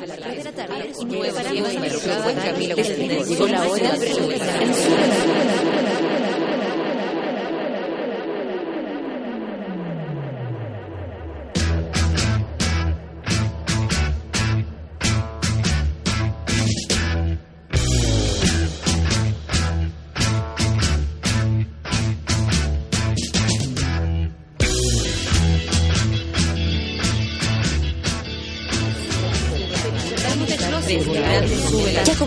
[0.00, 0.06] de
[0.44, 1.72] la tarde y nos preparamos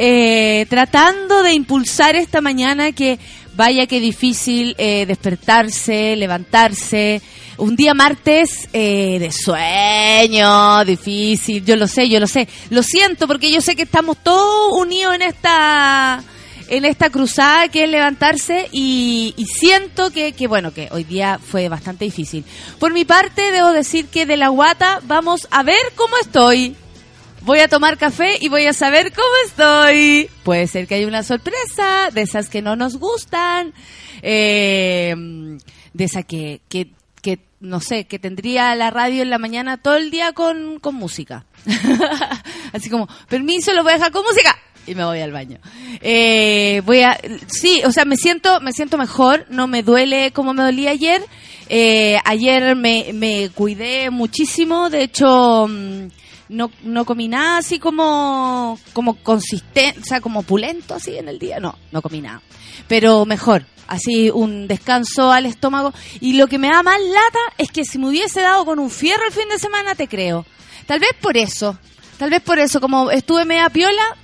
[0.00, 3.18] eh, tratando de impulsar esta mañana que
[3.56, 7.20] vaya que difícil eh, despertarse, levantarse.
[7.56, 12.46] Un día martes eh, de sueño, difícil, yo lo sé, yo lo sé.
[12.70, 16.22] Lo siento porque yo sé que estamos todos unidos en esta
[16.68, 21.40] en esta cruzada que es levantarse y, y siento que, que, bueno, que hoy día
[21.42, 22.44] fue bastante difícil.
[22.78, 26.76] Por mi parte, debo decir que de la guata vamos a ver cómo estoy.
[27.42, 30.28] Voy a tomar café y voy a saber cómo estoy.
[30.42, 33.72] Puede ser que haya una sorpresa, de esas que no nos gustan,
[34.22, 35.14] eh,
[35.94, 36.90] de esas que, que,
[37.22, 40.94] que, no sé, que tendría la radio en la mañana todo el día con, con
[40.94, 41.46] música.
[42.72, 44.56] Así como, permiso, lo voy a dejar con música
[44.88, 45.58] y me voy al baño.
[46.00, 50.54] Eh, voy a, sí, o sea, me siento, me siento mejor, no me duele como
[50.54, 51.22] me dolía ayer.
[51.68, 56.06] Eh, ayer me, me cuidé muchísimo, de hecho, mm,
[56.48, 61.38] no, no comí nada así como, como consistente, o sea, como pulento así en el
[61.38, 62.42] día, no, no comí nada.
[62.86, 65.92] Pero mejor, así un descanso al estómago.
[66.20, 68.90] Y lo que me da más lata es que si me hubiese dado con un
[68.90, 70.46] fierro el fin de semana, te creo.
[70.86, 71.78] Tal vez por eso,
[72.18, 74.16] tal vez por eso, como estuve media piola,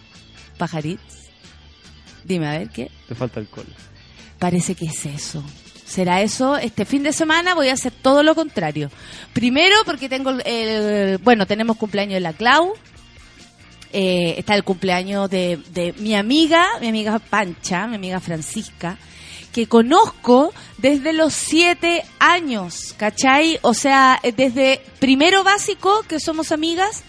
[0.56, 1.02] pajarits.
[2.24, 2.90] Dime, a ver, ¿qué?
[3.06, 3.66] Te falta alcohol.
[4.38, 5.44] Parece que es eso.
[5.94, 6.56] ¿Será eso?
[6.56, 8.90] Este fin de semana voy a hacer todo lo contrario.
[9.32, 11.18] Primero porque tengo el...
[11.18, 12.74] Bueno, tenemos cumpleaños de la Clau.
[13.92, 18.98] Eh, está el cumpleaños de, de mi amiga, mi amiga Pancha, mi amiga Francisca,
[19.52, 23.60] que conozco desde los siete años, ¿cachai?
[23.62, 27.04] O sea, desde primero básico que somos amigas.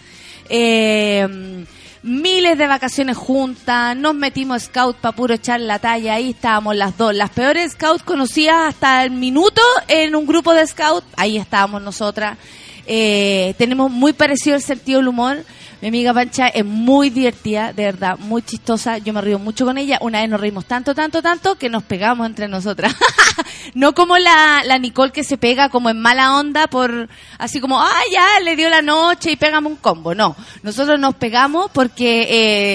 [0.48, 1.66] Eh,
[2.02, 6.96] miles de vacaciones juntas, nos metimos scout para puro echar la talla, ahí estábamos las
[6.96, 11.82] dos, las peores scout conocidas hasta el minuto en un grupo de scout, ahí estábamos
[11.82, 12.38] nosotras.
[12.86, 15.44] Eh, tenemos muy parecido el sentido del humor.
[15.82, 18.96] Mi amiga Pancha es muy divertida, de verdad, muy chistosa.
[18.96, 19.98] Yo me río mucho con ella.
[20.00, 22.94] Una vez nos reímos tanto, tanto, tanto que nos pegamos entre nosotras.
[23.74, 28.00] no como la, Nicole que se pega como en mala onda por así como, ah,
[28.10, 30.14] ya, le dio la noche y pegamos un combo.
[30.14, 32.26] No, nosotros nos pegamos porque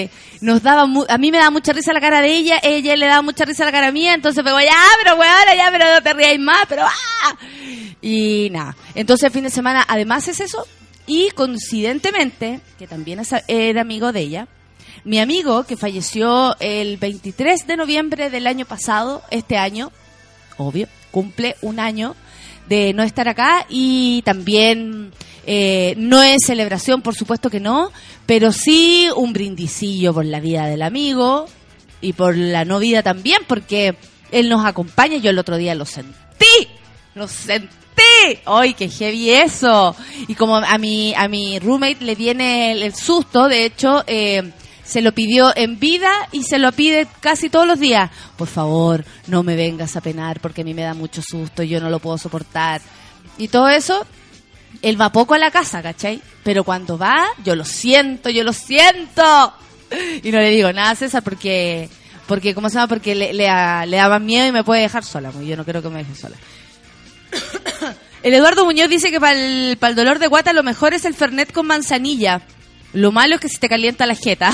[0.04, 0.10] eh,
[0.40, 3.06] nos daba, mu- a mí me daba mucha risa la cara de ella, ella le
[3.06, 6.12] daba mucha risa la cara mía, entonces pegó, ya, pero weón, ya, pero no te
[6.14, 7.36] ríais más, pero ah.
[8.00, 10.64] Y nada, entonces el fin de semana además es eso
[11.06, 14.48] y coincidentemente, que también era amigo de ella,
[15.04, 19.90] mi amigo que falleció el 23 de noviembre del año pasado, este año,
[20.58, 22.14] obvio, cumple un año
[22.68, 25.12] de no estar acá y también
[25.44, 27.90] eh, no es celebración, por supuesto que no,
[28.26, 31.46] pero sí un brindicillo por la vida del amigo
[32.00, 33.96] y por la no vida también, porque
[34.30, 35.16] él nos acompaña.
[35.16, 36.68] Yo el otro día lo sentí,
[37.14, 37.68] lo sentí.
[38.46, 39.94] ¡Ay, qué heavy eso!
[40.28, 44.52] Y como a mi, a mi roommate le viene el, susto, de hecho, eh,
[44.84, 48.10] se lo pidió en vida y se lo pide casi todos los días.
[48.36, 51.80] Por favor, no me vengas a penar porque a mí me da mucho susto, yo
[51.80, 52.80] no lo puedo soportar.
[53.38, 54.06] Y todo eso,
[54.82, 56.20] él va poco a la casa, ¿cachai?
[56.44, 59.54] Pero cuando va, yo lo siento, yo lo siento.
[60.22, 61.88] Y no le digo nada a César porque,
[62.26, 62.88] porque ¿cómo se llama?
[62.88, 63.46] Porque le, le,
[63.86, 65.30] le daba miedo y me puede dejar sola.
[65.30, 66.36] pues Yo no creo que me deje sola.
[68.22, 71.04] El Eduardo Muñoz dice que para el, para el dolor de guata lo mejor es
[71.04, 72.42] el Fernet con manzanilla.
[72.92, 74.52] Lo malo es que se te calienta la jeta.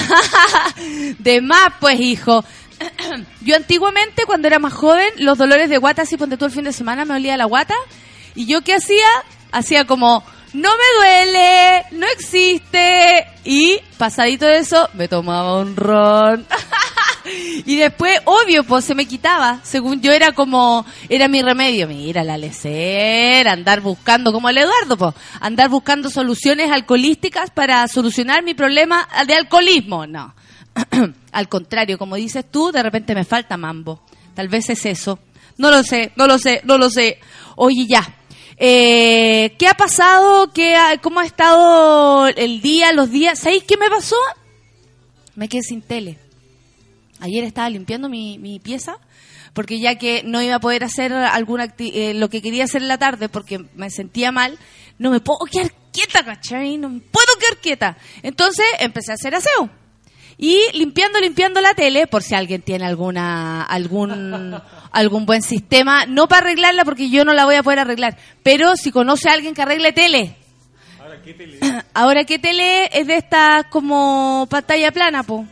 [1.19, 2.44] de más, pues, hijo.
[3.43, 6.65] Yo antiguamente, cuando era más joven, los dolores de guata, así ponte tú el fin
[6.65, 7.75] de semana, me olía la guata.
[8.35, 9.06] ¿Y yo qué hacía?
[9.50, 10.23] Hacía como,
[10.53, 13.26] no me duele, no existe.
[13.44, 16.47] Y, pasadito de eso, me tomaba un ron.
[17.64, 19.60] y después, obvio, pues se me quitaba.
[19.62, 21.88] Según yo era como, era mi remedio.
[21.88, 28.42] Mira, la lecera, andar buscando, como el Eduardo, pues, andar buscando soluciones alcoholísticas para solucionar
[28.42, 30.06] mi problema de alcoholismo.
[30.06, 30.34] No.
[31.32, 34.02] Al contrario, como dices tú, de repente me falta mambo.
[34.34, 35.19] Tal vez es eso.
[35.56, 37.19] No lo sé, no lo sé, no lo sé.
[37.56, 38.14] Oye, ya.
[38.56, 40.52] Eh, ¿Qué ha pasado?
[40.52, 43.38] ¿Qué ¿Cómo ha estado el día, los días?
[43.38, 44.16] ¿Sabéis qué me pasó?
[45.34, 46.19] Me quedé sin tele.
[47.20, 48.99] Ayer estaba limpiando mi, pieza
[49.53, 52.88] porque ya que no iba a poder hacer alguna eh, lo que quería hacer en
[52.88, 54.59] la tarde porque me sentía mal,
[54.99, 56.76] no me puedo quedar quieta, ¿cachai?
[56.76, 57.97] No me puedo quedar quieta.
[58.23, 59.70] Entonces empecé a hacer aseo.
[60.41, 64.55] Y limpiando, limpiando la tele, por si alguien tiene alguna, algún,
[64.93, 68.76] algún buen sistema, no para arreglarla porque yo no la voy a poder arreglar, pero
[68.76, 70.37] si conoce a alguien que arregle tele.
[71.00, 71.59] Ahora, ¿qué tele?
[71.94, 75.44] Ahora, ¿qué tele es de estas como pantalla plana, po?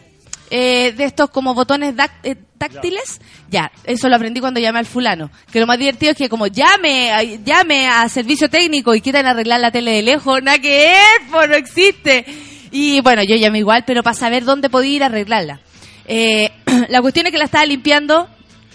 [0.50, 3.20] Eh, de estos como botones eh, táctiles.
[3.50, 3.70] Ya.
[3.84, 5.31] eso lo aprendí cuando llamé al fulano.
[5.50, 9.60] Que lo más divertido es que como llame, llame a servicio técnico y quieran arreglar
[9.60, 12.25] la tele de lejos, nada que es, no existe.
[12.70, 15.60] Y bueno, yo llamé igual, pero para saber dónde podía ir a arreglarla.
[16.06, 16.50] Eh,
[16.88, 18.28] la cuestión es que la estaba limpiando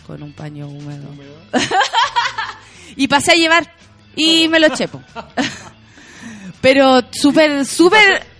[0.06, 1.08] con un paño húmedo.
[2.96, 3.74] y pasé a llevar
[4.16, 5.02] y me lo chepo.
[6.62, 8.31] pero súper, súper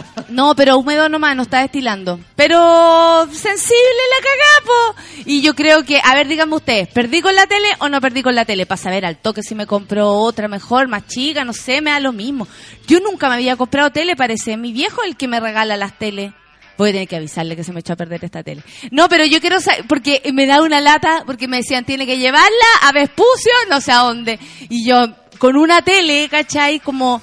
[0.28, 2.20] no, pero húmedo nomás, no está destilando.
[2.36, 5.24] Pero sensible la cagapo.
[5.26, 8.22] Y yo creo que, a ver, díganme ustedes, ¿perdí con la tele o no perdí
[8.22, 8.66] con la tele?
[8.66, 12.00] Para saber al toque si me compró otra mejor, más chica, no sé, me da
[12.00, 12.46] lo mismo.
[12.86, 14.56] Yo nunca me había comprado tele, parece.
[14.56, 16.32] Mi viejo el que me regala las teles.
[16.76, 18.62] Voy a tener que avisarle que se me echó a perder esta tele.
[18.90, 22.18] No, pero yo quiero saber, porque me da una lata, porque me decían, tiene que
[22.18, 22.48] llevarla
[22.80, 24.38] a Vespucio, no sé a dónde.
[24.70, 24.96] Y yo,
[25.36, 26.80] con una tele, ¿cachai?
[26.80, 27.20] Como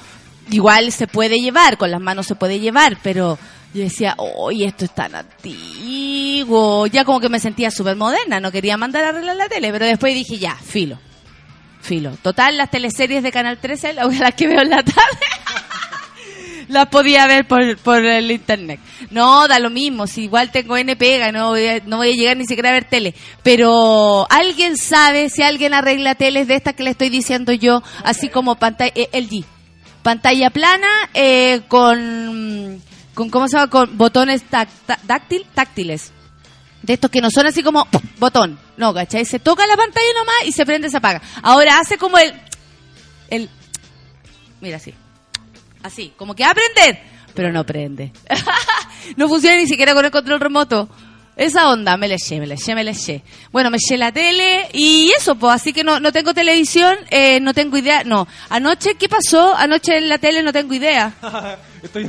[0.51, 3.38] igual se puede llevar, con las manos se puede llevar, pero
[3.73, 6.88] yo decía, oye, esto es tan antiguo.
[6.88, 9.85] Ya como que me sentía súper moderna, no quería mandar a arreglar la tele, pero
[9.85, 10.99] después dije, ya, filo.
[11.81, 12.17] Filo.
[12.21, 15.25] Total, las teleseries de Canal 13, las que veo en la tarde,
[16.69, 18.79] las podía ver por, por el internet.
[19.11, 22.15] No, da lo mismo, si igual tengo N pega, no voy, a, no voy a
[22.15, 23.13] llegar ni siquiera a ver tele.
[23.44, 28.29] Pero alguien sabe si alguien arregla teles de estas que le estoy diciendo yo, así
[28.29, 29.45] como pantalla, eh, el G
[30.07, 32.81] pantalla plana eh, con,
[33.13, 33.69] con, ¿cómo se llama?
[33.69, 36.13] Con botones táctil, táctiles.
[36.81, 37.86] De estos que no son así como
[38.18, 38.57] botón.
[38.77, 39.25] No, ¿cachai?
[39.25, 41.21] Se toca la pantalla nomás y se prende, se apaga.
[41.44, 42.33] Ahora hace como el...
[43.30, 43.50] el
[44.62, 44.94] mira así.
[45.83, 48.13] Así, como que va a prender, pero no prende.
[49.18, 50.88] no funciona ni siquiera con el control remoto.
[51.37, 53.21] Esa onda, me le eché, me le eché, me le eché.
[53.51, 57.39] Bueno, me eché la tele y eso, pues, así que no, no tengo televisión, eh,
[57.39, 58.03] no tengo idea.
[58.03, 59.55] No, anoche, ¿qué pasó?
[59.55, 61.13] Anoche en la tele no tengo idea.
[61.83, 62.07] estoy,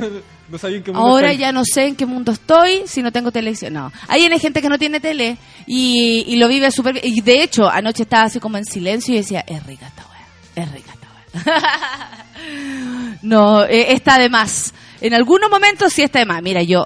[0.49, 3.11] no sabía en qué mundo Ahora ya no sé en qué mundo estoy si no
[3.11, 3.73] tengo televisión.
[3.73, 5.37] No, hay gente que no tiene tele
[5.67, 7.05] y, y lo vive súper bien.
[7.05, 10.65] Y de hecho, anoche estaba así como en silencio y decía, es rica esta weá,
[10.65, 12.25] es rica esta weá.
[13.21, 14.73] no, eh, está de más.
[15.01, 16.41] En algunos momentos sí está de más.
[16.41, 16.83] Mira, yo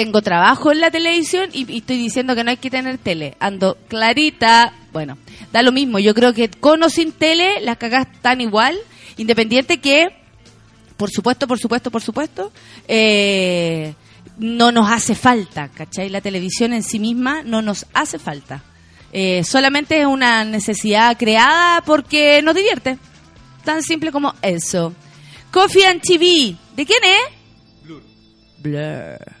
[0.00, 3.36] tengo trabajo en la televisión y, estoy diciendo que no hay que tener tele.
[3.38, 4.72] Ando clarita.
[4.94, 5.18] Bueno,
[5.52, 5.98] da lo mismo.
[5.98, 8.78] Yo creo que con o sin tele las cagas están igual,
[9.18, 10.08] independiente que,
[10.96, 12.50] por supuesto, por supuesto, por supuesto,
[12.88, 13.92] eh,
[14.38, 16.08] no nos hace falta, ¿cachai?
[16.08, 18.62] La televisión en sí misma no nos hace falta.
[19.12, 22.96] Eh, solamente es una necesidad creada porque nos divierte.
[23.66, 24.94] Tan simple como eso.
[25.50, 26.56] Coffee and TV.
[26.74, 27.84] ¿De quién es?
[27.84, 28.02] Blur.
[28.60, 29.39] Blur.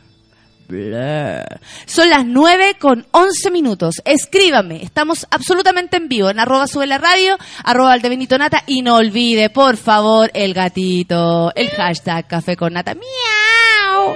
[1.86, 3.96] Son las 9 con 11 minutos.
[4.04, 4.82] Escríbame.
[4.82, 9.50] Estamos absolutamente en vivo en arroba sube la radio, arroba Benito Nata y no olvide,
[9.50, 12.94] por favor, el gatito, el hashtag café con nata.
[12.94, 14.14] Miau.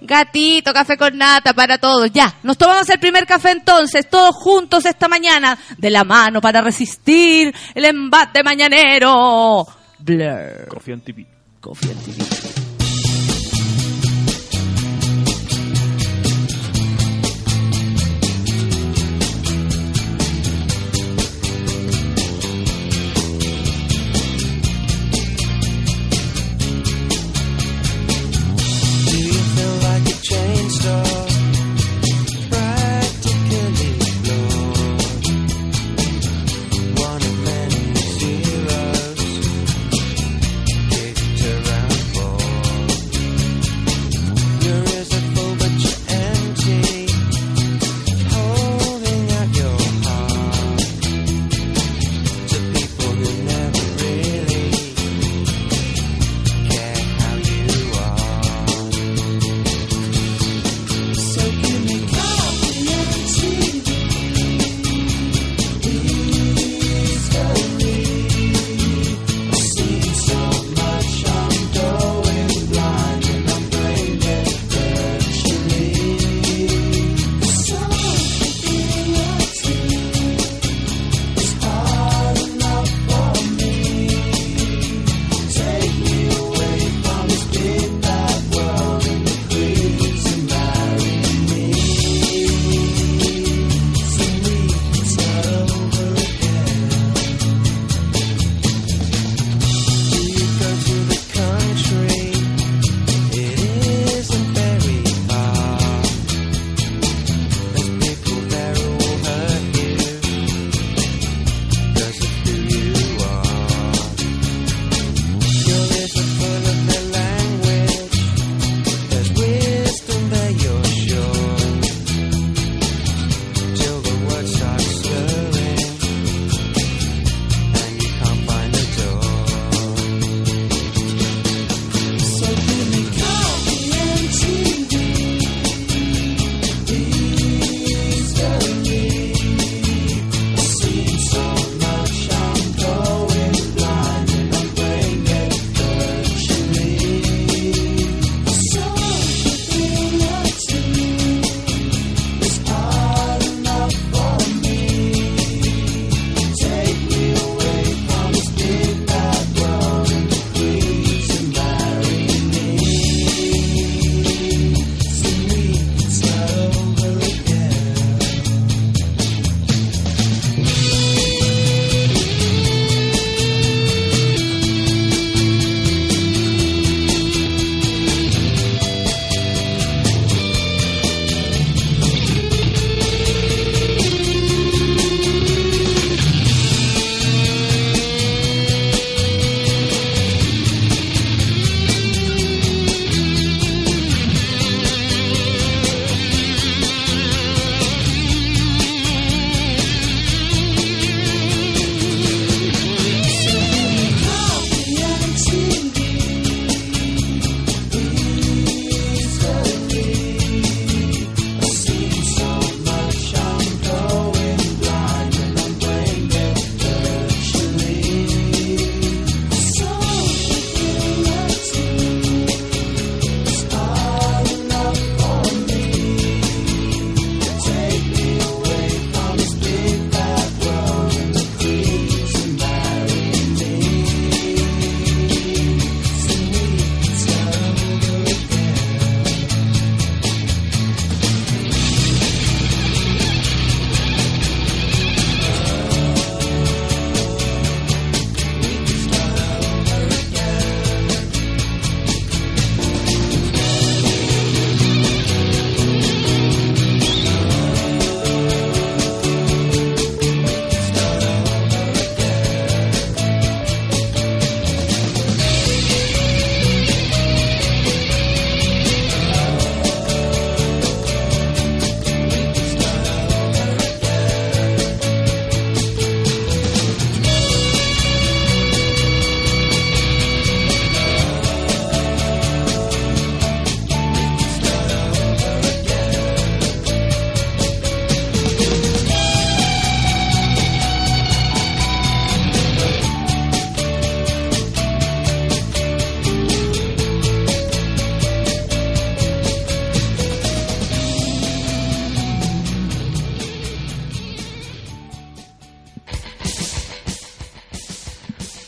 [0.00, 2.10] Gatito, café con nata para todos.
[2.12, 6.60] Ya, nos tomamos el primer café entonces, todos juntos esta mañana, de la mano para
[6.60, 9.66] resistir el embate mañanero.
[9.98, 10.68] Blur.
[10.68, 11.26] Coffee and TV.
[11.60, 12.45] Coffee and TV.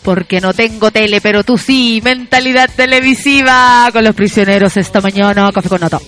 [0.09, 2.01] Porque no tengo tele, pero tú sí.
[2.03, 5.53] Mentalidad televisiva con los prisioneros esta mañana.
[5.53, 6.01] Café con nata.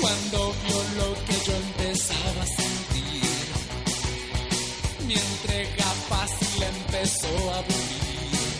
[0.00, 3.46] Cuando vio lo que yo empezaba a sentir,
[5.06, 8.52] mi entrega fácil empezó a aburrir.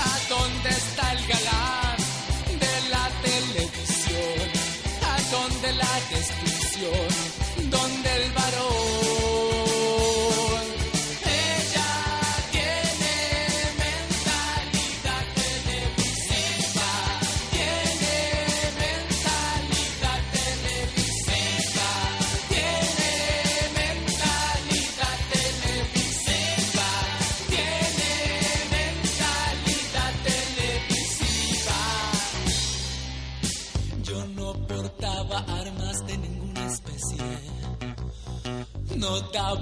[0.00, 1.98] ¿A dónde está el galán
[2.64, 4.48] de la televisión?
[5.02, 7.08] ¿A dónde la descripción?
[7.70, 8.77] ¿Dónde el varón?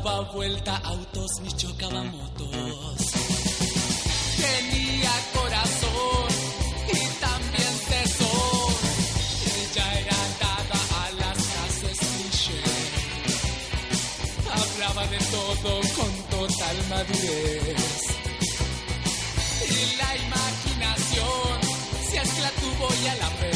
[0.07, 2.97] Daba vuelta autos ni chocaba motos.
[4.43, 6.29] Tenía corazón
[6.95, 8.75] y también tesón.
[9.61, 12.63] Ella era dada a las frases cliché.
[14.59, 18.01] Hablaba de todo con total madurez.
[19.75, 21.57] Y la imaginación,
[22.09, 23.56] si es que la tuvo, ya la.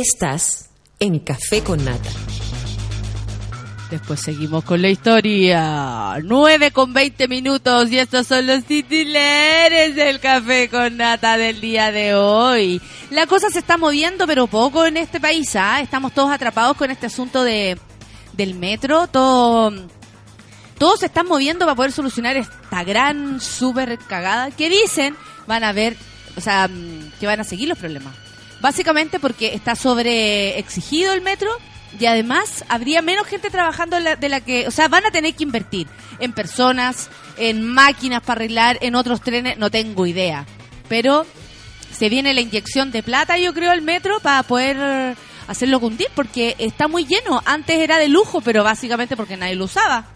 [0.00, 2.08] Estás en Café con Nata.
[3.90, 6.16] Después seguimos con la historia.
[6.24, 11.92] 9 con 20 minutos y estos son los titulares del café con nata del día
[11.92, 12.80] de hoy.
[13.10, 15.54] La cosa se está moviendo pero poco en este país.
[15.54, 15.82] ¿ah?
[15.82, 17.78] Estamos todos atrapados con este asunto de
[18.32, 19.06] del metro.
[19.06, 19.70] Todo,
[20.78, 25.14] todos se están moviendo para poder solucionar esta gran super cagada que dicen
[25.46, 25.94] van a ver,
[26.38, 28.29] o sea, mm, que van a seguir los problemas.
[28.60, 31.50] Básicamente porque está sobre exigido el metro
[31.98, 35.10] y además habría menos gente trabajando en la- de la que, o sea, van a
[35.10, 40.46] tener que invertir en personas, en máquinas para arreglar, en otros trenes, no tengo idea.
[40.88, 41.26] Pero
[41.90, 45.16] se viene la inyección de plata, yo creo, al metro para poder
[45.48, 47.42] hacerlo cundir porque está muy lleno.
[47.46, 50.06] Antes era de lujo, pero básicamente porque nadie lo usaba.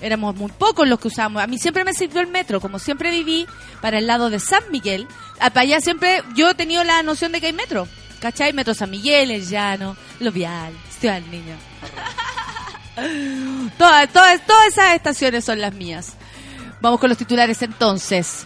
[0.00, 1.42] Éramos muy pocos los que usábamos.
[1.42, 3.46] A mí siempre me sirvió el metro, como siempre viví
[3.80, 5.06] para el lado de San Miguel.
[5.38, 7.86] Para allá siempre yo he tenido la noción de que hay metro.
[8.20, 8.52] ¿Cachai?
[8.52, 11.56] Metro San Miguel, El Llano, Lo Vial, Ciudad del Niño.
[13.78, 16.14] todas, todas, todas esas estaciones son las mías.
[16.82, 18.44] Vamos con los titulares entonces.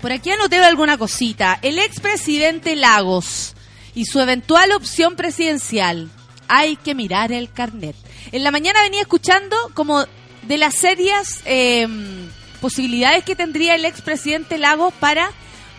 [0.00, 1.58] Por aquí anoté alguna cosita.
[1.62, 3.54] El expresidente Lagos
[3.94, 6.10] y su eventual opción presidencial.
[6.48, 7.96] Hay que mirar el carnet.
[8.30, 10.04] En la mañana venía escuchando como
[10.46, 11.86] de las serias eh,
[12.60, 15.30] posibilidades que tendría el expresidente Lagos para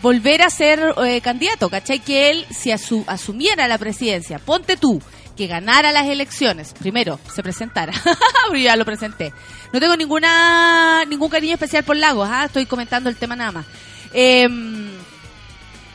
[0.02, 1.98] volver a ser eh, candidato, ¿cachai?
[2.00, 5.02] Que él, si asu- asumiera la presidencia, ponte tú,
[5.36, 7.92] que ganara las elecciones, primero, se presentara,
[8.62, 9.32] ya lo presenté.
[9.72, 12.44] No tengo ninguna ningún cariño especial por Lagos, ¿ah?
[12.46, 13.66] estoy comentando el tema nada más.
[14.14, 14.46] Eh,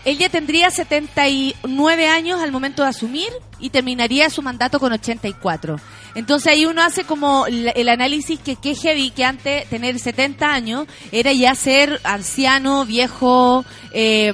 [0.06, 5.78] él ya tendría 79 años al momento de asumir y terminaría su mandato con 84.
[6.16, 10.88] Entonces ahí uno hace como el, análisis que que heavy que antes tener 70 años
[11.12, 13.64] era ya ser anciano, viejo,
[13.94, 14.34] eh,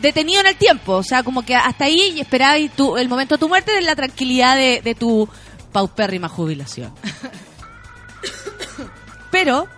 [0.00, 0.94] detenido en el tiempo.
[0.94, 3.94] O sea, como que hasta ahí y tú, el momento de tu muerte de la
[3.94, 5.28] tranquilidad de, de tu
[5.72, 6.92] paupérrima jubilación.
[9.30, 9.68] Pero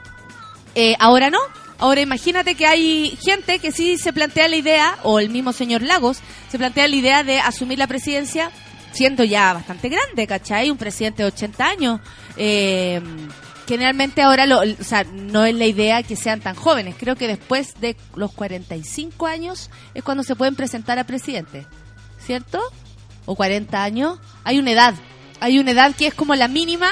[0.74, 1.38] eh, ahora no.
[1.85, 5.83] Ahora imagínate que hay gente que sí se plantea la idea, o el mismo señor
[5.83, 8.51] Lagos, se plantea la idea de asumir la presidencia
[8.92, 10.70] siendo ya bastante grande, ¿cachai?
[10.70, 12.01] Un presidente de 80 años.
[12.38, 13.03] Eh,
[13.68, 16.94] generalmente ahora, lo, o sea, no es la idea que sean tan jóvenes.
[16.99, 21.66] Creo que después de los 45 años es cuando se pueden presentar a presidente,
[22.18, 22.62] ¿cierto?
[23.27, 24.18] O 40 años.
[24.44, 24.94] Hay una edad.
[25.38, 26.90] Hay una edad que es como la mínima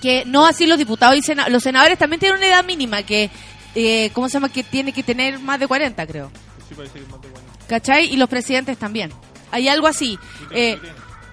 [0.00, 3.30] que no así los diputados y los senadores también tienen una edad mínima que
[3.74, 4.48] eh, ¿cómo se llama?
[4.48, 6.30] que tiene que tener más de 40 creo
[6.68, 7.48] Sí, parece que es más de bueno.
[7.68, 8.12] ¿cachai?
[8.12, 9.12] y los presidentes también
[9.50, 10.18] hay algo así
[10.50, 10.78] eh,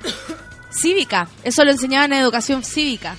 [0.72, 3.16] cívica eso lo enseñaban en educación cívica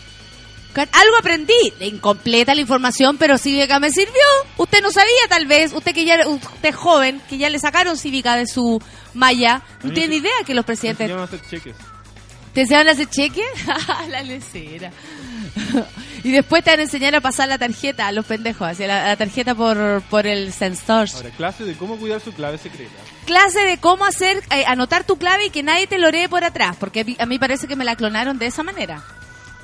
[0.73, 4.13] Ca- algo aprendí incompleta la información pero cívica me sirvió
[4.59, 7.97] usted no sabía tal vez usted que ya usted es joven que ya le sacaron
[7.97, 8.81] cívica de su
[9.15, 11.77] malla no tiene idea que los presidentes enseñaron a hacer cheques.
[12.53, 13.43] ¿Te enseñaron a hacer cheque?
[14.11, 14.91] la lecera.
[16.25, 19.07] y después te van a enseñar a pasar la tarjeta a los pendejos, hacia la,
[19.09, 21.09] la tarjeta por, por el sensor.
[21.15, 22.95] Ahora, clase de cómo cuidar su clave secreta.
[23.27, 26.77] Clase de cómo hacer, eh, anotar tu clave y que nadie te loree por atrás,
[26.79, 29.03] porque a mí- a mí parece que me la clonaron de esa manera.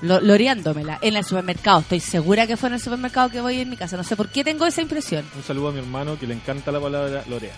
[0.01, 1.79] Lo, loreándomela en el supermercado.
[1.81, 3.97] Estoy segura que fue en el supermercado que voy en mi casa.
[3.97, 5.25] No sé por qué tengo esa impresión.
[5.37, 7.53] Un saludo a mi hermano que le encanta la palabra lorea.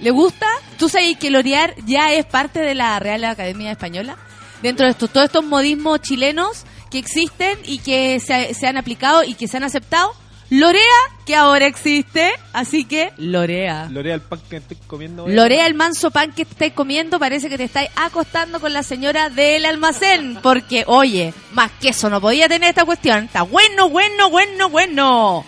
[0.00, 0.46] ¿Le gusta?
[0.78, 4.16] ¿Tú sabes que lorear ya es parte de la Real Academia Española?
[4.62, 9.22] Dentro de estos, todos estos modismos chilenos que existen y que se, se han aplicado
[9.24, 10.12] y que se han aceptado.
[10.52, 10.82] Lorea,
[11.24, 13.88] que ahora existe, así que lorea.
[13.88, 15.32] Lorea el pan que estoy comiendo hoy.
[15.32, 19.30] Lorea el manso pan que estáis comiendo, parece que te estáis acostando con la señora
[19.30, 23.26] del almacén, porque, oye, más que eso no podía tener esta cuestión.
[23.26, 25.44] Está bueno, bueno, bueno, bueno.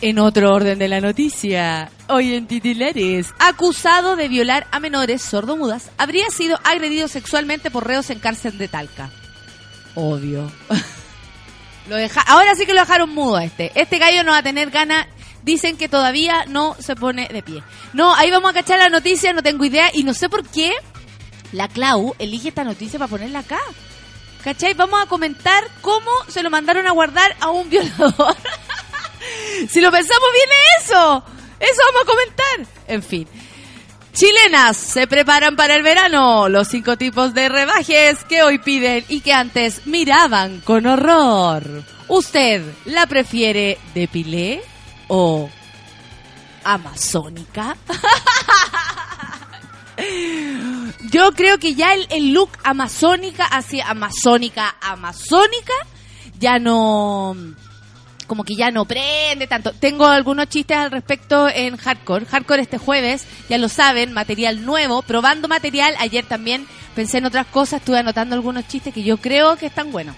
[0.00, 5.92] En otro orden de la noticia, hoy en titulares, acusado de violar a menores sordomudas,
[5.98, 9.12] habría sido agredido sexualmente por reos en cárcel de Talca.
[9.94, 10.50] Obvio.
[11.88, 13.70] Lo deja Ahora sí que lo dejaron mudo a este.
[13.74, 15.06] Este gallo no va a tener ganas.
[15.42, 17.62] Dicen que todavía no se pone de pie.
[17.92, 19.90] No, ahí vamos a cachar la noticia, no tengo idea.
[19.92, 20.72] Y no sé por qué
[21.52, 23.60] la Clau elige esta noticia para ponerla acá.
[24.42, 24.72] ¿Cachai?
[24.72, 28.36] Vamos a comentar cómo se lo mandaron a guardar a un violador.
[29.68, 31.24] si lo pensamos bien es eso.
[31.60, 32.74] Eso vamos a comentar.
[32.88, 33.28] En fin.
[34.14, 36.48] Chilenas se preparan para el verano.
[36.48, 41.82] Los cinco tipos de rebajes que hoy piden y que antes miraban con horror.
[42.06, 44.62] ¿Usted la prefiere de pilé
[45.08, 45.50] o
[46.62, 47.76] amazónica?
[51.10, 55.74] Yo creo que ya el, el look amazónica, así amazónica, amazónica,
[56.38, 57.36] ya no
[58.26, 59.72] como que ya no prende tanto.
[59.72, 62.26] Tengo algunos chistes al respecto en Hardcore.
[62.26, 65.94] Hardcore este jueves, ya lo saben, material nuevo, probando material.
[65.98, 69.92] Ayer también pensé en otras cosas, estuve anotando algunos chistes que yo creo que están
[69.92, 70.16] buenos.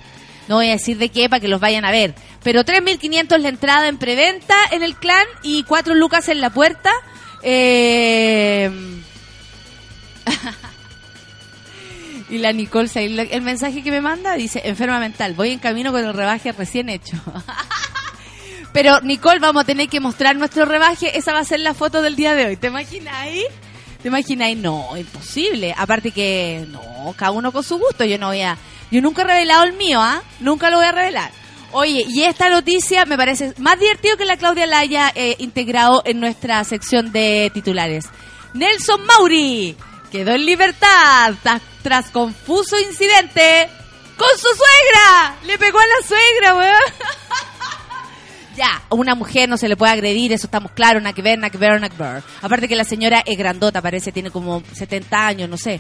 [0.49, 2.15] No voy a decir de qué para que los vayan a ver.
[2.43, 6.93] Pero 3.500 la entrada en preventa en el clan y 4 lucas en la puerta.
[7.43, 8.71] Eh...
[12.29, 16.05] y la Nicole, el mensaje que me manda dice, enferma mental, voy en camino con
[16.05, 17.17] el rebaje recién hecho.
[18.73, 21.17] Pero Nicole, vamos a tener que mostrar nuestro rebaje.
[21.17, 22.57] Esa va a ser la foto del día de hoy.
[22.57, 23.47] ¿Te imagináis?
[24.03, 24.59] ¿Te imagináis?
[24.59, 25.75] No, imposible.
[25.77, 28.05] Aparte que, no, cada uno con su gusto.
[28.05, 28.59] Yo no voy a...
[28.91, 30.23] Yo nunca he revelado el mío, ¿ah?
[30.41, 31.31] Nunca lo voy a revelar.
[31.73, 36.03] Oye, y esta noticia me parece más divertido que la Claudia la haya eh, integrado
[36.05, 38.07] en nuestra sección de titulares.
[38.53, 39.75] Nelson Mauri
[40.17, 41.35] quedó en libertad
[41.83, 43.69] tras, confuso incidente
[44.17, 45.37] ¡Con su suegra!
[45.45, 46.77] ¡Le pegó a la suegra, weón!
[48.57, 51.39] Ya, a una mujer no se le puede agredir, eso estamos claros, nada que ver,
[51.39, 52.23] nada que ver, nada que ver.
[52.41, 55.79] Aparte que la señora es grandota, parece, tiene como 70 años, no sé.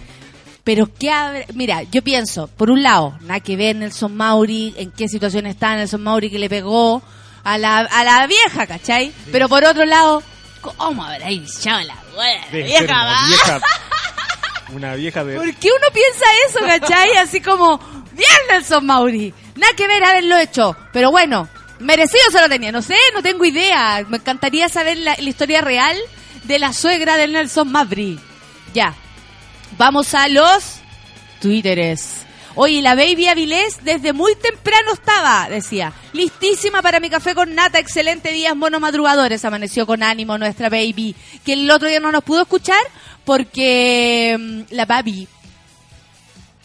[0.62, 4.90] Pero qué habrá- mira, yo pienso, por un lado, nada que ver Nelson Mauri, en
[4.90, 7.03] qué situación está Nelson Mauri que le pegó
[7.44, 9.11] a la, a la vieja, ¿cachai?
[9.33, 10.22] Pero por otro lado,
[10.61, 13.27] ¿cómo habrá hinchado la buena De vieja, va?
[13.27, 13.61] vieja.
[14.72, 15.37] Una vieja de.
[15.37, 17.16] ¿Por qué uno piensa eso, cachai?
[17.18, 17.79] Así como,
[18.12, 21.48] bien Nelson Mauri, nada que ver haberlo hecho, pero bueno,
[21.79, 25.96] merecido se lo tenía, no sé, no tengo idea, me encantaría saber la, historia real
[26.44, 28.18] de la suegra de Nelson Mauri.
[28.74, 28.94] Ya,
[29.79, 30.81] vamos a los
[31.40, 32.26] Twitteres.
[32.59, 37.79] Oye, la Baby Avilés desde muy temprano estaba, decía, listísima para mi café con nata,
[37.79, 42.42] excelente días monomadrugadores, amaneció con ánimo nuestra Baby, que el otro día no nos pudo
[42.42, 42.81] escuchar
[43.26, 45.28] porque mm, la Baby,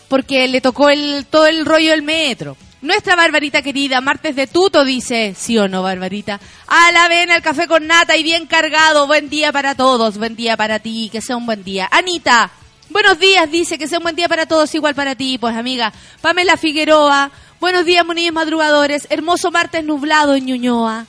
[0.07, 2.55] porque le tocó el, todo el rollo del metro.
[2.81, 7.43] Nuestra Barbarita querida, martes de tuto, dice, sí o no, Barbarita, a la vena, el
[7.43, 11.21] café con nata y bien cargado, buen día para todos, buen día para ti, que
[11.21, 11.87] sea un buen día.
[11.91, 12.49] Anita,
[12.89, 15.93] buenos días, dice, que sea un buen día para todos, igual para ti, pues amiga.
[16.21, 21.05] Pamela Figueroa, buenos días, monillos madrugadores, hermoso martes nublado en Ñuñoa.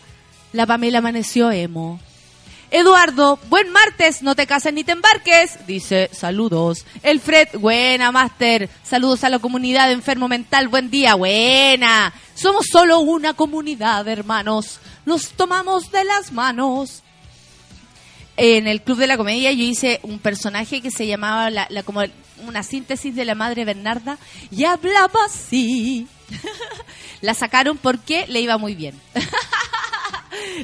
[0.53, 2.01] La Pamela amaneció emo.
[2.75, 5.59] Eduardo, buen martes, no te cases ni te embarques.
[5.67, 6.87] Dice, saludos.
[7.03, 8.71] El Fred, buena, Master.
[8.83, 12.15] Saludos a la comunidad de enfermo mental, buen día, buena.
[12.35, 14.81] Somos solo una comunidad, hermanos.
[15.05, 17.03] Nos tomamos de las manos.
[18.39, 21.83] En el Club de la Comedia yo hice un personaje que se llamaba la, la-
[21.83, 22.01] como
[22.47, 24.17] una síntesis de la madre Bernarda
[24.51, 26.07] y hablaba así.
[27.21, 28.99] la sacaron porque le iba muy bien.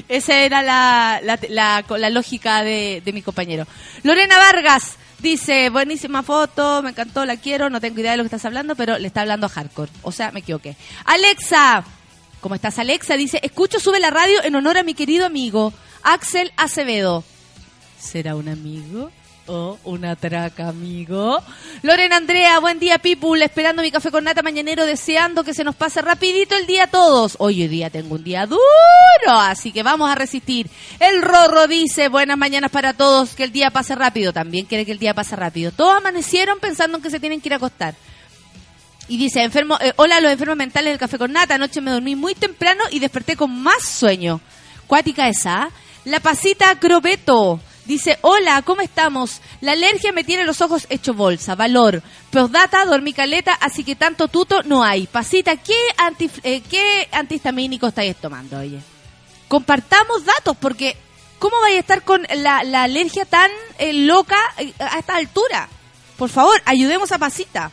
[0.07, 3.67] Esa era la, la, lógica de, de mi compañero.
[4.03, 8.27] Lorena Vargas dice, buenísima foto, me encantó, la quiero, no tengo idea de lo que
[8.27, 9.91] estás hablando, pero le está hablando a Hardcore.
[10.01, 10.75] O sea, me equivoqué.
[11.05, 11.83] Alexa,
[12.41, 13.15] ¿cómo estás Alexa?
[13.15, 17.23] Dice, escucho, sube la radio en honor a mi querido amigo, Axel Acevedo.
[17.99, 19.11] ¿Será un amigo?
[19.51, 21.41] ¿O una traca, amigo?
[21.81, 23.43] Lorena Andrea, buen día, people.
[23.43, 26.87] Esperando mi café con nata mañanero, deseando que se nos pase rapidito el día a
[26.87, 27.35] todos.
[27.39, 28.59] Hoy, día tengo un día duro,
[29.25, 30.69] así que vamos a resistir.
[30.99, 34.33] El Rorro dice, buenas mañanas para todos, que el día pase rápido.
[34.33, 35.71] También quiere que el día pase rápido.
[35.71, 37.95] Todos amanecieron pensando en que se tienen que ir a acostar.
[39.07, 41.55] Y dice, enfermo, eh, hola los enfermos mentales del café con nata.
[41.55, 44.41] Anoche me dormí muy temprano y desperté con más sueño.
[44.85, 45.63] Cuática esa.
[45.63, 45.69] ¿ah?
[46.05, 47.59] La pasita crobeto.
[47.89, 49.41] Dice, hola, ¿cómo estamos?
[49.61, 51.55] La alergia me tiene los ojos hecho bolsa.
[51.55, 52.03] Valor.
[52.29, 55.07] Postdata, dormí caleta, así que tanto tuto no hay.
[55.07, 58.79] Pasita, ¿qué, anti, eh, ¿qué antihistamínico estáis tomando, oye?
[59.47, 60.95] Compartamos datos, porque
[61.39, 63.49] ¿cómo vais a estar con la, la alergia tan
[63.79, 65.67] eh, loca eh, a esta altura?
[66.15, 67.71] Por favor, ayudemos a Pasita.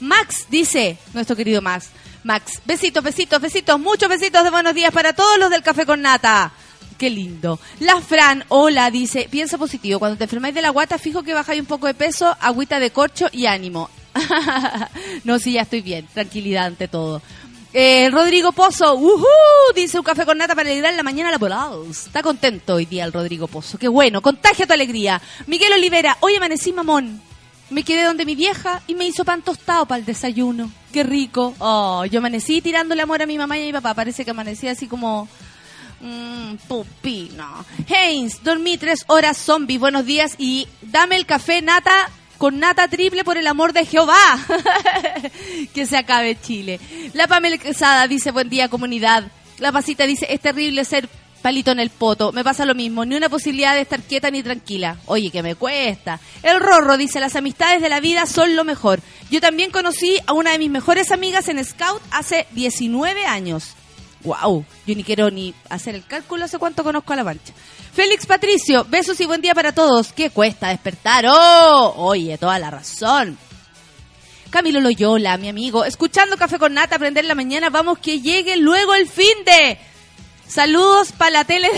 [0.00, 1.88] Max dice, nuestro querido Max,
[2.22, 6.02] Max, besitos, besitos, besitos, muchos besitos de buenos días para todos los del café con
[6.02, 6.52] nata.
[7.00, 7.58] Qué lindo.
[7.78, 11.58] La Fran, hola, dice, piensa positivo, cuando te enfermáis de la guata, fijo que bajáis
[11.58, 13.88] un poco de peso, agüita de corcho y ánimo.
[15.24, 17.22] no, sí, ya estoy bien, tranquilidad ante todo.
[17.72, 19.24] Eh, Rodrigo Pozo, ¡uhú!
[19.74, 21.86] dice un café con nata para alegrar la mañana laboral.
[21.90, 25.22] Está contento hoy día el Rodrigo Pozo, qué bueno, contagia tu alegría.
[25.46, 27.22] Miguel Olivera, hoy amanecí mamón.
[27.70, 30.70] Me quedé donde mi vieja y me hizo pan tostado para el desayuno.
[30.92, 31.54] Qué rico.
[31.60, 33.94] Oh, yo amanecí tirándole amor a mi mamá y a mi papá.
[33.94, 35.28] Parece que amanecí así como...
[36.00, 37.64] Mmm, pupino.
[37.88, 39.76] Haynes, dormí tres horas zombie.
[39.76, 41.92] Buenos días y dame el café nata
[42.38, 44.16] con nata triple por el amor de Jehová.
[45.74, 46.80] que se acabe Chile.
[47.12, 49.30] La Pamela Quesada dice buen día comunidad.
[49.58, 51.06] La Pasita dice es terrible ser
[51.42, 52.32] palito en el poto.
[52.32, 53.04] Me pasa lo mismo.
[53.04, 54.96] Ni una posibilidad de estar quieta ni tranquila.
[55.04, 56.18] Oye, que me cuesta.
[56.42, 59.00] El Rorro dice las amistades de la vida son lo mejor.
[59.30, 63.74] Yo también conocí a una de mis mejores amigas en Scout hace 19 años.
[64.22, 67.54] Wow, yo ni quiero ni hacer el cálculo hace cuánto conozco a la mancha.
[67.92, 70.12] Félix Patricio, besos y buen día para todos.
[70.12, 71.24] ¿Qué cuesta despertar?
[71.26, 71.94] ¡Oh!
[71.96, 73.38] Oye, toda la razón.
[74.50, 78.94] Camilo Loyola, mi amigo, escuchando Café con Nata, aprender la mañana, vamos que llegue luego
[78.94, 79.78] el fin de.
[80.46, 81.70] Saludos para la tele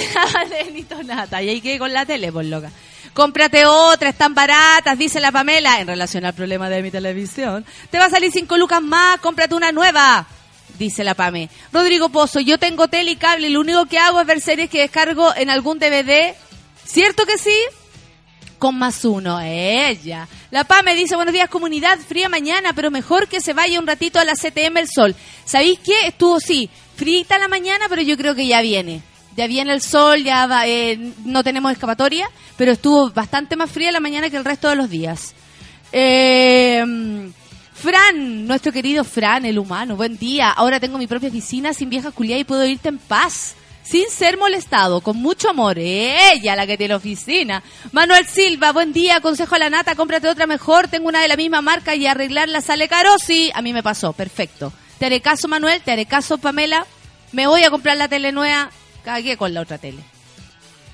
[0.50, 1.42] de Nito Nata.
[1.42, 2.70] Y ahí que con la tele, pues loca.
[3.12, 7.64] Cómprate otra, están baratas, dice la Pamela, en relación al problema de mi televisión.
[7.90, 10.26] Te va a salir cinco lucas más, cómprate una nueva
[10.78, 11.48] dice la Pame.
[11.72, 14.80] Rodrigo Pozo, yo tengo tele y cable, lo único que hago es ver series que
[14.80, 16.34] descargo en algún DVD.
[16.84, 17.56] ¿Cierto que sí?
[18.58, 20.28] Con más uno, ella.
[20.50, 24.20] La Pame dice, buenos días comunidad, fría mañana, pero mejor que se vaya un ratito
[24.20, 25.16] a la CTM el sol.
[25.44, 26.06] ¿Sabéis qué?
[26.06, 29.02] Estuvo, sí, frita la mañana, pero yo creo que ya viene.
[29.36, 33.90] Ya viene el sol, ya va, eh, no tenemos escapatoria, pero estuvo bastante más fría
[33.90, 35.34] la mañana que el resto de los días.
[35.90, 36.84] Eh,
[37.82, 40.52] Fran, nuestro querido Fran, el humano, buen día.
[40.52, 43.56] Ahora tengo mi propia oficina sin vieja culiada y puedo irte en paz.
[43.82, 45.78] Sin ser molestado, con mucho amor.
[45.78, 47.60] Ella la que tiene oficina.
[47.90, 49.20] Manuel Silva, buen día.
[49.20, 50.86] Consejo a la nata, cómprate otra mejor.
[50.86, 53.18] Tengo una de la misma marca y arreglarla sale caro.
[53.18, 54.12] Sí, a mí me pasó.
[54.12, 54.72] Perfecto.
[55.00, 55.82] Te haré caso, Manuel.
[55.82, 56.86] Te haré caso, Pamela.
[57.32, 58.70] Me voy a comprar la tele nueva.
[59.04, 60.04] Cagué con la otra tele.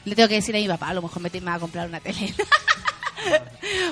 [0.07, 2.33] Le tengo que decir a mi papá, a lo mejor me a comprar una tele.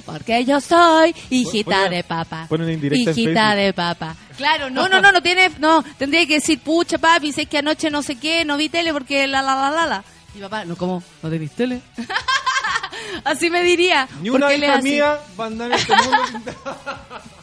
[0.05, 4.17] Porque yo soy hijita de en Hijita de papá.
[4.37, 7.91] Claro, no, no, no, no tiene, no, tendría que decir, pucha papi, sé que anoche
[7.91, 10.05] no sé qué, no vi tele porque la la la la la.
[10.35, 11.03] Y papá, no, ¿cómo?
[11.23, 11.81] ¿No tenés tele?
[13.25, 14.09] así me diría.
[14.23, 14.89] Ni una hija así.
[14.91, 16.53] mía va a andar en este mundo.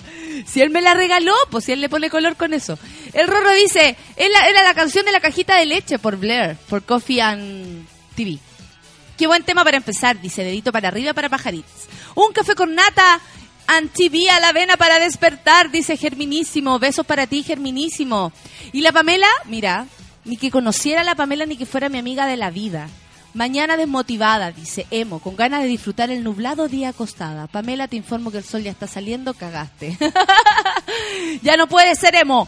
[0.48, 2.80] Si él me la regaló, pues si él le pone color con eso.
[3.14, 6.82] El Rorro dice, "Es la- la canción de la cajita de leche por Blair, por
[6.84, 8.40] Coffee and TV.
[9.18, 11.88] Qué buen tema para empezar, dice, dedito para arriba para pajaritos.
[12.16, 13.20] Un café con nata
[13.68, 16.80] and TV a la vena para despertar, dice Germinísimo.
[16.80, 18.32] Besos para ti, Germinísimo.
[18.72, 19.86] Y la Pamela, mira,
[20.26, 22.90] ni que conociera a la Pamela ni que fuera mi amiga de la vida.
[23.34, 27.48] Mañana desmotivada, dice Emo, con ganas de disfrutar el nublado día acostada.
[27.48, 29.98] Pamela, te informo que el sol ya está saliendo, cagaste.
[31.42, 32.48] ya no puede ser Emo.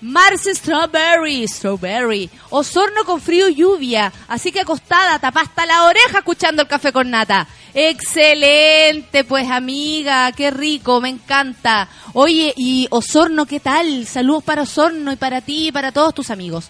[0.00, 2.30] Marce Strawberry, Strawberry.
[2.48, 4.12] Osorno con frío y lluvia.
[4.28, 7.46] Así que acostada, tapasta la oreja escuchando el café con nata.
[7.74, 11.88] Excelente, pues amiga, qué rico, me encanta.
[12.14, 14.06] Oye, y Osorno, ¿qué tal?
[14.06, 16.68] Saludos para Osorno y para ti y para todos tus amigos.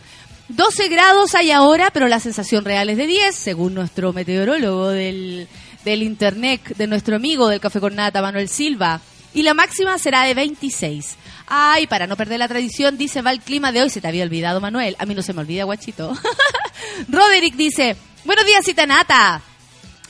[0.49, 5.47] 12 grados hay ahora, pero la sensación real es de 10, según nuestro meteorólogo del,
[5.85, 9.01] del internet, de nuestro amigo del Café con Nata, Manuel Silva.
[9.33, 11.17] Y la máxima será de 26.
[11.53, 13.91] Ay, para no perder la tradición, dice, va el clima de hoy.
[13.91, 14.95] Se te había olvidado, Manuel.
[15.01, 16.17] A mí no se me olvida, guachito.
[17.09, 19.43] Roderick dice, buenos días, cita Nata.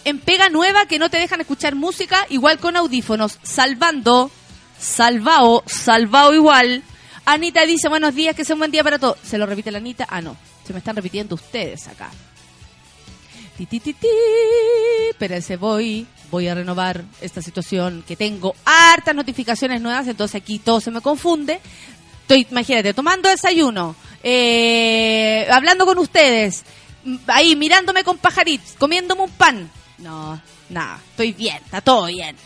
[0.04, 4.30] En pega nueva que no te dejan escuchar música, igual con audífonos, salvando,
[4.78, 6.82] salvao, salvao igual.
[7.24, 9.16] Anita dice, buenos días, que sea un buen día para todos.
[9.22, 10.06] ¿Se lo repite la Anita?
[10.10, 10.36] Ah, no.
[10.66, 12.10] Se me están repitiendo ustedes acá.
[13.66, 13.96] Ti, ti,
[15.56, 20.90] voy, voy a renovar esta situación que tengo hartas notificaciones nuevas, entonces aquí todo se
[20.90, 21.60] me confunde.
[22.22, 26.62] Estoy, imagínate, tomando desayuno, eh, hablando con ustedes,
[27.04, 29.70] m- ahí mirándome con pajaritos, comiéndome un pan.
[29.98, 32.36] No, nada, estoy bien, está todo bien.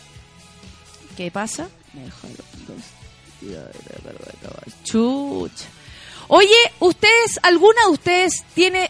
[1.15, 1.69] ¿Qué pasa?
[4.83, 5.65] Chucha.
[6.27, 8.89] Oye, ustedes, ¿alguna de ustedes tiene...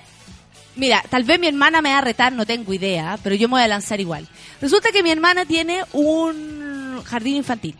[0.76, 3.54] Mira, tal vez mi hermana me va a retar, no tengo idea, pero yo me
[3.54, 4.28] voy a lanzar igual.
[4.62, 7.76] Resulta que mi hermana tiene un jardín infantil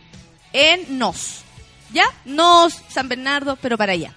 [0.52, 1.42] en Nos.
[1.92, 2.04] ¿Ya?
[2.24, 4.12] Nos, San Bernardo, pero para allá.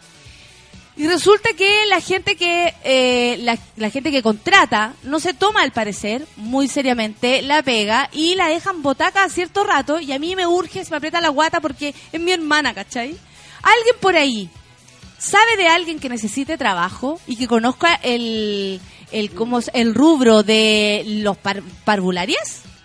[0.96, 5.62] Y resulta que la gente que eh, la, la gente que contrata no se toma
[5.62, 10.20] al parecer muy seriamente la pega y la dejan botaca a cierto rato y a
[10.20, 13.16] mí me urge, se me aprieta la guata porque es mi hermana, ¿cachai?
[13.62, 14.50] Alguien por ahí
[15.20, 18.80] sabe de alguien que necesite trabajo y que conozca el
[19.12, 21.62] el cómo es- el rubro de los par,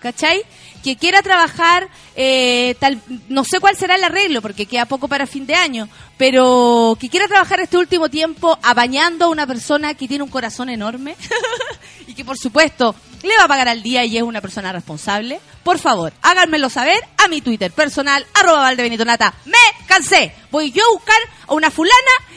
[0.00, 0.42] ¿cachai?
[0.84, 5.26] Que quiera trabajar, eh, tal, no sé cuál será el arreglo porque queda poco para
[5.26, 10.06] fin de año, pero que quiera trabajar este último tiempo apañando a una persona que
[10.06, 11.16] tiene un corazón enorme
[12.06, 15.40] y que por supuesto le va a pagar al día y es una persona responsable,
[15.62, 19.32] por favor, háganmelo saber a mi Twitter personal, arroba Valdebenitonata.
[19.46, 20.34] Me cansé.
[20.50, 21.16] Voy yo a buscar
[21.48, 21.94] a una fulana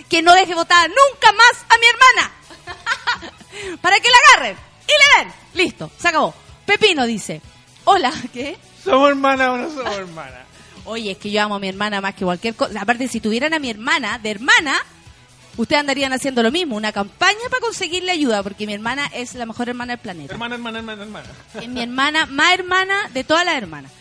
[0.08, 3.32] que no deje votar nunca más a mi hermana.
[3.82, 4.58] Para que la agarren
[4.88, 5.34] y le den.
[5.54, 6.34] Listo, se acabó.
[6.66, 7.42] Pepino dice,
[7.88, 8.58] hola, ¿qué?
[8.84, 10.46] ¿Somos hermanas o no somos hermanas?
[10.86, 12.82] Oye, es que yo amo a mi hermana más que cualquier cosa.
[12.82, 14.78] Aparte, si tuvieran a mi hermana de hermana,
[15.56, 19.46] ustedes andarían haciendo lo mismo, una campaña para conseguirle ayuda, porque mi hermana es la
[19.46, 20.34] mejor hermana del planeta.
[20.34, 21.28] Hermana, hermana, hermana, hermana.
[21.62, 23.92] Es mi hermana, más hermana de todas las hermanas.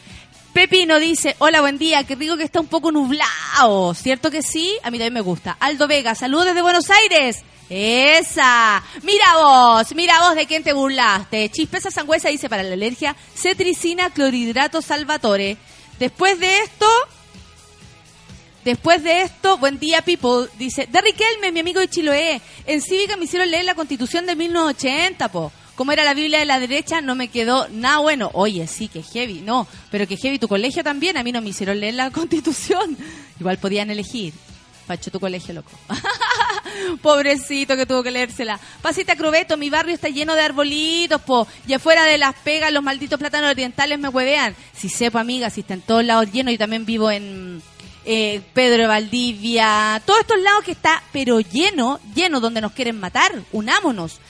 [0.52, 3.94] Pepino dice, hola, buen día, qué rico que está un poco nublado.
[3.94, 4.76] ¿Cierto que sí?
[4.82, 5.56] A mí también me gusta.
[5.60, 7.44] Aldo Vega, saludos desde Buenos Aires.
[7.68, 8.82] Esa.
[9.02, 11.50] Mira vos, mira vos de quién te burlaste.
[11.50, 15.56] Chispeza sangüesa dice para la alergia, cetricina, clorhidrato, salvatore.
[15.98, 16.86] Después de esto,
[18.66, 20.48] Después de esto, buen día, people.
[20.58, 22.40] Dice, de Riquelme, mi amigo de Chiloé.
[22.66, 25.52] En Cívica me hicieron leer la constitución de 1980, po.
[25.76, 28.28] Como era la Biblia de la derecha, no me quedó nada bueno.
[28.32, 29.40] Oye, sí, que heavy.
[29.40, 31.16] No, pero que heavy tu colegio también.
[31.16, 32.96] A mí no me hicieron leer la constitución.
[33.38, 34.34] Igual podían elegir.
[34.86, 35.70] Pacho, tu colegio, loco.
[37.02, 38.60] Pobrecito que tuvo que leérsela.
[38.82, 41.46] Pasita Crubeto, mi barrio está lleno de arbolitos, po.
[41.66, 44.54] Y afuera de las pegas, los malditos plátanos orientales me huevean.
[44.74, 46.50] Si sepa, amiga, si está en todos lados lleno.
[46.50, 47.62] Yo también vivo en
[48.04, 50.00] eh, Pedro de Valdivia.
[50.06, 53.32] Todos estos lados que está, pero lleno, lleno, donde nos quieren matar.
[53.52, 54.20] Unámonos.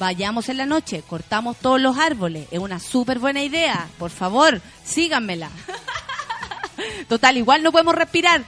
[0.00, 2.48] Vayamos en la noche, cortamos todos los árboles.
[2.50, 3.86] Es una súper buena idea.
[3.98, 5.50] Por favor, síganmela.
[7.08, 8.42] Total, igual no podemos respirar.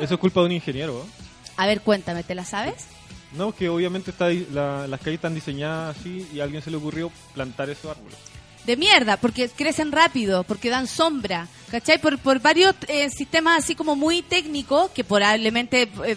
[0.00, 1.00] Eso es culpa de un ingeniero.
[1.00, 1.22] ¿eh?
[1.56, 2.86] A ver, cuéntame, ¿te la sabes?
[3.32, 6.76] No, que obviamente está, la- las calles están diseñadas así y a alguien se le
[6.78, 8.16] ocurrió plantar esos árboles.
[8.64, 11.98] De mierda, porque crecen rápido, porque dan sombra, ¿cachai?
[12.00, 16.16] Por, por varios eh, sistemas así como muy técnicos, que probablemente eh,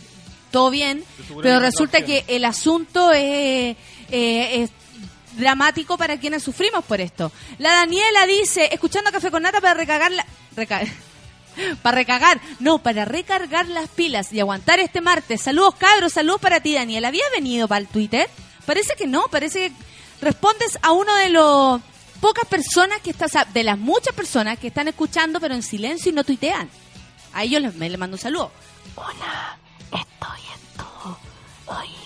[0.52, 1.04] todo bien,
[1.42, 3.78] pero resulta que el asunto es,
[4.12, 4.69] eh, es
[5.38, 7.32] dramático para quienes sufrimos por esto.
[7.58, 10.26] La Daniela dice, escuchando Café con Nata para recargar la...
[10.56, 10.82] reca-
[11.81, 15.41] para recargar, no, para recargar las pilas y aguantar este martes.
[15.41, 17.10] Saludos cabros, saludos para ti Daniela.
[17.10, 18.29] ¿Había venido para el Twitter?
[18.65, 19.75] Parece que no, parece que
[20.21, 21.81] respondes a uno de los
[22.19, 26.15] pocas personas que estás, de las muchas personas que están escuchando pero en silencio y
[26.15, 26.69] no tuitean.
[27.33, 28.52] A ellos les, me les mando un saludo.
[28.95, 29.58] Hola,
[29.91, 32.02] estoy en tu oído.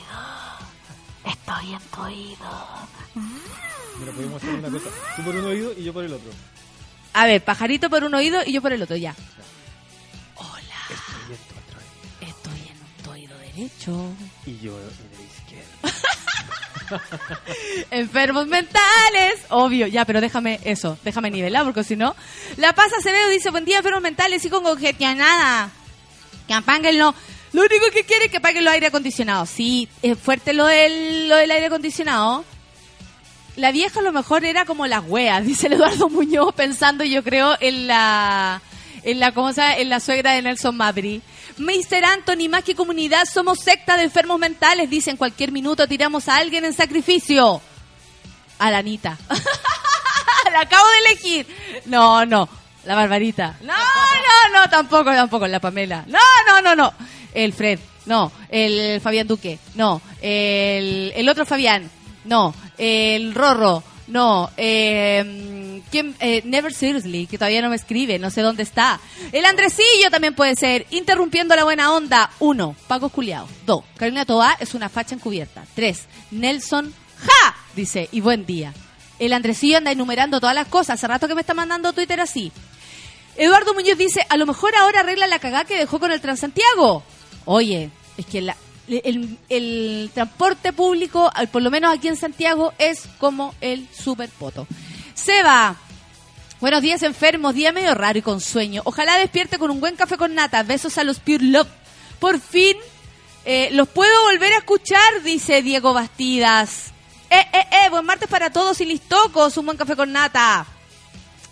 [1.25, 2.85] Estoy en tu oído.
[3.99, 4.89] Mira, podemos hacer una cosa.
[5.15, 6.31] Tú por un oído y yo por el otro.
[7.18, 9.16] A ver, pajarito por un oído y yo por el otro, ya.
[10.36, 10.59] Hola,
[10.91, 12.30] Estoy en tu otro oído.
[12.30, 14.11] estoy en tu oído derecho.
[14.45, 16.99] Y yo en el izquierdo.
[17.91, 19.39] Enfermos mentales.
[19.49, 22.16] Obvio, ya, pero déjame eso, déjame nivelar, porque si no.
[22.57, 25.70] La Paz Acevedo dice, buen día, enfermos mentales y con congestionada.
[26.47, 27.16] Que apaguen lo...
[27.53, 29.49] Lo único que quiere es que apaguen los aire acondicionados.
[29.49, 32.43] Sí, es fuerte lo del, lo del aire acondicionado.
[33.56, 37.24] La vieja a lo mejor era como las weas, dice el Eduardo Muñoz, pensando yo
[37.24, 38.62] creo en la
[39.03, 39.78] en la ¿cómo se llama?
[39.78, 41.22] en la suegra de Nelson Mabry.
[41.58, 42.03] Mr.
[42.03, 46.38] Anthony, más que comunidad, somos secta de enfermos mentales, dice en cualquier minuto tiramos a
[46.38, 47.62] alguien en sacrificio.
[48.58, 49.18] A la Anita.
[50.51, 51.47] la acabo de elegir.
[51.86, 52.47] No, no.
[52.86, 53.58] La Barbarita.
[53.62, 53.74] No,
[54.53, 55.47] no, no, tampoco, tampoco.
[55.47, 56.06] La Pamela.
[56.08, 56.93] No, no, no, no.
[57.34, 57.80] El Fred.
[58.06, 58.32] No.
[58.49, 59.60] El Fabián Duque.
[59.76, 60.01] No.
[60.22, 61.89] El, el otro Fabián.
[62.26, 62.53] No.
[62.78, 63.84] El Rorro.
[64.07, 64.51] No.
[64.57, 66.15] Eh, ¿quién?
[66.19, 68.19] Eh, Never Seriously, que todavía no me escribe.
[68.19, 68.99] No sé dónde está.
[69.32, 70.86] El Andresillo también puede ser.
[70.91, 72.30] Interrumpiendo la buena onda.
[72.39, 72.76] Uno.
[72.88, 73.47] Paco Culiao.
[73.65, 73.84] Dos.
[73.97, 75.63] Carolina Toá es una facha encubierta.
[75.76, 76.05] Tres.
[76.32, 77.55] Nelson ¡Ja!
[77.76, 78.73] Dice, y buen día.
[79.19, 80.95] El Andresillo anda enumerando todas las cosas.
[80.95, 82.51] Hace rato que me está mandando Twitter así.
[83.38, 87.03] Eduardo Muñoz dice, a lo mejor ahora arregla la cagada que dejó con el Transantiago.
[87.45, 88.55] Oye, es que la-
[88.88, 94.67] el, transporte público, por lo menos aquí en Santiago, es como el superpoto.
[95.13, 95.75] Seba,
[96.59, 98.81] buenos días enfermos, día medio raro y con sueño.
[98.86, 100.63] Ojalá despierte con un buen café con nata.
[100.63, 101.67] Besos a los Pure Love.
[102.19, 102.75] Por fin,
[103.45, 106.91] eh, los puedo volver a escuchar, dice Diego Bastidas.
[107.29, 110.65] Eh, eh, eh, buen martes para todos y listocos, un buen café con nata.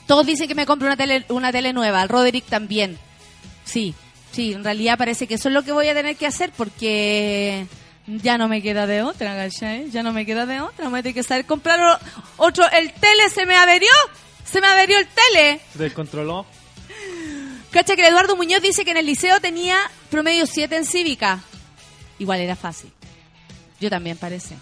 [0.08, 2.98] Todos dicen que me compre una tele, una tele nueva, Roderick también.
[3.66, 3.96] Sí,
[4.34, 7.66] sí, en realidad parece que eso es lo que voy a tener que hacer porque
[8.08, 9.90] ya no me queda de otra, ¿cachai?
[9.92, 12.00] Ya no me queda de otra, me tengo que saber comprar
[12.38, 12.70] otro.
[12.72, 13.90] El tele se me averió,
[14.44, 15.62] se me averió el tele.
[15.72, 16.46] Se descontroló.
[17.72, 19.78] Cacha que Eduardo Muñoz dice que en el liceo tenía
[20.12, 21.40] promedio 7 en cívica.
[22.20, 22.92] Igual era fácil.
[23.80, 24.56] Yo también parece.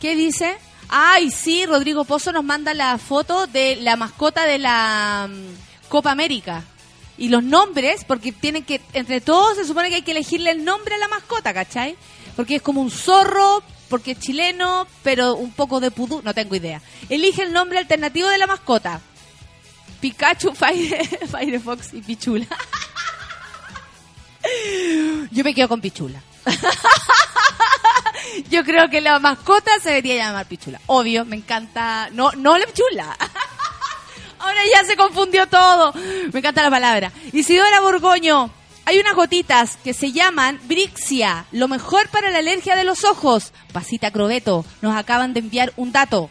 [0.00, 0.56] ¿Qué dice?
[0.88, 6.10] Ay, sí, Rodrigo Pozo nos manda la foto de la mascota de la mm, Copa
[6.10, 6.64] América.
[7.20, 10.64] Y los nombres, porque tienen que, entre todos se supone que hay que elegirle el
[10.64, 11.94] nombre a la mascota, ¿cachai?
[12.34, 16.56] Porque es como un zorro, porque es chileno, pero un poco de pudú, no tengo
[16.56, 16.80] idea.
[17.10, 19.02] Elige el nombre alternativo de la mascota.
[20.00, 22.46] Pikachu, Fire, Firefox y Pichula.
[25.30, 26.22] Yo me quedo con Pichula.
[28.50, 30.80] Yo creo que la mascota se debería llamar Pichula.
[30.86, 32.08] Obvio, me encanta.
[32.12, 33.14] No, no la Pichula.
[34.40, 35.92] Ahora ya se confundió todo.
[36.32, 37.12] Me encanta la palabra.
[37.32, 38.50] Isidora Borgoño.
[38.86, 43.52] Hay unas gotitas que se llaman Brixia, lo mejor para la alergia de los ojos.
[43.72, 46.30] Pasita Crobeto, nos acaban de enviar un dato.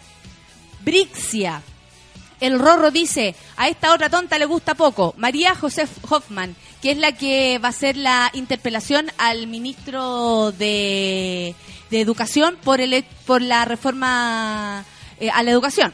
[0.81, 1.61] Brixia.
[2.41, 5.13] El Rorro dice, a esta otra tonta le gusta poco.
[5.17, 11.55] María José Hoffman, que es la que va a hacer la interpelación al ministro de,
[11.91, 14.83] Educación por, el, por la reforma
[15.19, 15.93] eh, a la educación.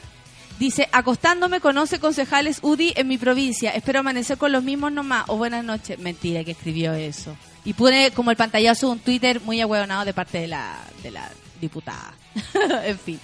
[0.60, 3.72] Dice, acostándome con 11 concejales UDI en mi provincia.
[3.72, 5.26] Espero amanecer con los mismos nomás.
[5.28, 6.00] O buenas noches.
[6.00, 7.36] Mentira que escribió eso.
[7.66, 11.30] Y pone como el pantallazo un Twitter muy ahueonado de parte de la, de la
[11.60, 12.14] diputada.
[12.86, 13.20] en fin.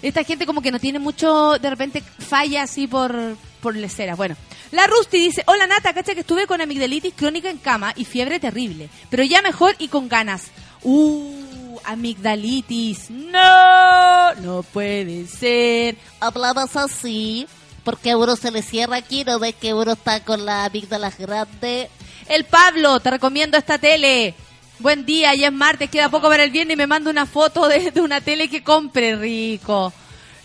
[0.00, 4.16] Esta gente como que no tiene mucho, de repente falla así por, por leceras.
[4.16, 4.36] Bueno,
[4.70, 8.40] la Rusty dice, hola Nata, cacha que estuve con amigdalitis crónica en cama y fiebre
[8.40, 10.44] terrible, pero ya mejor y con ganas.
[10.82, 11.49] Uh,
[11.84, 15.96] amigdalitis, no, no puede ser.
[16.20, 17.46] Hablabas así,
[17.84, 21.18] porque a uno se le cierra aquí, no ves que uno está con la amígdalas
[21.18, 21.90] grande.
[22.28, 24.34] El Pablo, te recomiendo esta tele.
[24.78, 27.68] Buen día, ya es martes, queda poco para el viernes y me manda una foto
[27.68, 29.92] de, de una tele que compre, rico.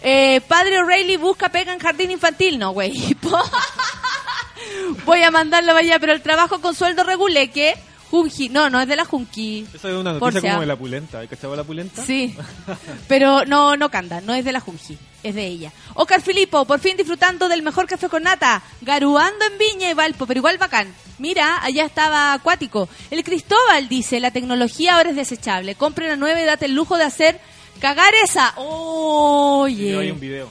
[0.01, 3.15] Eh, padre O'Reilly busca pega en jardín infantil, no, güey.
[5.05, 7.75] Voy a mandarlo para allá, pero el trabajo con sueldo reguleque,
[8.16, 9.66] Junji, no, no es de la Junji.
[9.74, 11.20] Esa es una noticia si a- como de la pulenta.
[11.20, 12.03] ¿Hay cachado la pulenta?
[12.05, 12.36] Sí,
[13.07, 15.72] pero no, no canta, no es de la Junji, es de ella.
[15.95, 20.26] Oscar Filipo, por fin disfrutando del mejor café con nata, garuando en Viña y Valpo,
[20.26, 20.93] pero igual bacán.
[21.20, 22.88] Mira, allá estaba acuático.
[23.11, 25.76] El Cristóbal dice, la tecnología ahora es desechable.
[25.76, 27.39] Compre una nueva y date el lujo de hacer
[27.80, 28.53] cagar esa.
[28.57, 29.97] Oye.
[29.97, 30.49] Hay un video.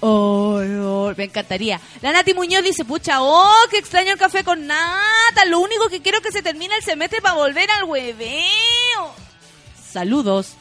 [0.00, 1.80] Oh, me encantaría.
[2.02, 5.44] La Nati Muñoz dice, pucha, oh, qué extraño el café con nata.
[5.46, 9.14] Lo único que quiero es que se termine el semestre para volver al hueveo.
[9.90, 10.52] Saludos.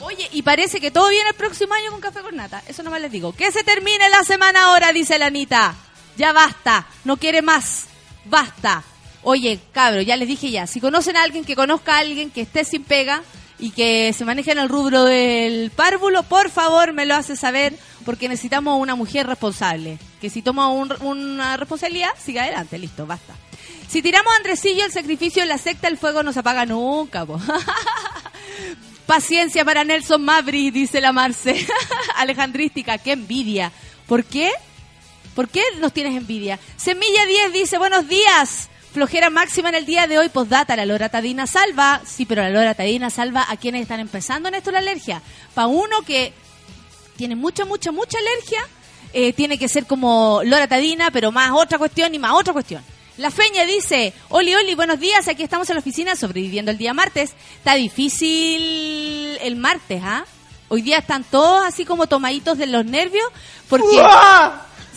[0.00, 2.62] Oye, y parece que todo viene el próximo año con café con nata.
[2.68, 3.32] Eso nomás les digo.
[3.32, 5.74] Que se termine la semana ahora, dice la Anita.
[6.16, 6.86] Ya basta.
[7.04, 7.86] No quiere más.
[8.24, 8.84] Basta.
[9.22, 10.66] Oye, cabro, ya les dije ya.
[10.66, 13.22] Si conocen a alguien que conozca a alguien que esté sin pega
[13.58, 17.76] y que se maneje en el rubro del párvulo, por favor me lo hace saber
[18.04, 19.98] porque necesitamos una mujer responsable.
[20.20, 22.78] Que si toma un- una responsabilidad, siga adelante.
[22.78, 23.34] Listo, basta.
[23.88, 27.24] Si tiramos a Andresillo el sacrificio en la secta, el fuego no se apaga nunca.
[27.26, 27.40] po.
[29.06, 31.66] Paciencia para Nelson Mabri, dice la Marce.
[32.16, 33.72] Alejandrística, qué envidia.
[34.06, 34.50] ¿Por qué?
[35.34, 36.58] ¿Por qué nos tienes envidia?
[36.76, 38.67] Semilla 10 dice, buenos días.
[38.98, 42.00] Flojera máxima en el día de hoy, postdata, la loratadina salva.
[42.04, 45.22] Sí, pero la loratadina salva a quienes están empezando en esto la alergia.
[45.54, 46.32] Para uno que
[47.16, 48.58] tiene mucha, mucha, mucha alergia,
[49.12, 52.82] eh, tiene que ser como loratadina, pero más otra cuestión y más otra cuestión.
[53.18, 56.92] La Feña dice, Oli, Oli, buenos días, aquí estamos en la oficina sobreviviendo el día
[56.92, 57.34] martes.
[57.58, 60.24] Está difícil el martes, ¿ah?
[60.66, 63.28] Hoy día están todos así como tomaditos de los nervios,
[63.68, 64.02] porque...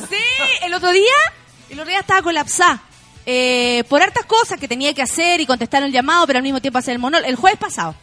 [0.10, 0.16] Sí,
[0.64, 1.14] el otro día,
[1.70, 2.82] el otro día estaba colapsada.
[3.26, 6.62] Eh, por hartas cosas que tenía que hacer y contestar el llamado, pero al mismo
[6.62, 7.30] tiempo hacer el monólogo.
[7.30, 7.96] El jueves pasado.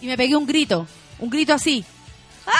[0.00, 0.86] Y me pegué un grito,
[1.18, 1.84] un grito así.
[2.46, 2.52] ¡Ah!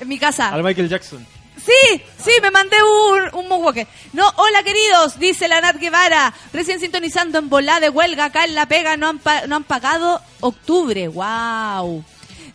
[0.00, 0.48] En mi casa.
[0.48, 1.26] Al Michael Jackson.
[1.64, 3.86] Sí, sí, me mandé un, un moonwalker.
[4.14, 6.34] No, hola queridos, dice la Nat Guevara.
[6.52, 9.64] Recién sintonizando en volá de huelga acá en La Pega, no han, pa- no han
[9.64, 11.06] pagado octubre.
[11.08, 12.04] Wow.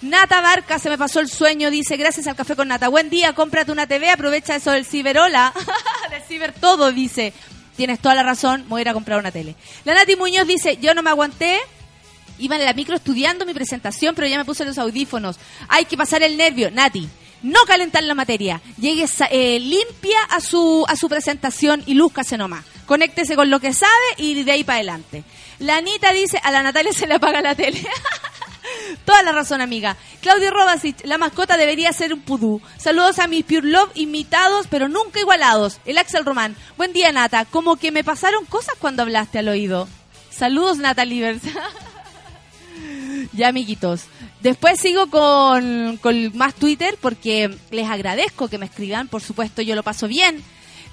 [0.01, 2.87] Nata Barca, se me pasó el sueño, dice, gracias al café con Nata.
[2.87, 5.53] Buen día, cómprate una TV, aprovecha eso del ciberola.
[6.11, 7.33] del ciber todo, dice.
[7.75, 9.55] Tienes toda la razón, voy a ir a comprar una tele.
[9.85, 11.59] La Nati Muñoz dice, yo no me aguanté,
[12.39, 15.37] Iba en la micro estudiando mi presentación, pero ya me puse los audífonos.
[15.69, 16.69] Hay que pasar el nervio.
[16.69, 17.09] Nati,
[17.41, 18.61] no calentar la materia.
[18.79, 22.63] Llegue eh, limpia a su, a su presentación y lúzcase nomás.
[22.85, 25.23] Conéctese con lo que sabe y de ahí para adelante.
[25.59, 27.83] La Anita dice, a la Natalia se le apaga la tele.
[29.05, 29.97] Toda la razón, amiga.
[30.21, 32.61] Claudio Robasic, la mascota debería ser un pudú.
[32.77, 35.79] Saludos a mis Pure Love imitados, pero nunca igualados.
[35.85, 36.55] El Axel Román.
[36.77, 37.45] Buen día, Nata.
[37.45, 39.87] Como que me pasaron cosas cuando hablaste al oído.
[40.29, 41.39] Saludos, Natalie.
[43.33, 44.03] Ya, amiguitos.
[44.41, 49.07] Después sigo con, con más Twitter porque les agradezco que me escriban.
[49.07, 50.43] Por supuesto, yo lo paso bien.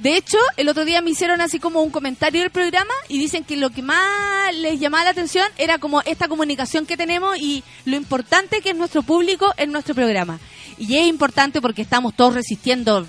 [0.01, 3.45] De hecho, el otro día me hicieron así como un comentario del programa y dicen
[3.45, 7.63] que lo que más les llamaba la atención era como esta comunicación que tenemos y
[7.85, 10.39] lo importante que es nuestro público en nuestro programa.
[10.79, 13.07] Y es importante porque estamos todos resistiendo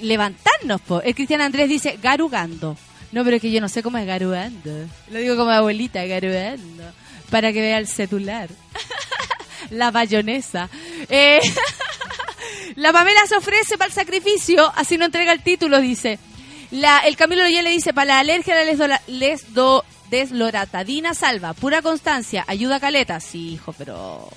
[0.00, 0.80] levantarnos.
[0.80, 1.00] Po.
[1.00, 2.76] El Cristian Andrés dice garugando.
[3.12, 4.86] No, pero es que yo no sé cómo es garugando.
[5.10, 6.84] Lo digo como abuelita, garugando.
[7.30, 8.48] Para que vea el celular.
[9.70, 10.68] La bayonesa.
[11.08, 11.40] Eh,
[12.74, 16.18] la Pamela se ofrece para el sacrificio, así no entrega el título, dice.
[16.70, 22.76] El Camilo ya le dice, para la alergia la lesdo, desloratadina salva, pura constancia, ayuda
[22.76, 23.20] a caleta.
[23.20, 24.28] Sí, hijo, pero...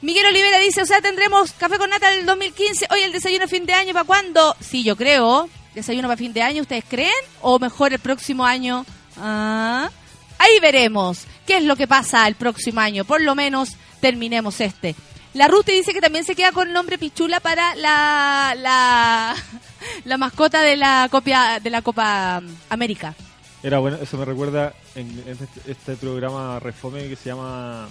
[0.00, 2.86] Miguel Olivera dice, o sea, tendremos café con nata en el 2015.
[2.90, 4.54] Oye, el desayuno de fin de año, ¿para cuándo?
[4.60, 5.50] Sí, yo creo.
[5.74, 7.10] Desayuno para fin de año, ¿ustedes creen?
[7.40, 8.86] O mejor el próximo año.
[9.16, 9.90] Ah,
[10.38, 13.04] ahí veremos qué es lo que pasa el próximo año.
[13.04, 14.94] Por lo menos terminemos este.
[15.34, 19.36] La Ruth dice que también se queda con el nombre Pichula para la, la,
[20.04, 23.14] la mascota de la, copia, de la Copa América.
[23.62, 27.88] Era bueno, eso me recuerda en, en este, este programa Refome que se llama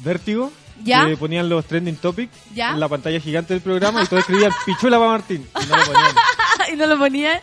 [0.00, 0.52] Vértigo.
[0.82, 1.06] ¿Ya?
[1.06, 2.70] Que ponían los trending topics ¿Ya?
[2.70, 5.46] en la pantalla gigante del programa y todos escribían Pichula para Martín.
[5.60, 6.14] Y no lo ponían.
[6.72, 7.42] y no lo ponía.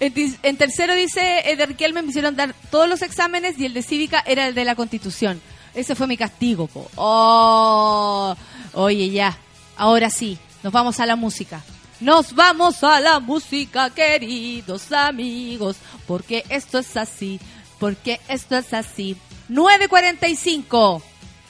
[0.00, 4.22] En, tercero dice Eder Riquelme, me hicieron dar todos los exámenes y el de cívica
[4.26, 5.40] era el de la constitución.
[5.74, 6.90] Ese fue mi castigo, po.
[6.96, 8.34] Oh,
[8.74, 9.36] oye, ya.
[9.76, 11.62] Ahora sí, nos vamos a la música.
[12.00, 17.38] Nos vamos a la música, queridos amigos, porque esto es así,
[17.78, 19.16] porque esto es así.
[19.50, 21.02] 9.45.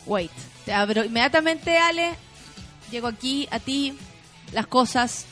[0.06, 0.30] Wait,
[0.64, 2.14] te abro inmediatamente, Ale.
[2.90, 3.96] Llego aquí a ti,
[4.52, 5.26] las cosas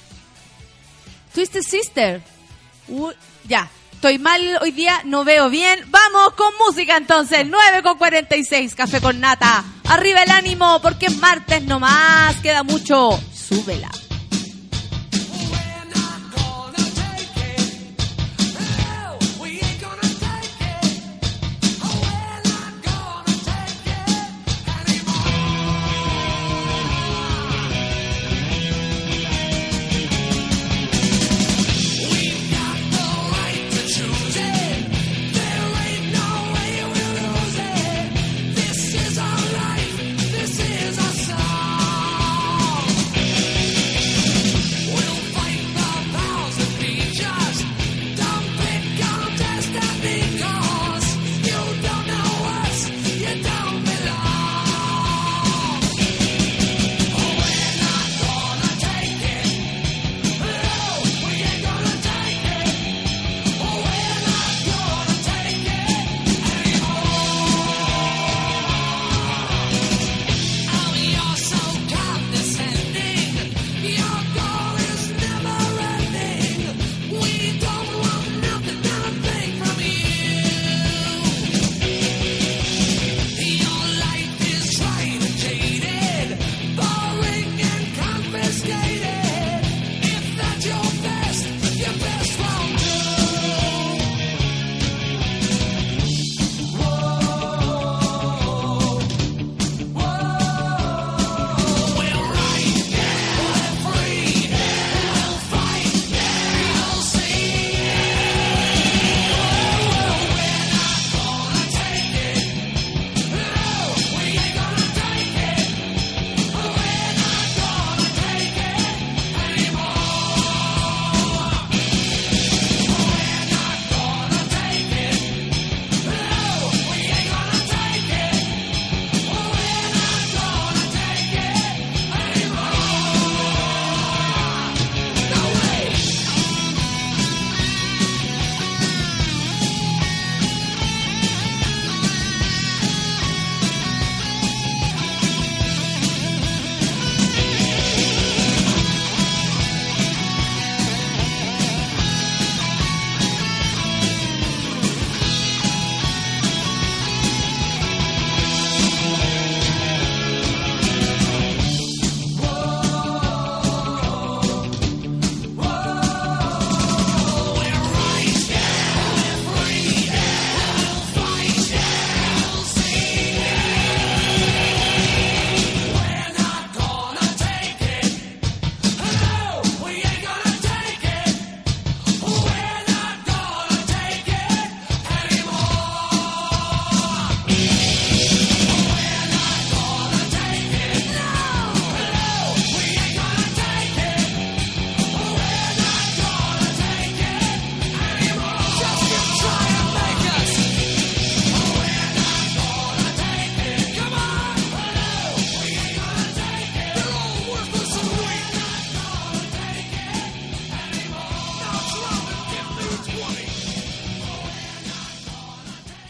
[1.34, 2.22] Twisted Sister.
[2.88, 3.14] Uy,
[3.44, 3.68] ya,
[3.98, 5.80] estoy mal hoy día, no veo bien.
[5.88, 9.64] Vamos con música entonces, 9 con 46, café con nata.
[9.88, 13.18] Arriba el ánimo, porque es martes nomás, queda mucho.
[13.34, 13.90] Súbela.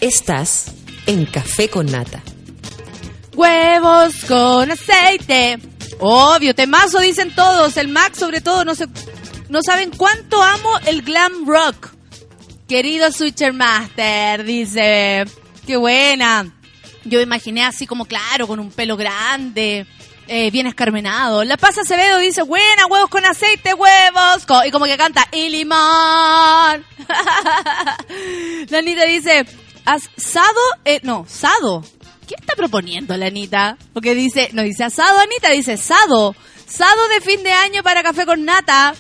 [0.09, 0.73] Estás
[1.05, 2.23] en Café con Nata.
[3.35, 5.59] Huevos con aceite.
[6.01, 7.77] Obvio, temazo dicen todos.
[7.77, 8.87] El Max sobre todo, no, se,
[9.51, 11.91] no saben cuánto amo el glam rock.
[12.67, 15.27] Querido Switcher Master, dice.
[15.67, 16.55] Qué buena.
[17.05, 19.87] Yo imaginé así como claro, con un pelo grande.
[20.27, 21.45] eh, bien escarmenado.
[21.45, 24.47] La Paz Acevedo dice, buena, huevos con aceite, huevos.
[24.47, 25.77] Co- y como que canta, y limón.
[28.71, 29.47] la Anita dice,
[29.95, 31.83] asado, eh, no, sado.
[32.27, 33.79] ¿Qué está proponiendo la Anita?
[33.95, 36.35] Porque dice, no dice asado, Anita, dice sado.
[36.67, 38.95] Sado de fin de año para café con nata.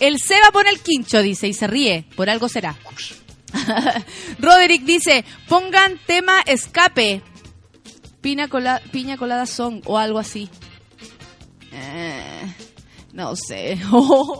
[0.00, 2.04] El Seba pone el quincho, dice, y se ríe.
[2.16, 2.76] Por algo será.
[4.38, 7.22] Roderick dice, pongan tema escape.
[8.20, 10.48] Piña, cola- piña colada song o algo así.
[11.72, 12.54] Eh,
[13.12, 13.78] no sé.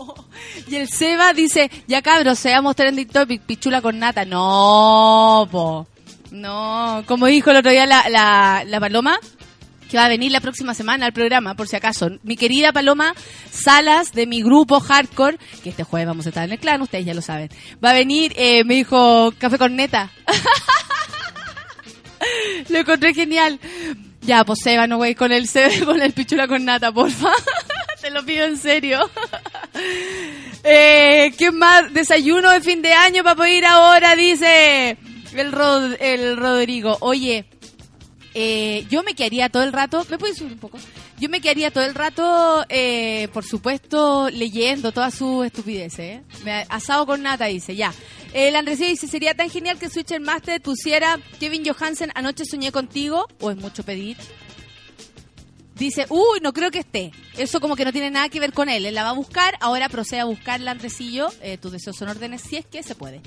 [0.67, 4.25] y el Seba dice, ya cabros, seamos trending topic, pichula con nata.
[4.25, 5.87] No, po.
[6.31, 9.19] No, como dijo el otro día la, la, la Paloma,
[9.89, 12.09] que va a venir la próxima semana al programa, por si acaso.
[12.23, 13.13] Mi querida Paloma
[13.51, 17.05] Salas, de mi grupo Hardcore, que este jueves vamos a estar en el clan, ustedes
[17.05, 17.49] ya lo saben.
[17.83, 20.09] Va a venir, eh, me dijo, café con neta.
[22.69, 23.59] Lo encontré genial.
[24.21, 27.31] Ya, pues Seba, no güey, con el Seba, con el pichula con nata, porfa.
[28.03, 28.99] Te lo pido en serio.
[30.63, 31.93] eh, ¿Qué más?
[31.93, 34.97] Desayuno de fin de año para poder ir ahora, dice
[35.33, 36.97] el, Rod- el Rodrigo.
[36.99, 37.45] Oye,
[38.33, 40.77] eh, yo me quedaría todo el rato, ¿me puedes subir un poco?
[41.17, 45.99] Yo me quedaría todo el rato, eh, por supuesto, leyendo todas sus estupideces.
[45.99, 46.23] ¿eh?
[46.43, 47.93] Me- Asado con nata, dice, ya.
[48.33, 53.27] El Andresía dice, sería tan genial que Switcher Master pusiera Kevin Johansen, anoche soñé contigo,
[53.39, 54.17] o es mucho pedir.
[55.83, 57.11] Dice, uy, no creo que esté.
[57.35, 58.85] Eso como que no tiene nada que ver con él.
[58.85, 61.27] Él la va a buscar, ahora procede a buscarla, Andresillo.
[61.41, 63.19] Eh, tus deseos son órdenes, si es que se puede.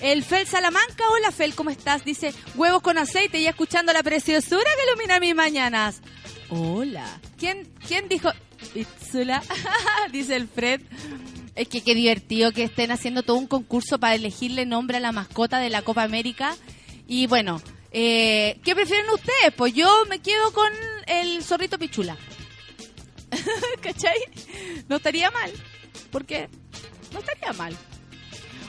[0.00, 2.04] El Fel Salamanca, hola Fel, ¿cómo estás?
[2.04, 6.00] Dice, huevos con aceite y escuchando la preciosura que ilumina mis mañanas.
[6.48, 7.20] Hola.
[7.38, 8.28] ¿Quién, quién dijo?
[8.74, 9.40] Itzula?
[10.10, 10.80] Dice el Fred.
[11.54, 15.12] Es que qué divertido que estén haciendo todo un concurso para elegirle nombre a la
[15.12, 16.56] mascota de la Copa América.
[17.06, 19.54] Y bueno, eh, ¿qué prefieren ustedes?
[19.56, 20.72] Pues yo me quedo con
[21.10, 22.16] el zorrito pichula.
[23.82, 24.18] ¿Cachai?
[24.88, 25.52] No estaría mal.
[26.10, 26.48] Porque
[27.12, 27.76] no estaría mal.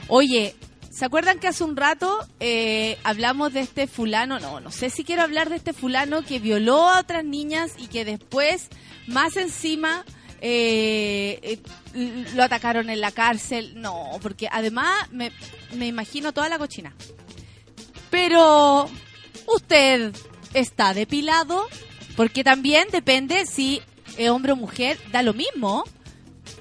[0.08, 0.54] Oye,
[0.90, 4.40] ¿se acuerdan que hace un rato eh, hablamos de este fulano?
[4.40, 7.86] No, no sé si quiero hablar de este fulano que violó a otras niñas y
[7.86, 8.68] que después,
[9.06, 10.04] más encima,
[10.40, 11.58] eh,
[11.94, 13.80] eh, lo atacaron en la cárcel.
[13.80, 15.32] No, porque además me,
[15.74, 16.94] me imagino toda la cochina.
[18.10, 18.90] Pero,
[19.46, 20.12] ¿usted
[20.52, 21.66] está depilado?
[22.16, 23.82] Porque también depende si
[24.16, 25.84] es hombre o mujer, da lo mismo.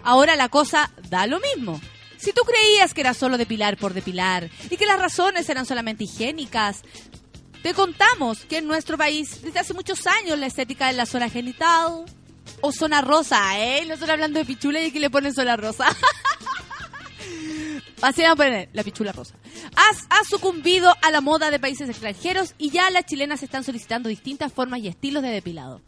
[0.04, 1.80] Ahora la cosa da lo mismo.
[2.18, 6.04] Si tú creías que era solo depilar por depilar y que las razones eran solamente
[6.04, 6.84] higiénicas,
[7.64, 11.30] te contamos que en nuestro país, desde hace muchos años, la estética de la zona
[11.30, 12.06] genital
[12.62, 13.86] o zona rosa, ¿eh?
[13.88, 15.88] No estoy hablando de pichula y que le ponen zona rosa.
[18.01, 19.36] Así van a poner la pichula rosa.
[19.76, 24.51] Ha sucumbido a la moda de países extranjeros y ya las chilenas están solicitando distintas
[24.51, 25.82] formas y estilos de depilado.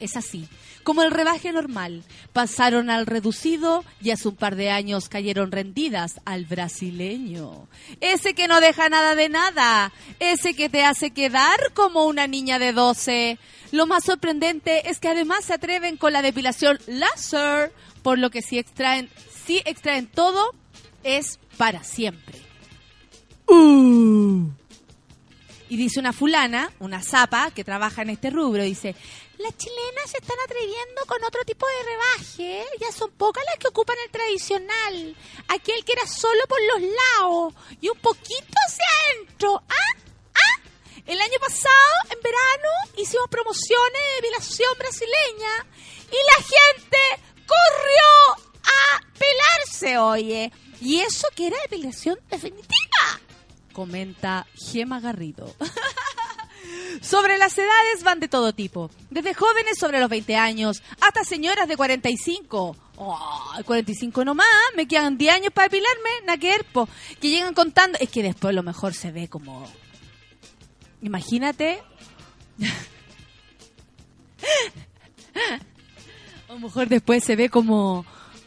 [0.00, 0.48] Es así.
[0.82, 6.20] Como el rebaje normal, pasaron al reducido y hace un par de años cayeron rendidas
[6.24, 7.66] al brasileño.
[8.00, 9.92] Ese que no deja nada de nada.
[10.20, 13.38] Ese que te hace quedar como una niña de 12.
[13.72, 18.42] Lo más sorprendente es que además se atreven con la depilación láser, por lo que
[18.42, 19.10] si extraen,
[19.46, 20.54] si extraen todo,
[21.04, 22.40] es para siempre.
[23.46, 24.50] Uh.
[25.68, 28.94] Y dice una fulana, una zapa que trabaja en este rubro, dice,
[29.38, 33.68] las chilenas se están atreviendo con otro tipo de rebaje, ya son pocas las que
[33.68, 35.16] ocupan el tradicional,
[35.48, 39.62] aquel que era solo por los lados y un poquito hacia adentro.
[39.68, 40.00] ¿Ah?
[40.34, 40.62] ¿Ah?
[41.04, 45.66] El año pasado, en verano, hicimos promociones de depilación brasileña
[46.10, 46.98] y la gente
[47.46, 50.52] corrió a oye.
[50.80, 53.20] Y eso que era depilación definitiva
[53.72, 55.54] comenta Gema Garrido.
[57.02, 61.68] sobre las edades van de todo tipo, desde jóvenes sobre los 20 años hasta señoras
[61.68, 62.76] de 45.
[62.96, 66.88] Oh, 45 nomás, me quedan 10 años para depilarme, naquerpo.
[67.20, 69.70] Que llegan contando, es que después lo mejor se ve como...
[71.02, 71.82] Imagínate.
[76.48, 78.06] Lo mejor después se ve como,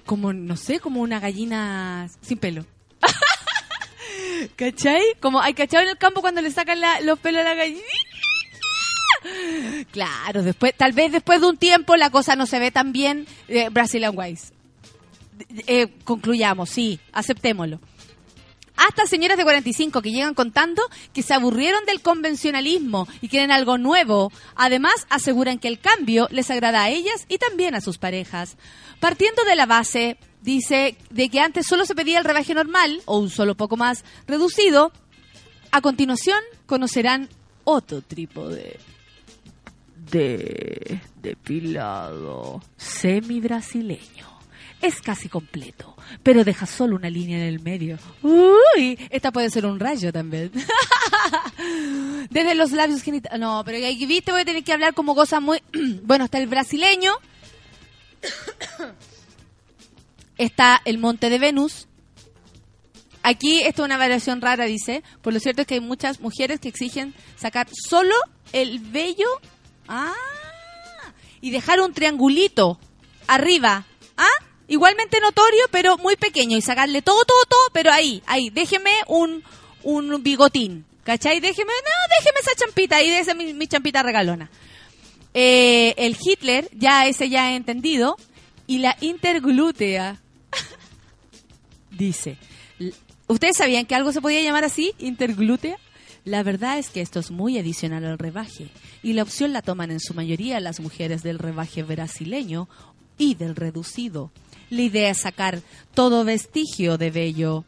[0.10, 2.66] como, no sé, como una gallina sin pelo.
[4.55, 5.03] ¿Cachai?
[5.20, 7.84] Como hay cachado en el campo cuando le sacan la- los pelos a la gallina.
[9.91, 13.28] Claro, después, tal vez después de un tiempo la cosa no se ve tan bien.
[13.49, 14.51] Eh, Brazilian Wise.
[15.68, 17.80] Eh, concluyamos, sí, aceptémoslo.
[18.88, 20.82] Hasta señoras de 45 que llegan contando
[21.13, 24.32] que se aburrieron del convencionalismo y quieren algo nuevo.
[24.55, 28.55] Además, aseguran que el cambio les agrada a ellas y también a sus parejas.
[29.01, 33.19] Partiendo de la base, dice, de que antes solo se pedía el rebaje normal o
[33.19, 34.93] un solo poco más reducido,
[35.71, 37.27] a continuación conocerán
[37.65, 38.80] otro trípode
[40.09, 44.39] de depilado semi-brasileño.
[44.82, 47.99] Es casi completo, pero deja solo una línea en el medio.
[48.23, 50.51] Uy, esta puede ser un rayo también.
[52.30, 53.39] Desde los labios genitales.
[53.39, 55.61] No, pero ahí viste, voy a tener que hablar como cosa muy...
[56.03, 57.11] bueno, está el brasileño.
[60.38, 61.88] está el monte de Venus.
[63.21, 65.03] Aquí esto es una variación rara, dice.
[65.21, 68.15] Por lo cierto es que hay muchas mujeres que exigen sacar solo
[68.53, 69.27] el vello.
[69.89, 70.13] Ah,
[71.41, 72.80] y dejar un triangulito
[73.27, 73.86] arriba.
[74.17, 74.27] ¿Ah?
[74.70, 76.55] Igualmente notorio, pero muy pequeño.
[76.55, 78.49] Y sacarle todo, todo, todo, pero ahí, ahí.
[78.49, 79.43] Déjeme un,
[79.84, 80.86] un bigotín.
[81.03, 81.39] ¿Cachai?
[81.39, 84.49] Déjeme, no, déjeme esa champita ahí, déjeme mi, mi champita regalona.
[85.34, 88.15] Eh, el Hitler, ya ese ya he entendido.
[88.67, 90.22] Y la interglútea.
[91.91, 92.38] Dice,
[93.28, 94.93] ¿ustedes sabían que algo se podía llamar así?
[94.99, 95.78] Interglútea.
[96.26, 98.70] La verdad es que esto es muy adicional al rebaje
[99.01, 102.67] y la opción la toman en su mayoría las mujeres del rebaje brasileño
[103.17, 104.32] y del reducido.
[104.70, 105.61] La idea es sacar
[105.93, 107.65] todo vestigio de vello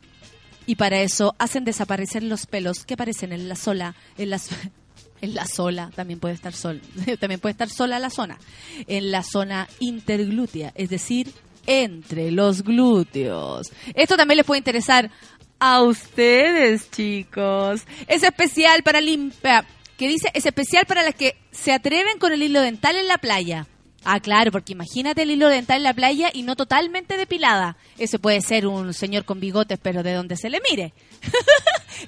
[0.66, 4.50] y para eso hacen desaparecer los pelos que aparecen en la sola, en las
[5.22, 6.82] en la sola, también puede estar sol,
[7.20, 8.40] también puede estar sola la zona,
[8.88, 11.32] en la zona interglútea, es decir,
[11.68, 13.72] entre los glúteos.
[13.94, 15.12] Esto también les puede interesar
[15.60, 17.84] a ustedes, chicos.
[18.08, 22.42] Es especial para limpiar, que dice, es especial para las que se atreven con el
[22.42, 23.68] hilo dental en la playa.
[24.04, 27.78] Ah, claro, porque imagínate el hilo dental en la playa y no totalmente depilada.
[28.00, 30.94] Ese puede ser un señor con bigotes, pero de donde se le mire.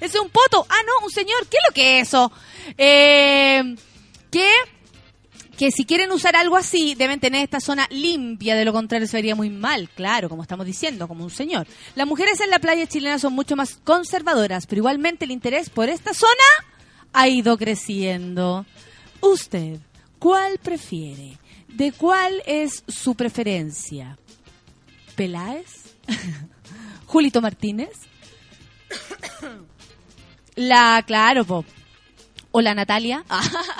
[0.00, 0.66] es un poto.
[0.68, 1.46] Ah, no, un señor.
[1.48, 2.32] ¿Qué es lo que es eso?
[2.76, 3.76] Eh,
[4.28, 4.50] que,
[5.56, 8.56] que si quieren usar algo así, deben tener esta zona limpia.
[8.56, 9.88] De lo contrario, se vería muy mal.
[9.94, 11.68] Claro, como estamos diciendo, como un señor.
[11.94, 15.88] Las mujeres en la playa chilena son mucho más conservadoras, pero igualmente el interés por
[15.88, 16.32] esta zona
[17.12, 18.66] ha ido creciendo.
[19.20, 19.78] Usted,
[20.18, 21.38] ¿cuál prefiere?
[21.74, 24.16] ¿De cuál es su preferencia?
[25.16, 25.94] ¿Peláez?
[27.06, 27.90] ¿Julito Martínez?
[30.54, 31.64] La, claro, po.
[32.52, 33.24] O la Natalia.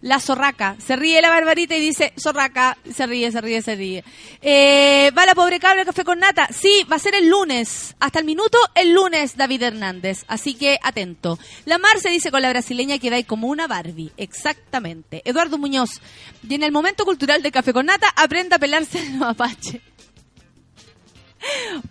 [0.00, 0.76] la zorraca.
[0.78, 2.76] Se ríe la barbarita y dice, zorraca.
[2.92, 4.04] Se ríe, se ríe, se ríe.
[4.42, 6.48] Eh, va la pobre cabra café con nata.
[6.52, 7.96] Sí, va a ser el lunes.
[8.00, 10.24] Hasta el minuto, el lunes, David Hernández.
[10.28, 11.38] Así que atento.
[11.64, 14.12] La Mar se dice con la brasileña que ahí como una Barbie.
[14.16, 15.22] Exactamente.
[15.24, 16.00] Eduardo Muñoz.
[16.48, 19.80] Y en el momento cultural de café con nata, aprenda a pelarse el mapache.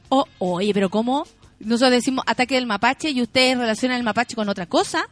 [0.09, 1.25] Oh, oye, pero ¿cómo?
[1.59, 5.07] Nosotros decimos ataque del mapache y ustedes relacionan el mapache con otra cosa.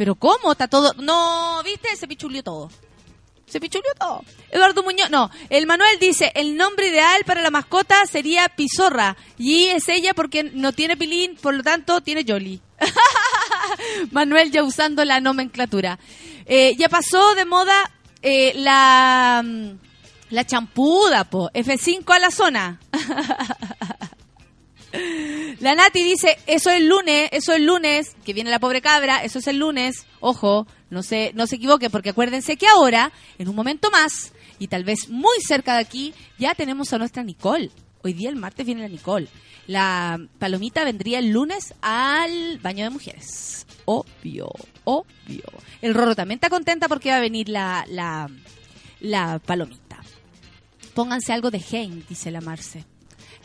[0.00, 0.52] ¿Pero cómo?
[0.52, 0.94] Está todo...
[0.94, 1.94] No, ¿viste?
[1.94, 2.70] Se pichulió todo.
[3.46, 4.24] Se pichulió todo.
[4.50, 5.30] Eduardo Muñoz, no.
[5.50, 9.18] El Manuel dice, el nombre ideal para la mascota sería Pizorra.
[9.36, 12.62] Y es ella porque no tiene pilín, por lo tanto tiene Jolly.
[14.10, 15.98] Manuel ya usando la nomenclatura.
[16.46, 17.90] Eh, ya pasó de moda
[18.22, 19.42] eh, la...
[19.44, 19.70] mm,
[20.30, 21.50] La champuda, po.
[21.52, 22.80] F5 a la zona.
[25.60, 28.80] La Nati dice, eso es el lunes, eso es el lunes, que viene la pobre
[28.80, 30.06] cabra, eso es el lunes.
[30.20, 34.68] Ojo, no se, no se equivoque, porque acuérdense que ahora, en un momento más, y
[34.68, 37.70] tal vez muy cerca de aquí, ya tenemos a nuestra Nicole.
[38.02, 39.28] Hoy día, el martes, viene la Nicole.
[39.66, 43.66] La palomita vendría el lunes al baño de mujeres.
[43.84, 44.50] Obvio,
[44.84, 45.44] obvio.
[45.82, 48.28] El Rorro también está contenta porque va a venir la, la,
[49.00, 50.00] la palomita.
[50.94, 52.84] Pónganse algo de Heim, dice la Marce.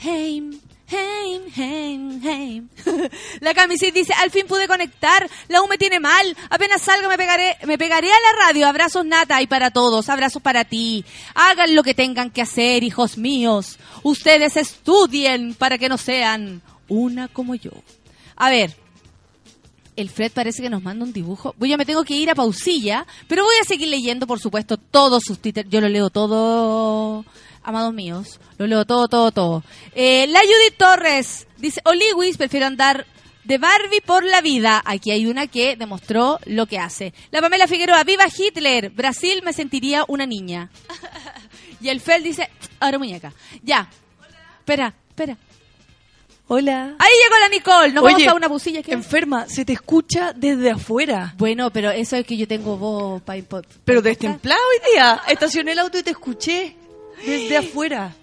[0.04, 2.70] Heim, Heim, Heim, Heim.
[3.40, 7.18] La camiseta dice, al fin pude conectar, la U me tiene mal, apenas salga me
[7.18, 11.04] pegaré, me pegaré a la radio, abrazos Nata y para todos, abrazos para ti.
[11.34, 13.80] Hagan lo que tengan que hacer, hijos míos.
[14.04, 17.72] Ustedes estudien para que no sean una como yo.
[18.36, 18.76] A ver,
[19.96, 21.56] el Fred parece que nos manda un dibujo.
[21.58, 24.78] Voy, yo me tengo que ir a pausilla, pero voy a seguir leyendo, por supuesto,
[24.78, 25.68] todos sus Twitter.
[25.70, 27.26] Yo lo leo todo,
[27.66, 28.40] amados míos.
[28.58, 29.64] Lo leo todo, todo, todo.
[29.94, 33.06] Eh, la Judith Torres dice, Oliwis, prefiero andar
[33.44, 34.82] de Barbie por la vida.
[34.86, 37.14] Aquí hay una que demostró lo que hace.
[37.32, 38.90] La Pamela Figueroa, viva Hitler.
[38.90, 40.70] Brasil me sentiría una niña.
[41.82, 42.50] y el Fel dice,
[42.80, 43.34] ahora muñeca.
[43.62, 43.90] Ya.
[44.60, 45.38] Espera, espera.
[46.48, 46.96] Hola.
[47.00, 47.92] Ahí llegó la Nicole.
[47.94, 48.92] Nos Oye, vamos a una busilla que...
[48.94, 51.34] Enferma, se te escucha desde afuera.
[51.38, 55.22] Bueno, pero eso es que yo tengo voz para impo- Pero destemplado hoy día.
[55.28, 56.76] Estacioné el auto y te escuché
[57.24, 58.16] desde afuera.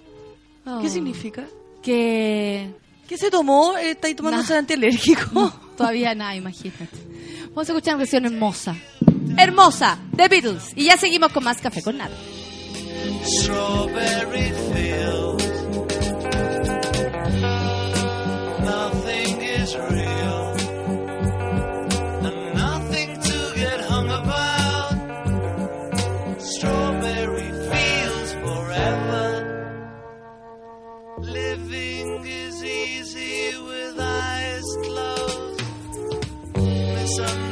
[0.67, 0.81] Oh.
[0.81, 1.45] ¿Qué significa?
[1.83, 2.71] Que...
[2.73, 3.77] ¿Qué ¿Qué se tomó?
[3.77, 4.59] Eh, ¿Estáis tomando Nada.
[4.59, 5.53] antialérgico?
[5.77, 6.89] Todavía nada, imagínate.
[7.49, 8.77] Vamos a escuchar una canción hermosa.
[9.37, 10.71] Hermosa, The Beatles.
[10.77, 12.15] Y ya seguimos con más café con nada.
[13.25, 15.45] strawberry fields.
[18.65, 20.42] Nothing is real,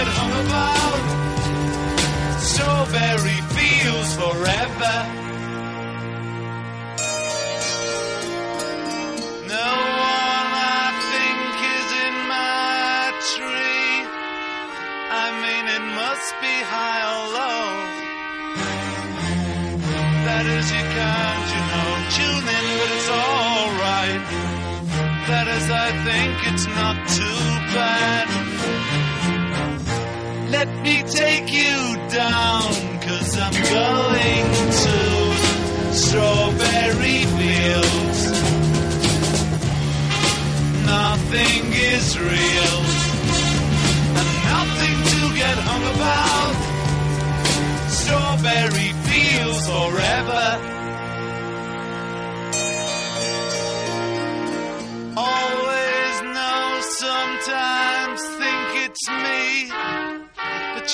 [0.00, 1.02] get hung about
[2.40, 4.96] strawberry fields forever.
[9.56, 9.70] No
[10.16, 10.48] one
[10.80, 13.92] I think is in my tree.
[15.22, 17.68] I mean, it must be high or low.
[20.26, 24.24] That is, you can't, you know, tune in, but it's alright.
[25.28, 27.59] That is, I think it's not too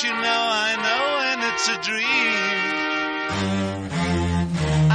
[0.07, 2.49] you know I know when it's a dream.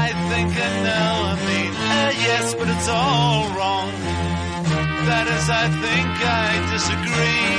[0.05, 3.91] I think I know, I mean, uh, yes, but it's all wrong.
[5.09, 6.11] That is, I think
[6.43, 7.51] I disagree.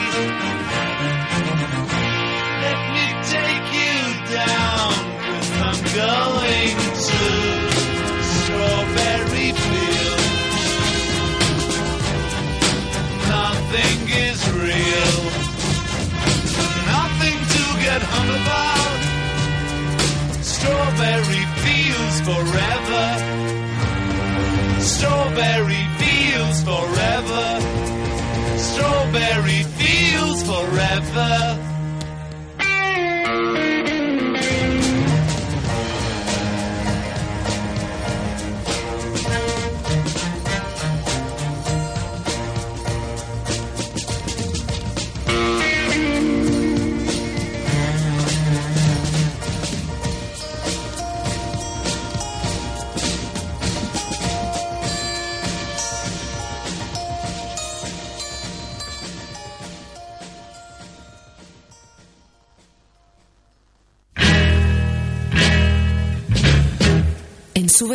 [2.65, 3.97] Let me take you
[4.41, 4.93] down,
[5.27, 6.62] cause I'm going
[17.93, 19.01] get hung about.
[20.55, 23.07] Strawberry fields forever.
[24.95, 27.47] Strawberry fields forever.
[28.69, 31.72] Strawberry fields forever.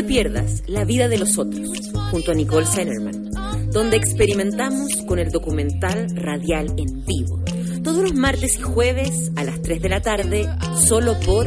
[0.00, 1.68] Te pierdas La vida de los otros,
[2.10, 3.30] junto a Nicole Sellerman,
[3.70, 7.42] donde experimentamos con el documental radial en vivo.
[7.84, 10.48] Todos los martes y jueves a las 3 de la tarde,
[10.86, 11.46] solo por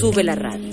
[0.00, 0.70] Sube la Radio.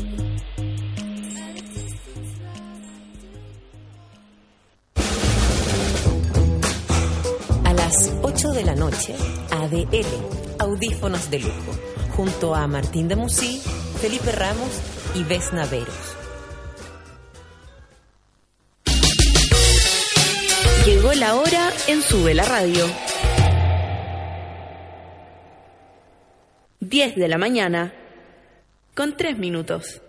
[7.66, 9.14] A las 8 de la noche,
[9.52, 10.08] ADL,
[10.60, 11.80] Audífonos de Lujo,
[12.16, 13.62] junto a Martín de Musí,
[14.00, 14.72] Felipe Ramos
[15.16, 16.19] y Vesna Veros.
[20.90, 22.84] Llegó la hora en Sube la Radio.
[26.80, 27.94] 10 de la mañana
[28.96, 30.02] con 3 minutos.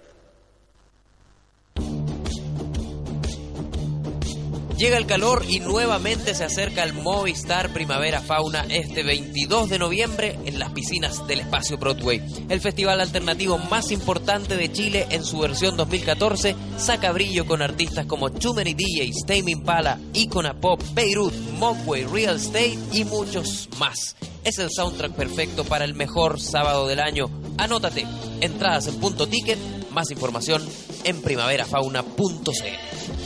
[4.81, 10.39] Llega el calor y nuevamente se acerca el Movistar Primavera Fauna este 22 de noviembre
[10.47, 12.22] en las piscinas del Espacio Broadway.
[12.49, 18.07] El festival alternativo más importante de Chile en su versión 2014 saca brillo con artistas
[18.07, 24.16] como Too Many DJs, Tame Impala, Icona Pop, Beirut, Mogwai, Real Estate y muchos más.
[24.45, 27.26] Es el soundtrack perfecto para el mejor sábado del año.
[27.59, 28.07] Anótate.
[28.41, 29.59] Entradas en punto ticket.
[29.91, 30.66] Más información
[31.05, 33.20] en primaverafauna.cl.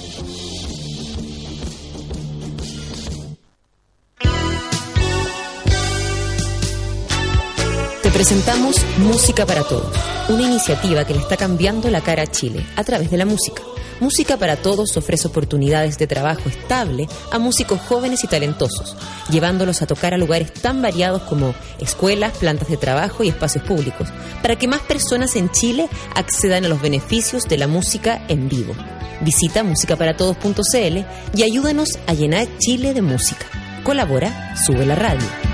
[8.14, 9.92] presentamos Música para Todos,
[10.28, 13.60] una iniciativa que le está cambiando la cara a Chile a través de la música.
[13.98, 18.96] Música para Todos ofrece oportunidades de trabajo estable a músicos jóvenes y talentosos,
[19.30, 24.08] llevándolos a tocar a lugares tan variados como escuelas, plantas de trabajo y espacios públicos,
[24.42, 28.74] para que más personas en Chile accedan a los beneficios de la música en vivo.
[29.22, 30.98] Visita musicaparatodos.cl
[31.36, 33.46] y ayúdanos a llenar Chile de música.
[33.82, 35.53] Colabora, sube la radio.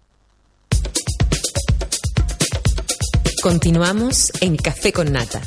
[3.41, 5.41] Continuamos en Café con Nata.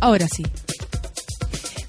[0.00, 0.44] Ahora sí.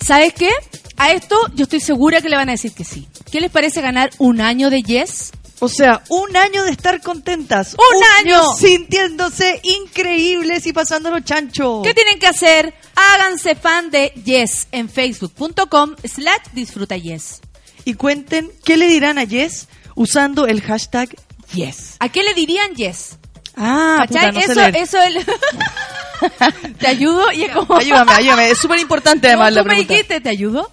[0.04, 0.50] ¿Sabes qué?
[0.98, 3.08] A esto yo estoy segura que le van a decir que sí.
[3.32, 5.32] ¿Qué les parece ganar un año de Yes?
[5.60, 7.76] O sea, un año de estar contentas.
[7.76, 8.54] ¡Un año!
[8.56, 11.82] Sintiéndose increíbles y pasándolo chancho.
[11.84, 12.74] ¿Qué tienen que hacer?
[12.96, 17.42] Háganse fan de Yes en facebook.com slash disfruta Yes.
[17.86, 21.16] Y cuenten qué le dirán a Yes usando el hashtag
[21.54, 21.96] Yes.
[22.00, 23.18] ¿A qué le dirían Yes?
[23.56, 25.26] Ah, puta, eso, eso el...
[26.80, 27.76] Te ayudo y es como...
[27.76, 28.50] Ayúdame, ayúdame.
[28.52, 29.94] Es súper importante además la tú me pregunta.
[29.94, 30.70] dijiste, ¿te ayudo?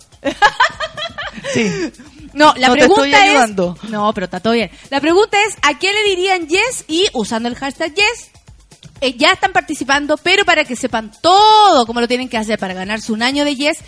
[1.53, 1.93] Sí.
[2.35, 3.91] No, la No, te pregunta es...
[3.91, 4.71] No, pero está todo bien.
[4.91, 6.85] La pregunta es, ¿a qué le dirían yes?
[6.89, 8.31] Y usando el hashtag yes,
[9.01, 12.73] eh, ya están participando, pero para que sepan todo cómo lo tienen que hacer para
[12.73, 13.79] ganarse un año de yes,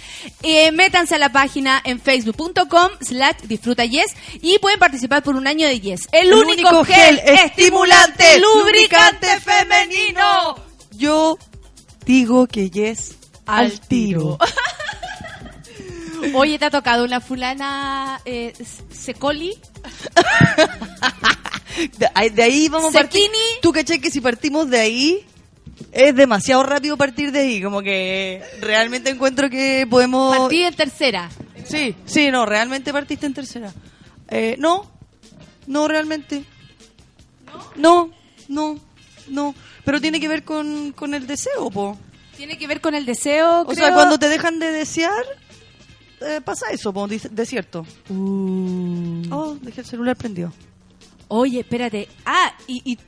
[0.43, 5.47] eh, métanse a la página en facebook.com slash disfruta yes y pueden participar por un
[5.47, 6.09] año de yes.
[6.11, 10.57] El, El único, único gel, estimulante, estimulante, lubricante lubricante femenino.
[10.97, 11.39] Yo
[12.05, 13.15] digo que Yes
[13.47, 14.39] al tiro.
[16.35, 18.53] Oye, ¿te ha tocado una fulana eh,
[18.91, 19.53] secoli?
[21.99, 23.29] De ahí, de ahí vamos a partir.
[23.61, 25.27] Tú caché que si partimos de ahí,
[25.91, 27.63] es demasiado rápido partir de ahí.
[27.63, 30.37] Como que realmente encuentro que podemos.
[30.37, 31.29] Partí en tercera.
[31.65, 33.73] Sí, sí, no, realmente partiste en tercera.
[34.29, 34.89] Eh, no,
[35.67, 36.45] no, realmente.
[37.77, 38.11] No,
[38.49, 38.79] no,
[39.29, 39.55] no.
[39.85, 41.99] Pero tiene que ver con, con el deseo, po.
[42.37, 43.77] Tiene que ver con el deseo, O creo.
[43.87, 45.25] sea, cuando te dejan de desear,
[46.21, 47.87] eh, pasa eso, po, desierto.
[48.11, 49.23] Uh.
[49.31, 50.53] Oh, dejé el celular prendido.
[51.29, 52.09] Oye, espérate.
[52.25, 52.99] Ah, y, y-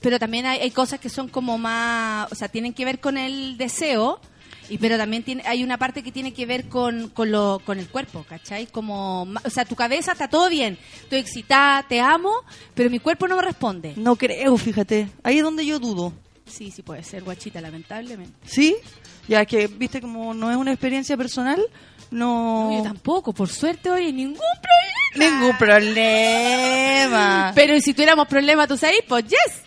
[0.00, 3.16] pero también hay, hay cosas que son como más, o sea, tienen que ver con
[3.16, 4.20] el deseo,
[4.68, 7.78] y pero también tiene, hay una parte que tiene que ver con, con, lo, con
[7.78, 8.66] el cuerpo, ¿cachai?
[8.66, 12.32] Como, o sea, tu cabeza está todo bien, estoy excitada, te amo,
[12.74, 13.94] pero mi cuerpo no me responde.
[13.96, 15.08] No creo, fíjate.
[15.22, 16.12] Ahí es donde yo dudo.
[16.46, 18.32] Sí, sí puede ser, guachita, lamentablemente.
[18.44, 18.76] ¿Sí?
[19.28, 21.60] Ya que, viste, como no es una experiencia personal,
[22.10, 22.70] no...
[22.70, 25.38] No, yo tampoco, por suerte hoy ningún problema.
[25.38, 27.52] Ningún problema.
[27.54, 29.62] Pero si tuviéramos problemas, tú sabes, pues yes.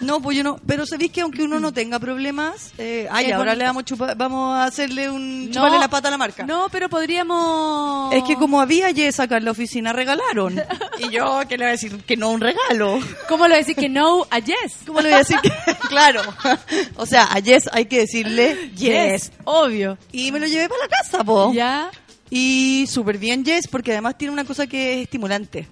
[0.00, 0.56] No, pues yo no.
[0.66, 3.58] Pero sabéis que aunque uno no tenga problemas, eh, ay, ahora bonito.
[3.58, 5.52] le damos chupa- vamos a hacerle un No.
[5.52, 6.44] chuparle la pata a la marca.
[6.46, 8.12] No, pero podríamos...
[8.14, 10.60] Es que como había Yes acá en la oficina, regalaron.
[10.98, 11.98] y yo, ¿qué le voy a decir?
[12.04, 12.98] Que no un regalo.
[13.28, 14.78] ¿Cómo le decís que no a yes?
[14.86, 15.50] ¿Cómo le voy a decir que
[15.88, 16.22] claro?
[16.96, 19.32] o sea, a Yes hay que decirle Yes.
[19.44, 19.98] obvio.
[20.12, 21.52] Y me lo llevé para la casa, po.
[21.52, 21.90] Ya.
[22.30, 25.66] Y súper bien Yes, porque además tiene una cosa que es estimulante.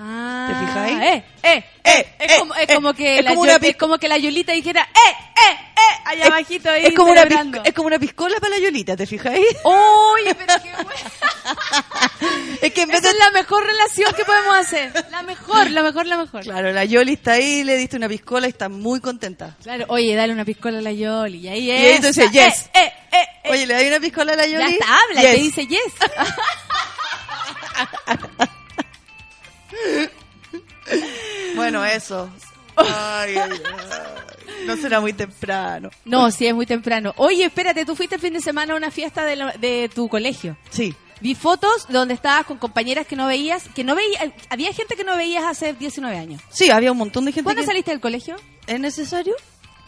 [0.00, 0.98] Ah, ¿Te fijáis?
[1.02, 3.58] Eh, eh, Eh, es, eh, como, es eh, como que es la como Yo- una
[3.58, 7.10] pi- es como que la Yolita dijera, eh, eh, eh, allá abajito ahí es como,
[7.12, 7.22] una
[7.64, 9.44] es como una piscola para la Yolita, ¿te fijáis?
[9.64, 11.00] Oye, pero qué bueno.
[12.60, 13.18] Es que en vez Esa de...
[13.18, 14.92] es la mejor relación que podemos hacer.
[15.10, 16.42] La mejor, la mejor, la mejor.
[16.42, 19.56] Claro, la Yoli está ahí, le diste una piscola y está muy contenta.
[19.62, 21.38] Claro, oye, dale una piscola a la Yoli.
[21.38, 21.80] Y ahí Y es.
[21.82, 22.70] ahí entonces, yes.
[22.74, 22.92] Eh, eh,
[23.44, 24.72] eh, Oye, ¿le doy una piscola a la Ya Yoli?
[24.74, 25.30] está, habla Yes.
[25.32, 25.82] y te dice yes.
[31.54, 32.30] Bueno, eso.
[32.76, 34.66] Ay, ay, ay.
[34.66, 35.90] No será muy temprano.
[36.04, 37.12] No, sí, es muy temprano.
[37.16, 40.08] Oye, espérate, tú fuiste el fin de semana a una fiesta de, la- de tu
[40.08, 40.56] colegio.
[40.70, 40.94] Sí.
[41.20, 45.02] Vi fotos donde estabas con compañeras que no veías, que no veías, había gente que
[45.04, 46.40] no veías hace 19 años.
[46.50, 47.66] Sí, había un montón de gente ¿Cuándo que...
[47.66, 48.36] saliste del colegio?
[48.68, 49.34] ¿Es necesario?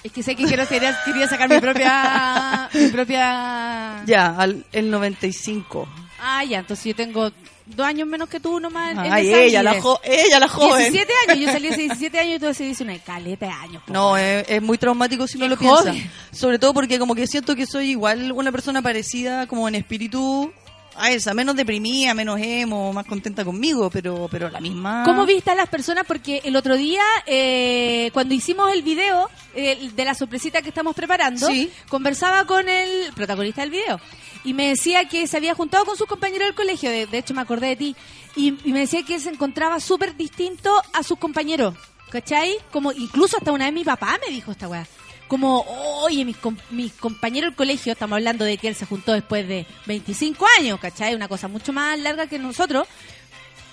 [0.03, 4.03] Es que sé que quiero, quería, quería sacar mi propia, mi propia...
[4.07, 5.87] Ya, al, el 95.
[6.21, 7.31] Ah, ya, entonces yo tengo
[7.75, 8.93] dos años menos que tú nomás.
[8.93, 10.93] en Ay, esa ella, la jo- ella, la joven.
[10.93, 13.83] 17 años, yo salí hace 17 años y tú hace 19, caleta de años.
[13.89, 15.97] No, es, es muy traumático si no lo piensas.
[16.33, 20.53] Sobre todo porque como que siento que soy igual una persona parecida como en espíritu
[20.97, 25.03] a esa, menos deprimida, menos emo, más contenta conmigo, pero pero la misma...
[25.07, 26.05] ¿Cómo viste a las personas?
[26.07, 30.95] Porque el otro día, eh, cuando hicimos el video eh, de la sorpresita que estamos
[30.95, 31.71] preparando, Sí.
[31.89, 34.01] conversaba con el protagonista del video
[34.45, 37.43] y me decía que se había juntado con sus compañeros del colegio, de, hecho me
[37.43, 37.97] acordé de ti,
[38.37, 41.75] y, me decía que se encontraba súper distinto a sus compañeros,
[42.11, 42.57] ¿cachai?
[42.71, 44.87] Como incluso hasta una vez mi papá me dijo esta weá.
[45.29, 45.61] Como,
[46.03, 49.47] oye, mis, com- mis compañeros del colegio, estamos hablando de que él se juntó después
[49.47, 51.15] de 25 años, ¿cachai?
[51.15, 52.89] Una cosa mucho más larga que nosotros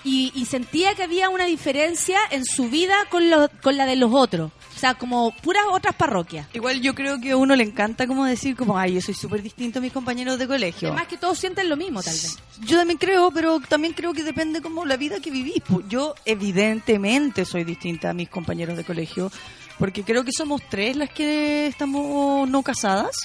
[0.04, 3.96] y, y sentía que había una diferencia en su vida con, lo- con la de
[3.96, 4.52] los otros.
[4.78, 6.46] O sea, como puras otras parroquias.
[6.54, 9.42] Igual yo creo que a uno le encanta como decir como, ay, yo soy súper
[9.42, 10.90] distinto a mis compañeros de colegio.
[10.90, 12.38] Además que todos sienten lo mismo, tal vez.
[12.60, 15.64] Yo también creo, pero también creo que depende como la vida que vivís.
[15.64, 19.32] Pu- Yo evidentemente soy distinta a mis compañeros de colegio,
[19.80, 23.16] porque creo que somos tres las que estamos no casadas.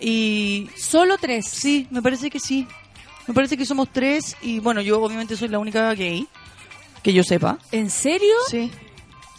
[0.00, 1.46] Y solo tres.
[1.46, 2.66] Sí, me parece que sí.
[3.28, 6.26] Me parece que somos tres y bueno, yo obviamente soy la única gay
[7.02, 7.58] que yo sepa.
[7.70, 8.34] ¿En serio?
[8.50, 8.70] Sí.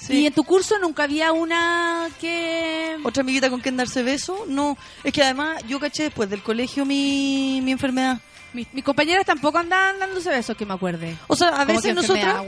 [0.09, 2.97] ¿Y en tu curso nunca había una que...
[3.03, 4.77] Otra amiguita con quien darse beso, no.
[5.03, 8.19] Es que además yo caché después del colegio mi, mi enfermedad.
[8.53, 11.15] Mis, mis compañeras tampoco andaban dándose besos, que me acuerde.
[11.27, 12.35] O sea, a veces nosotras-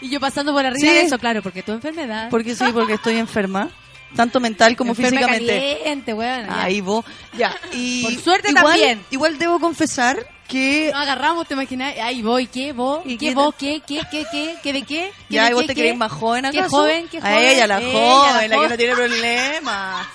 [0.00, 0.94] y yo pasando por arriba Sí.
[0.94, 2.28] de eso, claro, porque tu enfermedad...
[2.30, 3.68] Porque sí, porque estoy enferma.
[4.16, 5.76] Tanto mental como Enferma físicamente.
[5.78, 6.46] caliente, weón.
[6.50, 7.04] Ahí vos.
[7.38, 7.54] Ya.
[7.72, 9.04] Y Por suerte igual, también.
[9.12, 10.90] Igual debo confesar que.
[10.92, 13.00] Nos agarramos, te imaginas, ay, voy, ¿qué, vos?
[13.04, 13.54] ¿Y ¿Qué, qué vos?
[13.56, 14.56] ¿Qué, qué, qué, qué?
[14.62, 15.12] ¿Qué de qué?
[15.28, 15.80] ¿Qué Ya, de vos qué, te qué?
[15.82, 16.76] crees más joven ¿Qué acaso?
[16.76, 17.08] joven?
[17.08, 17.34] ¿Qué joven?
[17.34, 18.70] A ella, la Ella, joven, la, que joven.
[18.70, 20.06] no tiene problemas.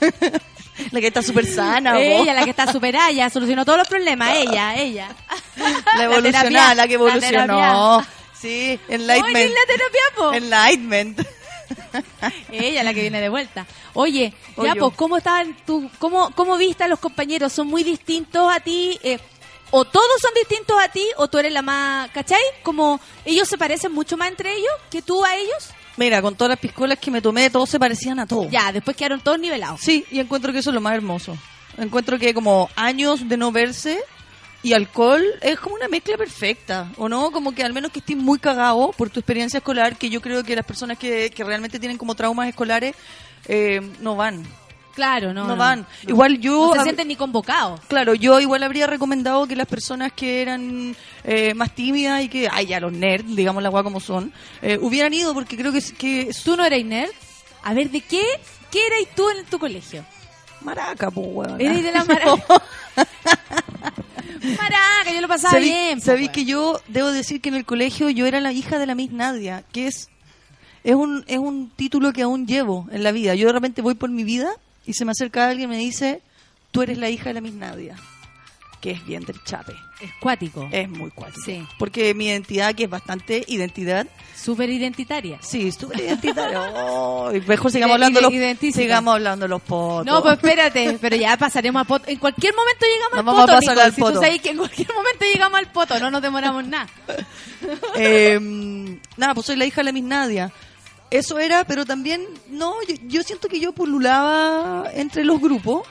[0.90, 2.00] la que está súper sana.
[2.00, 5.08] Ella, la que está superada, ya solucionó todos los problemas, ella, ella.
[5.96, 8.06] La evolucionada, terapia, la que la evolucionó.
[8.40, 9.36] Sí, enlightenment.
[9.36, 10.32] Oye, la terapia, po.
[10.32, 11.20] Enlightenment.
[12.50, 13.66] Ella, la que viene de vuelta.
[13.94, 14.74] Oye, ya, Oye.
[14.76, 15.90] pues, ¿cómo estaban tú?
[15.98, 17.52] ¿Cómo, cómo viste a los compañeros?
[17.52, 18.98] ¿Son muy distintos a ti?
[19.02, 19.18] Eh,
[19.74, 21.02] ¿O todos son distintos a ti?
[21.16, 22.42] ¿O tú eres la más, cachai?
[22.62, 25.70] Como ellos se parecen mucho más entre ellos que tú a ellos.
[25.96, 28.50] Mira, con todas las piscolas que me tomé, todos se parecían a todos.
[28.50, 29.80] Ya, después quedaron todos nivelados.
[29.80, 31.38] Sí, y encuentro que eso es lo más hermoso.
[31.78, 34.04] Encuentro que como años de no verse
[34.62, 37.30] y alcohol es como una mezcla perfecta, ¿o no?
[37.30, 40.44] Como que al menos que estés muy cagado por tu experiencia escolar, que yo creo
[40.44, 42.94] que las personas que, que realmente tienen como traumas escolares
[43.46, 44.44] eh, no van.
[44.94, 45.46] Claro, no.
[45.46, 45.86] No van.
[46.06, 47.80] Igual yo- No se sienten ni convocados.
[47.88, 50.94] Claro, yo igual habría recomendado que las personas que eran
[51.24, 54.78] eh, más tímidas y que, ay, ya los nerds, digamos la guay como son, eh,
[54.80, 55.80] hubieran ido porque creo que...
[55.96, 57.10] que ¿Tú no eras nerd?
[57.64, 58.22] A ver, ¿de qué?
[58.70, 60.04] ¿Qué eras tú en tu colegio?
[60.62, 61.60] Maraca, pues, weón.
[61.60, 62.62] Eres de la maraca.
[64.42, 66.00] Maraca, yo lo pasaba Sabí- bien.
[66.06, 66.28] weón.
[66.28, 69.12] que yo debo decir que en el colegio yo era la hija de la Miss
[69.12, 70.08] Nadia, que es
[70.84, 73.34] es un es un título que aún llevo en la vida.
[73.34, 74.50] Yo de repente voy por mi vida
[74.86, 76.22] y se me acerca alguien y me dice,
[76.70, 77.96] "Tú eres la hija de la Miss Nadia."
[78.80, 79.74] Que es bien del chape.
[80.00, 80.68] Es cuático.
[80.72, 81.40] Es muy cuático.
[81.44, 81.64] Sí.
[81.78, 85.38] Porque mi identidad, que es bastante identidad, Súper identitaria.
[85.40, 86.60] sí, súper identitaria.
[86.60, 88.32] Oh, mejor sigamos hablando los
[88.74, 90.04] sigamos hablando los potos.
[90.06, 92.06] No, pues espérate, pero ya pasaremos a poto.
[92.08, 93.82] En cualquier momento llegamos al vamos a poto, pasar Nicole.
[93.86, 94.12] al Si poto.
[94.14, 96.88] tú sabes que en cualquier momento llegamos al poto, no nos demoramos nada.
[97.94, 98.40] Eh,
[99.16, 100.50] nada, pues soy la hija de la Miss Nadia.
[101.12, 105.86] Eso era, pero también, no, yo, yo siento que yo pululaba entre los grupos.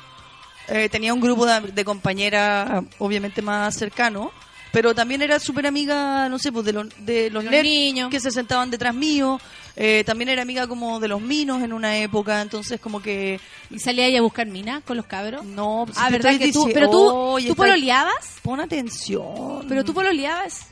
[0.68, 4.32] Eh, tenía un grupo de, de compañeras, obviamente más cercano,
[4.72, 8.10] pero también era súper amiga, no sé, pues de los, de los, Los nerds niños.
[8.10, 9.40] que se sentaban detrás mío.
[9.76, 13.40] Eh, también era amiga como de los minos en una época, entonces como que...
[13.70, 15.44] ¿Y salía ella a buscar minas con los cabros?
[15.46, 16.70] No, pues, Ah, te ¿verdad que tú?
[16.74, 18.38] ¿Pero tú, tú pololeabas?
[18.42, 19.66] Pon atención.
[19.68, 20.68] ¿Pero tú pololeabas?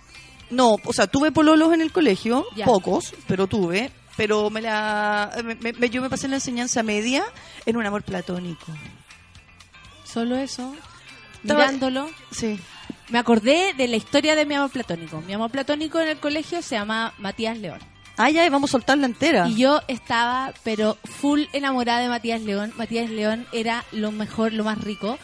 [0.50, 2.66] No, o sea, tuve pololos en el colegio, Ya.
[2.66, 3.92] pocos, pero tuve.
[4.20, 7.24] Pero me la, me- me- yo me pasé la enseñanza media
[7.66, 8.66] en un amor platónico.
[10.04, 10.76] Solo eso.
[11.44, 12.10] Mirándolo.
[12.32, 12.60] Sí.
[13.08, 15.22] Me acordé de la historia de mi amor platónico.
[15.22, 17.80] Mi amor platónico en el colegio se llama Matías León.
[18.18, 19.48] Ah, ya, vamos a soltarla entera.
[19.48, 22.74] Y yo estaba, pero full enamorada de Matías León.
[22.76, 25.18] Matías León era lo mejor, lo más rico.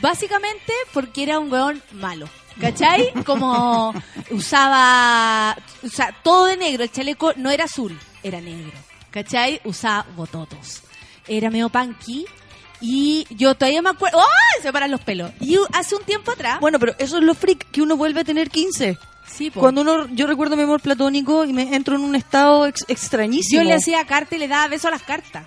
[0.00, 2.28] Básicamente porque era un weón malo.
[2.60, 3.12] ¿Cachai?
[3.26, 3.92] Como
[4.30, 6.84] usaba, o sea, todo de negro.
[6.84, 8.72] El chaleco no era azul, era negro.
[9.10, 9.60] ¿Cachai?
[9.64, 10.82] Usaba bototos.
[11.26, 12.26] Era medio punky.
[12.80, 14.18] Y yo todavía me acuerdo.
[14.18, 14.62] ¡Oh!
[14.62, 15.32] Se paran los pelos.
[15.40, 16.60] Y hace un tiempo atrás.
[16.60, 18.96] Bueno, pero eso es lo freak, que uno vuelve a tener 15.
[19.26, 19.60] Sí, po.
[19.60, 23.62] Cuando uno, yo recuerdo mi amor platónico y me entro en un estado ex- extrañísimo.
[23.62, 25.44] Yo le hacía carta y le daba beso a las cartas.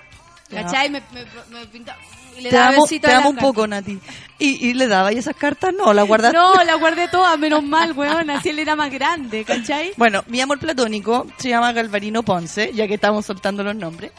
[0.50, 0.90] ¿Cachai?
[0.90, 1.98] Me, me, me pintaba-
[2.38, 3.44] y le te daba amo, te amo las un cartas.
[3.44, 4.00] poco, Nati.
[4.40, 5.74] ¿Y, y le daba y esas cartas?
[5.78, 6.36] No, la guardaste.
[6.38, 8.30] No, la guardé toda, menos mal, weón.
[8.30, 9.94] Así él era más grande, ¿cachai?
[9.98, 14.12] Bueno, mi amor platónico se llama Galvarino Ponce, ya que estamos soltando los nombres.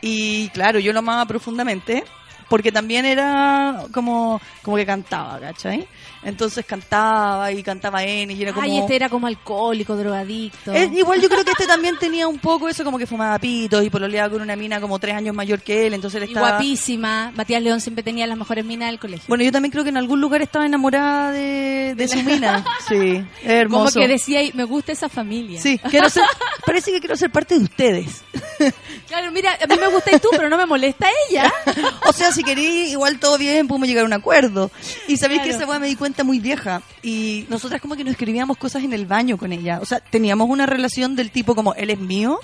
[0.00, 2.04] Y claro, yo lo amaba profundamente,
[2.48, 5.86] porque también era como, como que cantaba, ¿cachai?
[6.24, 8.64] Entonces cantaba y cantaba N y era como...
[8.64, 10.72] Ay, este era como alcohólico, drogadicto.
[10.76, 13.90] Igual yo creo que este también tenía un poco eso como que fumaba pitos y
[13.90, 16.50] pololeaba con una mina como tres años mayor que él, entonces él Y estaba...
[16.50, 17.32] guapísima.
[17.34, 19.24] Matías León siempre tenía las mejores minas del colegio.
[19.28, 22.64] Bueno, yo también creo que en algún lugar estaba enamorada de, de su mina.
[22.88, 23.94] Sí, hermoso.
[23.94, 25.60] Como que decía, "Ay, me gusta esa familia.
[25.60, 26.24] Sí, quiero ser,
[26.66, 28.22] parece que quiero ser parte de ustedes.
[29.08, 31.52] Claro, mira, a mí me gusta tú, pero no me molesta ella.
[32.08, 34.70] O sea, si queréis, igual todo bien, podemos llegar a un acuerdo.
[35.08, 35.62] Y sabéis que Claro.
[35.64, 36.82] esa weá me di cuenta muy vieja.
[37.02, 39.78] Y nosotras como que nos escribíamos cosas en el baño con ella.
[39.82, 42.38] O sea, teníamos una relación del tipo como, él es mío.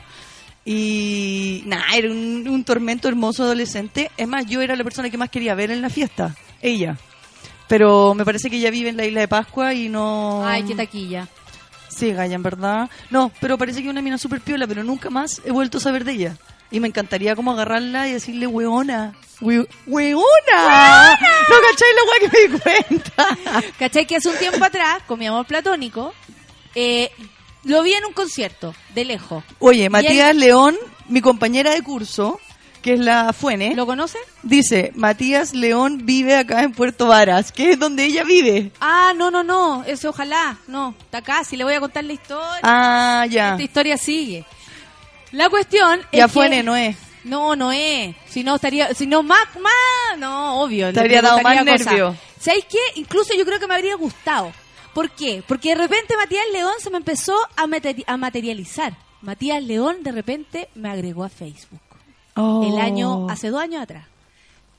[0.64, 4.10] Y nada, era un, un tormento hermoso adolescente.
[4.16, 6.34] Es más, yo era la persona que más quería ver en la fiesta.
[6.60, 6.96] Ella.
[7.68, 10.46] Pero me parece que ella vive en la isla de Pascua y no...
[10.46, 11.28] Ay, qué taquilla.
[11.98, 12.88] Sí, Gaya, en verdad.
[13.10, 15.80] No, pero parece que es una mina súper piola, pero nunca más he vuelto a
[15.80, 16.36] saber de ella.
[16.70, 19.14] Y me encantaría como agarrarla y decirle, weona.
[19.40, 21.18] We- ¡Weona!
[21.48, 23.26] No cacháis la weá que me di cuenta.
[23.78, 24.06] ¿Cachai?
[24.06, 26.12] Que hace un tiempo atrás, con mi amor platónico,
[26.74, 27.10] eh,
[27.64, 29.44] lo vi en un concierto, de lejos.
[29.58, 30.76] Oye, Matías él- León,
[31.08, 32.40] mi compañera de curso,
[32.88, 34.16] que es la Fuene, ¿Lo conoce?
[34.42, 38.70] dice, Matías León vive acá en Puerto Varas, que es donde ella vive.
[38.80, 42.14] Ah, no, no, no, eso ojalá, no, está acá, si le voy a contar la
[42.14, 42.60] historia.
[42.62, 43.50] Ah, ya.
[43.50, 44.46] Esta historia sigue.
[45.32, 46.62] La cuestión Ya es Fuene, que...
[46.62, 46.96] no es.
[47.24, 48.16] No, no es.
[48.26, 48.94] Si no, estaría...
[48.94, 50.18] Si no, más, más...
[50.18, 50.90] No, obvio.
[50.90, 52.16] Te habría dado más nervio.
[52.40, 52.78] ¿Sabéis qué?
[52.94, 54.50] Incluso yo creo que me habría gustado.
[54.94, 55.42] ¿Por qué?
[55.46, 58.96] Porque de repente Matías León se me empezó a materializar.
[59.20, 61.80] Matías León de repente me agregó a Facebook.
[62.40, 62.64] Oh.
[62.72, 64.04] El año, hace dos años atrás.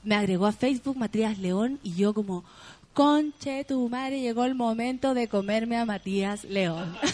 [0.02, 2.42] Me agregó a Facebook Matías León y yo como,
[2.94, 6.96] conche tu madre, llegó el momento de comerme a Matías León.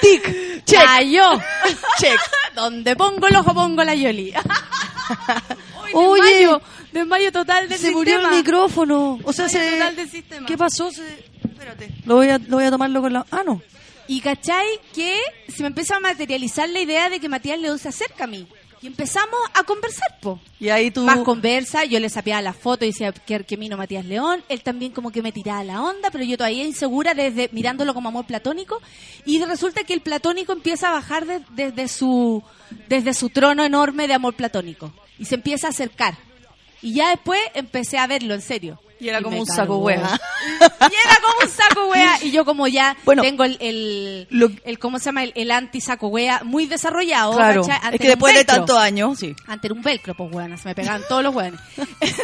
[0.00, 0.84] Tic, check.
[0.84, 1.38] Cayó.
[1.98, 2.20] Check.
[2.54, 4.32] Donde pongo el ojo pongo la Yoli.
[5.92, 6.22] Oye.
[6.22, 6.62] desmayo,
[6.92, 8.34] desmayo total del Se murió sistema.
[8.36, 9.18] el micrófono.
[9.24, 9.78] O sea, Desmayo se...
[9.78, 10.46] total del.
[10.46, 10.90] ¿Qué pasó?
[10.90, 11.90] Se- Espérate.
[12.04, 13.26] Lo voy, a, lo voy a tomarlo con la...
[13.30, 13.60] Ah, no.
[14.08, 15.14] Y cachai que
[15.48, 18.46] se me empieza a materializar la idea de que Matías León se acerca a mí.
[18.82, 20.38] Y empezamos a conversar, po.
[20.60, 21.04] Y ahí tú...
[21.04, 24.62] Más conversa, yo le sapeaba la foto y decía que, que mino Matías León, él
[24.62, 28.26] también como que me tiraba la onda, pero yo todavía insegura desde mirándolo como amor
[28.26, 28.82] platónico
[29.24, 32.42] y resulta que el platónico empieza a bajar de- desde su
[32.88, 36.18] desde su trono enorme de amor platónico y se empieza a acercar.
[36.82, 38.78] Y ya después empecé a verlo en serio.
[39.04, 39.56] Y era como un cargó.
[39.62, 39.98] saco wea.
[40.80, 42.18] Y era como un saco wea.
[42.22, 45.24] Y yo como ya Bueno, tengo el, el, lo- el ¿cómo se llama?
[45.24, 47.34] El, el anti saco wea muy desarrollado.
[47.34, 47.62] Claro.
[47.92, 49.34] Es que después de tantos años, sí.
[49.46, 51.60] Antes era un velcro, pues weona, se me pegaban todos los weones.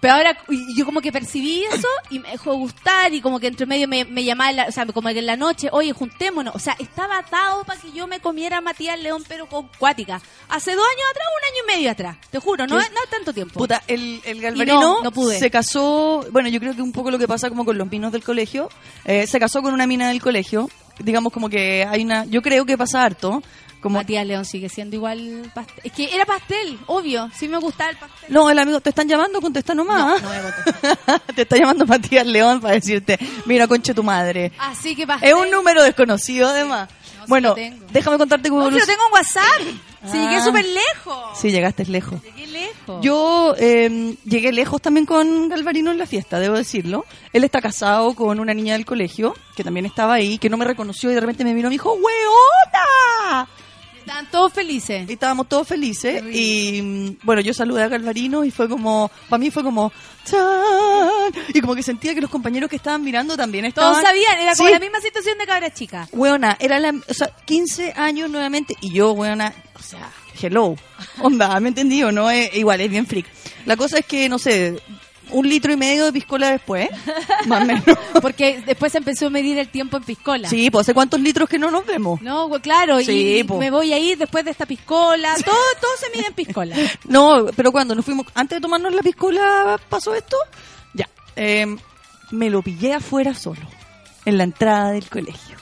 [0.00, 0.36] Pero ahora
[0.76, 4.04] yo como que percibí eso y me dejó gustar y como que entre medio me,
[4.04, 6.54] me llamaba, la- o sea, como que en la noche, oye, juntémonos.
[6.54, 10.20] O sea, estaba atado para que yo me comiera a Matías León, pero con cuática.
[10.48, 12.16] Hace dos años atrás, un año y medio atrás.
[12.30, 13.58] Te juro, no, no tanto tiempo.
[13.58, 15.38] Puta, el, el Galvarino no, no pude.
[15.38, 15.91] se casó,
[16.30, 18.68] bueno, yo creo que un poco lo que pasa como con los vinos del colegio,
[19.04, 22.64] eh, se casó con una mina del colegio, digamos como que hay una, yo creo
[22.66, 23.42] que pasa harto,
[23.82, 25.80] como, Matías León sigue siendo igual pastel.
[25.82, 27.28] Es que era pastel, obvio.
[27.34, 28.32] Sí me gustaba el pastel.
[28.32, 29.98] no, el amigo, te están llamando, contesta nomás.
[29.98, 31.20] No, no voy a contestar.
[31.34, 34.52] te está llamando Matías León para decirte, mira, conche tu madre.
[34.56, 35.30] Así que pastel.
[35.30, 36.90] Es un número desconocido además.
[37.18, 37.84] No, bueno, tengo.
[37.92, 39.91] déjame contarte cómo No, si lo tengo en WhatsApp.
[40.04, 40.12] Ah.
[40.12, 41.38] llegué súper lejos.
[41.38, 42.20] Sí, llegaste lejos.
[42.22, 43.00] Llegué lejos.
[43.02, 47.04] Yo eh, llegué lejos también con Galvarino en la fiesta, debo decirlo.
[47.32, 50.64] Él está casado con una niña del colegio, que también estaba ahí, que no me
[50.64, 53.48] reconoció y de repente me miró y me dijo, ¡Weona!
[54.02, 55.08] Estaban todos felices.
[55.08, 56.24] Y estábamos todos felices.
[56.34, 59.92] Y mm, bueno, yo saludé a Galvarino y fue como, para mí fue como,
[60.24, 61.44] ¡chan!
[61.54, 63.92] Y como que sentía que los compañeros que estaban mirando también estaban.
[63.92, 64.72] Todos sabían, era como Sí.
[64.74, 66.08] la misma situación de cabra chica.
[66.12, 70.76] Weona, era la, o sea, 15 años nuevamente y yo, weona, o sea, hello.
[71.20, 72.30] Onda, ¿me entendí o no?
[72.30, 73.26] Es, igual, es bien freak.
[73.66, 74.80] La cosa es que, no sé,
[75.30, 76.88] un litro y medio de piscola después,
[77.46, 77.84] más o menos.
[78.20, 80.48] Porque después se empezó a medir el tiempo en piscola.
[80.48, 82.20] Sí, pues hace cuántos litros que no nos vemos.
[82.20, 83.58] No, pues, claro, Sí, y po.
[83.58, 85.34] me voy a ir después de esta piscola.
[85.44, 86.76] Todo, todo se mide en piscola.
[87.08, 90.36] No, pero cuando nos fuimos, antes de tomarnos la piscola, pasó esto.
[90.94, 91.66] Ya, eh,
[92.30, 93.60] me lo pillé afuera solo,
[94.24, 95.56] en la entrada del colegio.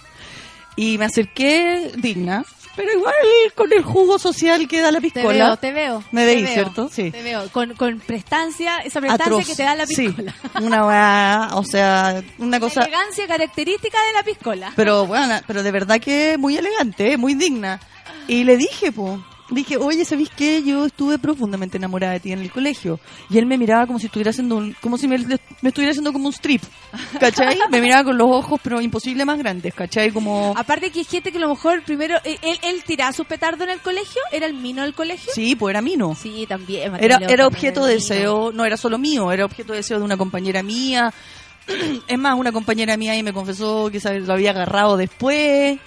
[0.77, 2.45] Y me acerqué digna,
[2.81, 3.15] pero igual
[3.55, 5.45] con el jugo social que da la Te piscola.
[5.47, 6.05] veo, te veo.
[6.13, 6.89] Me te veis, ¿cierto?
[6.91, 7.11] Sí.
[7.11, 7.49] Te veo.
[7.51, 9.47] Con, con prestancia, esa prestancia Atroz.
[9.47, 10.35] que te da la Sí, piscola.
[10.61, 12.83] una weá, o sea, una La cosa...
[12.83, 14.73] elegancia característica de la piscola.
[14.77, 17.81] Pero bueno, pero de verdad que muy elegante, muy digna.
[18.29, 20.63] Y le dije, po, dije, oye, ¿sabéis qué?
[20.63, 23.01] Yo estuve profundamente enamorada de ti en el colegio.
[23.29, 26.13] Y él me miraba como si estuviera haciendo un- como si me, me estuviera haciendo
[26.13, 26.63] como un strip.
[27.19, 27.59] ¿Cachai?
[27.71, 30.11] Me miraba con los ojos, pero imposible más grandes, ¿cachai?
[30.13, 30.55] Como...
[30.57, 33.65] Aparte que hay gente que a lo mejor primero, eh, él, él tiraba su petardo
[33.65, 35.33] en el colegio, era el mino del colegio.
[35.35, 36.15] Sí, pues era mino.
[36.15, 36.93] Sí, también.
[37.01, 40.17] Era, era objeto de deseo, no era solo mío, era objeto de deseo de una
[40.17, 41.13] compañera mía.
[42.09, 45.79] Es más, una compañera mía y me confesó que lo había agarrado después.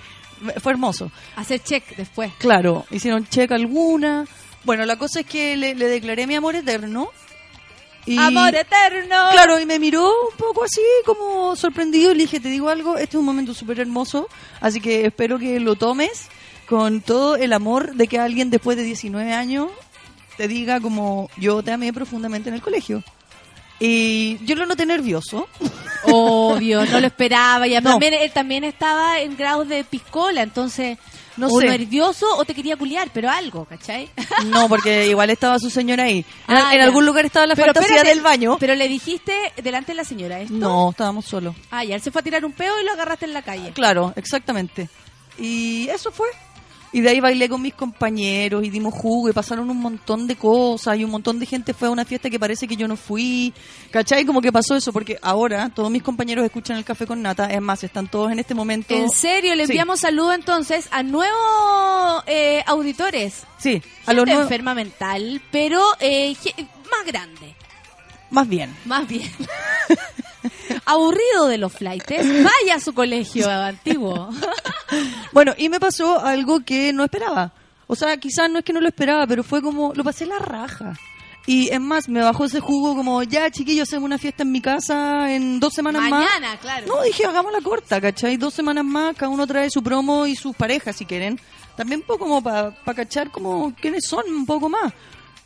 [0.62, 1.12] Fue hermoso.
[1.36, 2.32] Hacer check después.
[2.38, 4.26] Claro, hicieron check alguna.
[4.64, 7.10] Bueno, la cosa es que le, le declaré mi amor eterno.
[8.06, 9.30] Y, Amor eterno.
[9.32, 12.12] Claro, y me miró un poco así, como sorprendido.
[12.12, 14.28] Y le dije, te digo algo, este es un momento súper hermoso.
[14.60, 16.28] Así que espero que lo tomes
[16.68, 19.70] con todo el amor de que alguien después de 19 años
[20.38, 23.04] te diga como yo te amé profundamente en el colegio.
[23.80, 25.48] Y yo lo noté nervioso.
[26.06, 27.68] Obvio, no lo esperaba.
[27.68, 27.92] Y No.
[27.92, 30.98] también, él también estaba en grados de piscola, entonces,
[31.38, 31.68] No o sé.
[31.68, 34.10] nervioso o te quería culiar, pero algo, ¿cachai?
[34.46, 36.26] No, porque igual estaba su señora ahí.
[36.48, 38.58] En, Ah, en algún lugar estaba la Pero fantasía espérate, del baño.
[38.60, 39.34] Pero le dijiste
[39.64, 40.54] delante de la señora esto.
[40.54, 41.56] No, estábamos solos.
[41.72, 43.72] Ah, ya, él se fue a tirar un peo y lo agarraste en la calle.
[43.72, 44.90] Claro, exactamente.
[45.40, 46.28] Y eso fue.
[46.94, 50.36] Y de ahí bailé con mis compañeros y dimos jugo y pasaron un montón de
[50.36, 52.96] cosas y un montón de gente fue a una fiesta que parece que yo no
[52.96, 53.52] fui.
[53.90, 54.26] ¿Cachai?
[54.26, 57.48] Como que pasó eso porque ahora todos mis compañeros escuchan el café con nata.
[57.52, 58.94] Es más, están todos en este momento.
[58.96, 59.72] En serio, le Sí.
[59.72, 63.44] enviamos saludos entonces a nuevos eh, auditores.
[63.58, 64.44] Sí, a los nuevos.
[64.44, 66.36] enferma mental, pero eh,
[66.92, 67.56] más grande,
[68.30, 68.76] Más bien.
[68.86, 69.32] más bien.
[70.86, 74.30] Aburrido de los flights, vaya a su colegio antiguo.
[75.32, 77.52] Bueno, y me pasó algo que no esperaba.
[77.88, 80.38] O sea, quizás no es que no lo esperaba, pero fue como, lo pasé la
[80.38, 80.94] raja.
[81.46, 84.62] Y es más, me bajó ese jugo como, ya chiquillos, hacemos una fiesta en mi
[84.62, 86.12] casa en dos semanas más.
[86.12, 86.88] Mañana, claro.
[86.88, 88.38] No, dije, hagamos la corta, ¿cachai?
[88.38, 91.40] Dos semanas más, cada uno trae su promo y sus parejas, si quieren.
[91.76, 94.94] También un poco como para cachar como quiénes son, un poco más.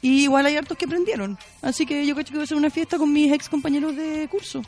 [0.02, 1.38] Y igual hay hartos que aprendieron.
[1.62, 4.28] Así que yo cacho que voy a hacer una fiesta con mis ex compañeros de
[4.30, 4.62] curso.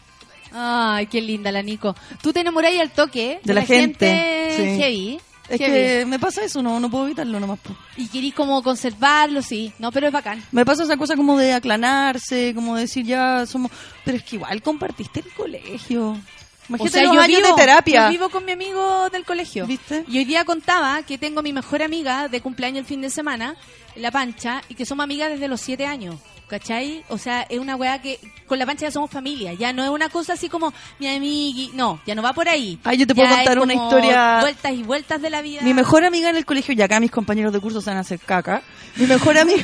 [0.53, 1.95] Ay, qué linda la Nico.
[2.21, 3.39] Tú te enamorás al toque.
[3.43, 4.63] De la gente, sí.
[4.81, 5.19] heavy.
[5.49, 5.73] Es heavy.
[5.73, 7.59] que me pasa eso, no, no puedo evitarlo nomás.
[7.59, 7.75] po.
[7.97, 9.73] Y querís como conservarlo, sí.
[9.79, 10.43] No, pero es bacán.
[10.51, 13.71] Me pasa esa cosa como de aclanarse, como decir ya somos...
[14.05, 16.17] Pero es que igual compartiste el colegio.
[16.69, 18.05] Imagínate los yo años vivo, de terapia.
[18.05, 19.65] Yo vivo con mi amigo del colegio.
[19.65, 20.05] ¿Viste?
[20.07, 23.09] Y hoy día contaba que tengo a mi mejor amiga de cumpleaños el fin de
[23.09, 23.55] semana,
[23.95, 26.15] La Pancha, y que somos amigas desde los siete años.
[26.49, 27.03] ¿Cachai?
[27.09, 29.53] O sea, es una weá que con La Pancha ya somos familia.
[29.53, 31.71] Ya no es una cosa así como mi amigui.
[31.75, 32.79] No, ya no va por ahí.
[32.83, 35.61] Ay, yo te Ya puedo contar una historia- Vueltas y vueltas de la vida.
[35.61, 38.01] Mi mejor amiga en el colegio, y acá mis compañeros de curso se van a
[38.01, 38.63] hacer caca.
[38.95, 39.63] Mi mejor amiga...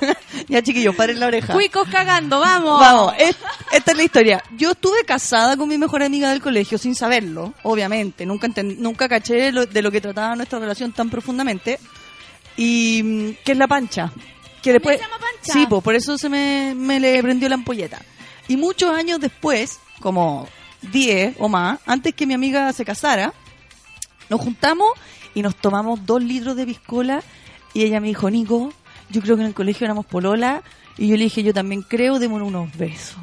[0.48, 1.52] ya chiquillos, paren la oreja.
[1.52, 2.80] Cuicos cagando, vamos.
[2.80, 3.36] Vamos, es-
[3.72, 4.42] esta es la historia.
[4.56, 8.24] Yo estuve casada con mi mejor amiga del colegio sin saberlo, obviamente.
[8.24, 11.78] Nunca enten- nunca caché lo- de lo que trataba nuestra relación tan profundamente.
[12.56, 14.10] Y mm, que es la pancha.
[14.66, 15.52] Que después, se llama Pancha?
[15.52, 18.02] Sí, po, por eso se me, me le prendió la ampolleta.
[18.48, 20.48] Y muchos años después, como
[20.90, 23.32] 10 o más, antes que mi amiga se casara,
[24.28, 24.88] nos juntamos
[25.34, 27.22] y nos tomamos dos litros de piscola
[27.74, 28.72] y ella me dijo, Nico,
[29.08, 30.64] yo creo que en el colegio éramos polola
[30.98, 33.18] y yo le dije, yo también creo, démonos unos besos.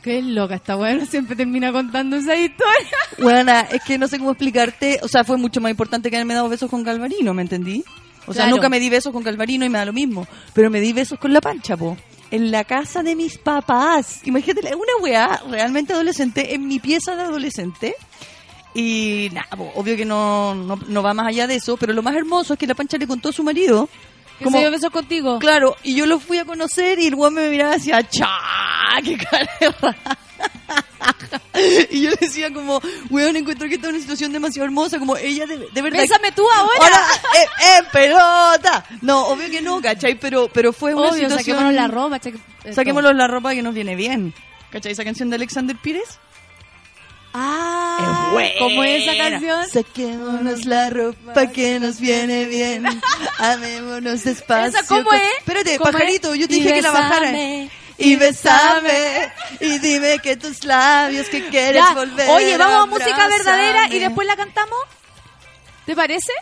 [0.00, 1.04] Qué loca esta weá.
[1.04, 2.96] Siempre termina contando esa historia.
[3.18, 6.32] Bueno, es que no sé cómo explicarte, o sea, fue mucho más importante que haberme
[6.32, 7.84] dado besos con Galvarino, ¿me entendí?
[8.26, 10.80] O sea, nunca me di besos con Galvarino y me da lo mismo, pero me
[10.80, 11.96] di besos con la pancha, po.
[12.30, 14.20] En la casa de mis papás.
[14.24, 17.94] Imagínate, una weá realmente adolescente, en mi pieza de adolescente.
[18.74, 22.02] Y nada, po, obvio que no, no, no va más allá de eso, pero lo
[22.02, 23.88] más hermoso es que la pancha le contó a su marido.
[24.38, 25.38] Que se dio besos contigo.
[25.38, 28.28] Claro, y yo lo fui a conocer y el weón me miraba y decía, ¡cha!
[29.02, 30.18] ¡Qué cara de raja".
[31.90, 35.46] Y yo decía como, weón, encuentro que está en una situación demasiado hermosa, como ella
[35.46, 36.00] de, de verdad...
[36.00, 36.72] Bésame tú ahora.
[36.82, 37.00] Ahora,
[37.34, 38.84] eh, en pelota.
[39.00, 40.16] No, obvio que no, ¿cachai?
[40.18, 41.38] Pero, pero fue una Obvio, situación...
[41.56, 42.20] saquémonos la ropa.
[42.64, 44.34] eh, Saquémonos la ropa que nos viene bien.
[44.70, 44.92] ¿Cachai?
[44.92, 46.18] Esa canción de Alexander Pires.
[47.32, 48.50] Ah, buena.
[48.58, 49.68] ¿cómo es esa canción?
[49.68, 52.84] Saquémonos la ropa que nos viene bien.
[53.38, 54.78] Amémonos despacio.
[54.78, 55.22] ¿Esa cómo es?
[55.38, 57.32] Espérate, ¿Cómo pajarito, yo te dije que la bajara.
[57.98, 61.94] Y besame y dime que tus labios que quieres Ya.
[61.94, 62.28] volver.
[62.30, 64.78] Oye, vamos a música verdadera y después la cantamos.
[65.84, 66.32] ¿Te parece?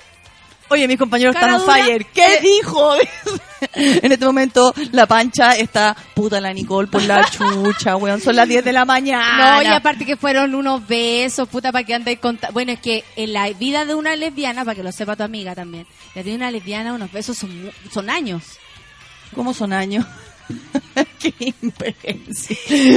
[0.68, 2.06] Oye, mis compañeros están on fire.
[2.06, 2.94] ¿Qué dijo?
[3.74, 8.20] en este momento la pancha está puta la Nicole por la chucha, weón.
[8.20, 9.56] Son las 10 de la mañana.
[9.56, 12.40] No, y aparte que fueron unos besos, puta, para que andes con...
[12.52, 15.54] Bueno, es que en la vida de una lesbiana, para que lo sepa tu amiga
[15.54, 18.42] también, la vida de una lesbiana, unos besos son, son años.
[19.34, 20.06] ¿Cómo son años?
[21.18, 21.54] Qué.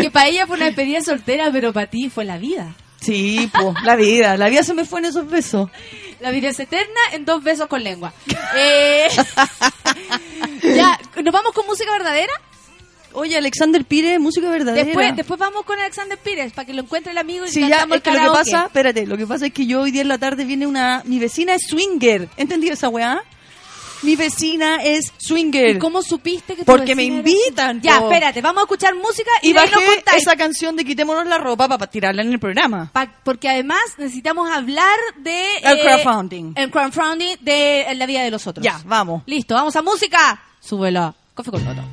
[0.02, 2.76] Que para ella fue una despedida soltera, pero para ti fue la vida.
[3.00, 4.38] Sí, pues, la vida.
[4.38, 5.70] La vida se me fue en esos besos.
[6.20, 8.14] La vida es eterna en dos besos con lengua.
[8.56, 9.08] Eh,
[10.76, 12.34] ya, ¿nos vamos con música verdadera?
[13.14, 14.86] Oye, Alexander Pires, música verdadera.
[14.86, 17.88] Después, después vamos con Alexander Pires, para que lo encuentre el amigo y Sí, ya,
[17.92, 20.08] es que lo que pasa, espérate, lo que pasa es que yo hoy día en
[20.08, 23.24] la tarde viene una, mi vecina es swinger, ¿entendido esa weá?
[24.04, 25.76] Mi vecina es swinger.
[25.76, 27.82] ¿Y cómo supiste que tu Porque me era invitan.
[27.82, 30.22] Ya, espérate, vamos a escuchar música y, Y nos bajé contáis.
[30.22, 32.90] esa canción de quitémonos la ropa para tirarla en el programa.
[32.94, 35.42] Pa- porque además necesitamos hablar de...
[35.64, 36.54] El eh, crowdfunding.
[36.56, 38.64] El crowdfunding de la vida de los otros.
[38.64, 39.24] Ya, vamos.
[39.26, 40.42] Listo, vamos a música.
[40.60, 41.14] Súbela.
[41.36, 41.84] Café con nata.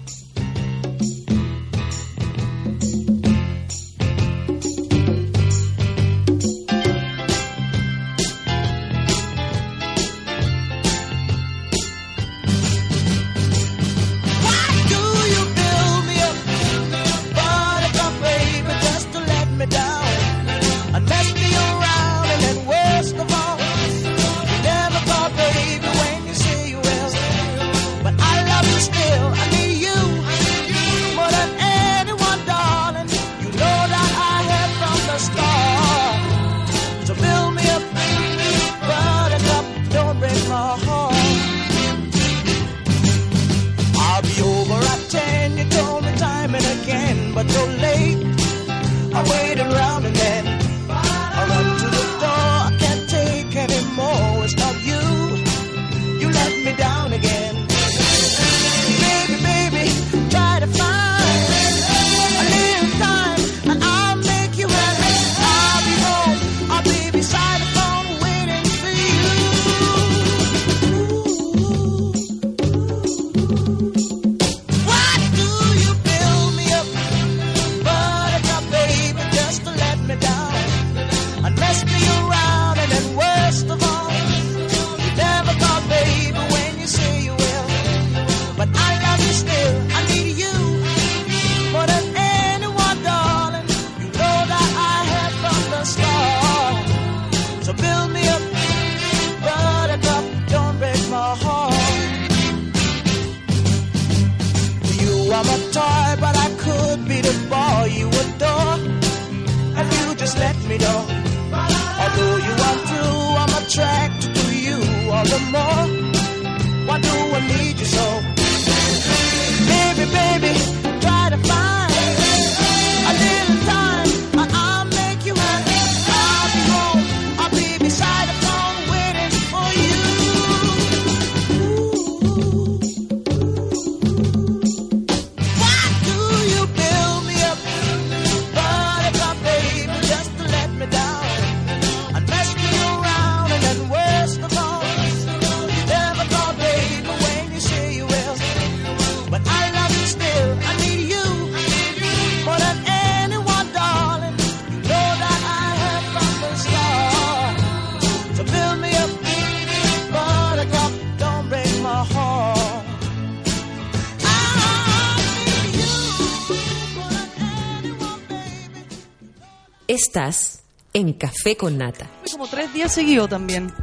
[170.15, 170.61] Estás
[170.93, 172.09] en Café con Nata.
[172.31, 173.75] Como tres días seguidos también.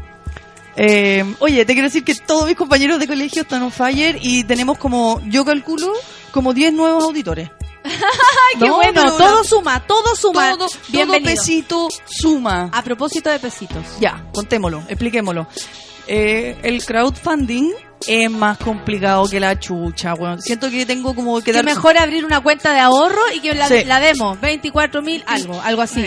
[0.77, 4.45] Eh, oye, te quiero decir que todos mis compañeros de colegio están on fire y
[4.45, 5.91] tenemos como, yo calculo,
[6.31, 7.49] como 10 nuevos auditores.
[7.83, 7.91] ¡Ay,
[8.59, 8.93] qué No, bueno!
[8.93, 10.51] pero Todo suma, todo suma.
[10.51, 12.69] Todo, todo pesito suma.
[12.71, 13.85] A propósito de pesitos.
[13.99, 15.47] Ya, contémoslo, expliquémoslo.
[16.07, 17.73] Eh, el crowdfunding
[18.11, 20.41] es más complicado que la chucha, weón.
[20.41, 21.65] Siento que tengo como que Que dar...
[21.65, 23.83] mejor abrir una cuenta de ahorro y que la, Sí.
[23.85, 24.39] la demos.
[24.41, 26.05] 24 mil, algo, algo así.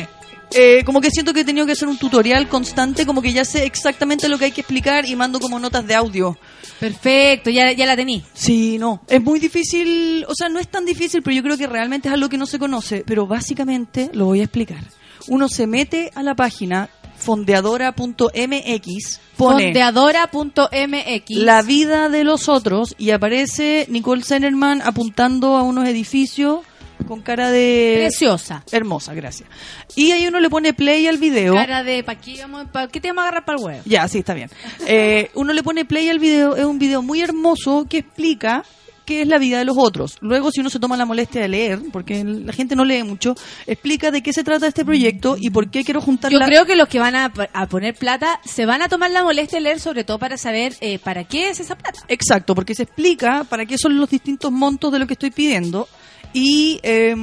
[0.56, 3.44] Eh, como que siento que he tenido que hacer un tutorial constante, como que ya
[3.44, 6.38] sé exactamente lo que hay que explicar y mando como notas de audio.
[6.78, 8.22] Perfecto, ya, ya la tení.
[8.34, 9.00] Sí, no.
[9.08, 12.14] Es muy difícil, o sea, no es tan difícil, pero yo creo que realmente es
[12.14, 13.02] algo que no se conoce.
[13.06, 14.84] Pero básicamente lo voy a explicar.
[15.28, 16.88] Uno se mete a la página
[17.24, 21.30] fondeadora.mx pone Fondeadora.mx.
[21.30, 26.60] la vida de los otros y aparece Nicole Zenerman apuntando a unos edificios
[27.08, 27.94] con cara de...
[27.98, 28.62] Preciosa.
[28.72, 29.48] Hermosa, gracias.
[29.96, 31.52] Y ahí uno le pone play al video.
[31.54, 33.82] Cara de, ¿pa' qué, vamos- pa' qué te vamos a agarrar para el huevo?
[33.84, 34.48] Ya, sí, está bien.
[34.86, 38.64] Eh, uno le pone play al video, es un video muy hermoso que explica
[39.04, 40.16] qué es la vida de los otros.
[40.20, 43.34] Luego, si uno se toma la molestia de leer, porque la gente no lee mucho,
[43.66, 46.64] explica de qué se trata este proyecto y por qué quiero juntar Yo la- creo
[46.66, 49.62] que los que van a, a poner plata se van a tomar la molestia de
[49.64, 52.00] leer sobre todo para saber eh, para qué es esa plata.
[52.08, 55.88] Exacto, porque se explica para qué son los distintos montos de lo que estoy pidiendo.
[56.32, 57.14] Y eh,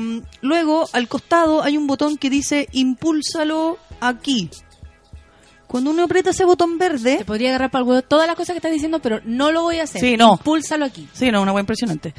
[0.41, 4.49] luego, al costado, hay un botón que dice impúlsalo aquí.
[5.71, 7.19] Cuando uno aprieta ese botón verde...
[7.19, 9.61] Te podría agarrar para el huevo todas las cosas que estás diciendo, pero no lo
[9.61, 10.01] voy a hacer.
[10.01, 10.33] Sí, no.
[10.33, 11.07] Impúlsalo aquí.
[11.13, 12.13] Sí, no, una hueá impresionante.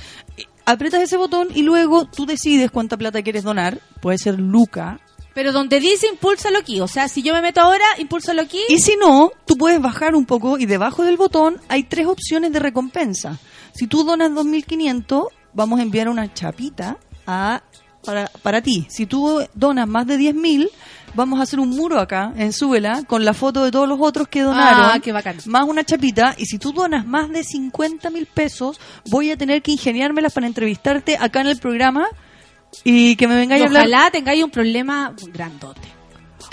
[0.65, 3.79] Aprietas ese botón y luego tú decides cuánta plata quieres donar.
[4.01, 5.01] Puede ser Luca.
[5.35, 8.61] Pero donde dice impúlsalo aquí, o sea, si yo me meto ahora, impúlsalo aquí.
[8.70, 12.53] Y si no, tú puedes bajar un poco y debajo del botón hay tres opciones
[12.53, 13.39] de recompensa.
[13.74, 16.97] Si tú donas 2.500, vamos a enviar una chapita
[17.27, 17.62] a,
[18.05, 18.87] para, para ti.
[18.89, 20.69] Si tú donas más de 10.000,
[21.15, 24.29] vamos a hacer un muro acá en Súbela con la foto de todos los otros
[24.29, 24.91] que donaron.
[24.95, 25.37] Ah, qué bacán.
[25.47, 26.35] Más una chapita.
[26.39, 28.81] Y si tú donas más de 50.000 pesos,
[29.11, 32.07] voy a tener que ingeniármelas para entrevistarte acá en el programa
[32.85, 33.83] y que me vengáis a hablar.
[33.87, 35.81] ojalá tengáis un problema grandote.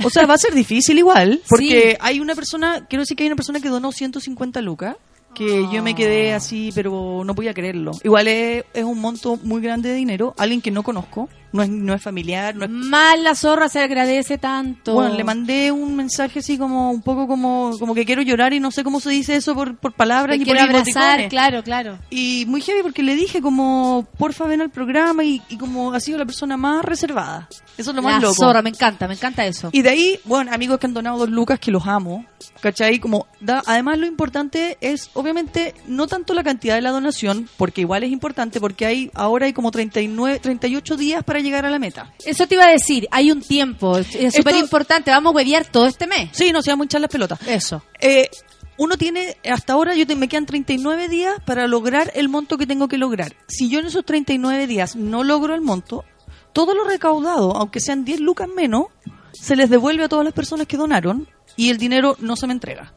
[0.04, 1.98] O sea, va a ser difícil igual, porque Sí.
[2.00, 4.96] hay una persona, quiero decir que hay una persona que donó 150 lucas,
[5.34, 7.92] que yo me quedé así, pero no podía creerlo.
[8.04, 11.70] Igual es, es un monto muy grande de dinero, alguien que no conozco, no es,
[11.70, 12.72] no es familiar, no es...
[12.72, 14.94] Más la zorra se agradece tanto.
[14.94, 18.60] Bueno, le mandé un mensaje así como un poco como, como que quiero llorar y
[18.60, 21.64] no sé cómo se dice eso por, por palabras Te ni por quiero abrazar, claro,
[21.64, 21.98] claro.
[22.10, 26.00] Y muy heavy porque le dije como, porfa ven al programa y, y como ha
[26.00, 27.48] sido la persona más reservada.
[27.78, 28.36] Eso es lo más la loco.
[28.36, 29.70] zorra, me encanta, me encanta eso.
[29.72, 32.26] Y de ahí, bueno, amigos que han donado dos lucas, que los amo,
[32.62, 33.00] ¿cachai?
[33.00, 37.82] Como da, además lo importante es, obviamente, no tanto la cantidad de la donación, porque
[37.82, 41.80] igual es importante, porque hay ahora hay como 39, 38 días para llegar a la
[41.80, 42.14] meta.
[42.26, 45.86] Eso te iba a decir, hay un tiempo, es súper importante, vamos a huevear todo
[45.88, 46.30] este mes.
[46.34, 47.40] Sí, no se vamos a echar las pelotas.
[47.48, 47.84] Eso.
[47.99, 48.30] Eh,
[48.78, 52.66] uno tiene, hasta ahora yo te- me quedan 39 días para lograr el monto que
[52.66, 53.36] tengo que lograr.
[53.48, 56.06] Si yo en esos 39 días no logro el monto,
[56.53, 58.86] todo lo recaudado, aunque sean 10 lucas menos,
[59.34, 62.53] se les devuelve a todas las personas que donaron y el dinero no se me
[62.53, 62.94] entrega.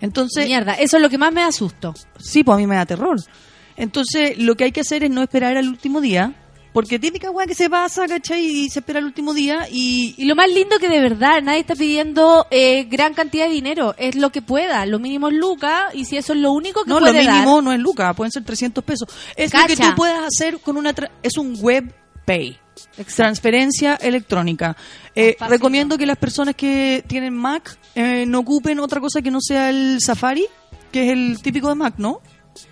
[0.00, 1.94] Entonces, Mierda, eso es lo que más me asusto.
[2.18, 3.16] Sí, pues a mí me da terror.
[3.76, 6.34] Entonces, lo que hay que hacer es no esperar al último día,
[6.78, 8.44] porque típica weá que se pasa, ¿cachai?
[8.44, 10.14] Y se espera al último día y...
[10.16, 13.96] Y lo más lindo que de verdad nadie está pidiendo eh, gran cantidad de dinero,
[13.98, 16.90] es lo que pueda, lo mínimo es lucas y si eso es lo único que
[16.90, 17.64] No, lo puede mínimo dar.
[17.64, 19.08] no es lucas, pueden ser 300 pesos.
[19.34, 20.94] Es lo que tú puedas hacer con una...
[20.94, 21.92] tra- es un web
[22.24, 22.56] pay.
[23.16, 24.76] Transferencia electrónica.
[25.16, 29.40] Eh, recomiendo que las personas que tienen Mac eh, no ocupen otra cosa que no
[29.40, 30.46] sea el Safari,
[30.92, 32.20] que es el típico de Mac, ¿no?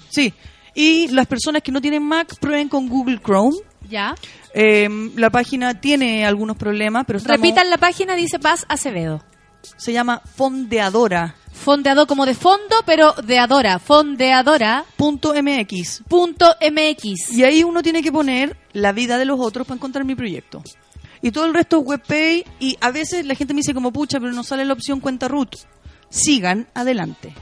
[0.09, 0.33] Sí.
[0.77, 3.57] Y las personas que no tienen Mac prueben con Google Chrome.
[3.89, 4.15] Ya.
[4.55, 9.23] Eh, la página tiene algunos problemas, pero estamos- Repitan la página, dice Paz Acevedo.
[9.77, 11.35] se llama Fondeadora.
[11.53, 13.79] Fondeador como de fondo, pero de adora.
[13.79, 14.85] Fondeadora.
[14.97, 16.03] Punto MX.
[16.09, 17.33] Punto MX.
[17.33, 20.63] Y ahí uno tiene que poner la vida de los otros para encontrar mi proyecto.
[21.23, 22.45] Y todo el resto es webpay.
[22.61, 25.27] Y a veces la gente me dice como pucha, pero no sale la opción cuenta
[25.29, 25.57] root.
[26.11, 27.35] Sigan adelante.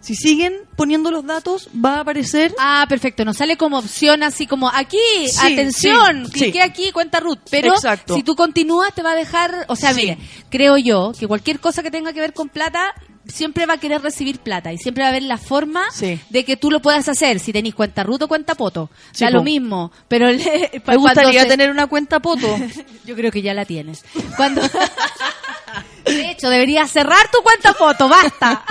[0.00, 2.54] Si siguen poniendo los datos, va a aparecer.
[2.58, 3.24] Ah, perfecto.
[3.24, 4.96] Nos sale como opción así como aquí,
[5.26, 7.40] Sí, atención, sí, aquí, cuenta root.
[7.50, 8.14] Pero Exacto.
[8.14, 10.16] si tú continúas te va a dejar, o sea, mire,
[10.50, 12.94] creo yo que cualquier cosa que tenga que ver con plata
[13.26, 16.18] siempre va a querer recibir plata y siempre va a haber la forma Sí.
[16.30, 18.88] de que tú lo puedas hacer si tenéis cuenta root o cuenta poto.
[19.12, 19.36] Sí, da po.
[19.38, 22.46] lo mismo, pero le- Me gustaría se- tener una cuenta poto.
[23.04, 24.04] Yo creo que ya la tienes.
[24.36, 24.62] Cuando
[26.06, 28.62] De hecho, deberías cerrar tu cuenta foto, basta.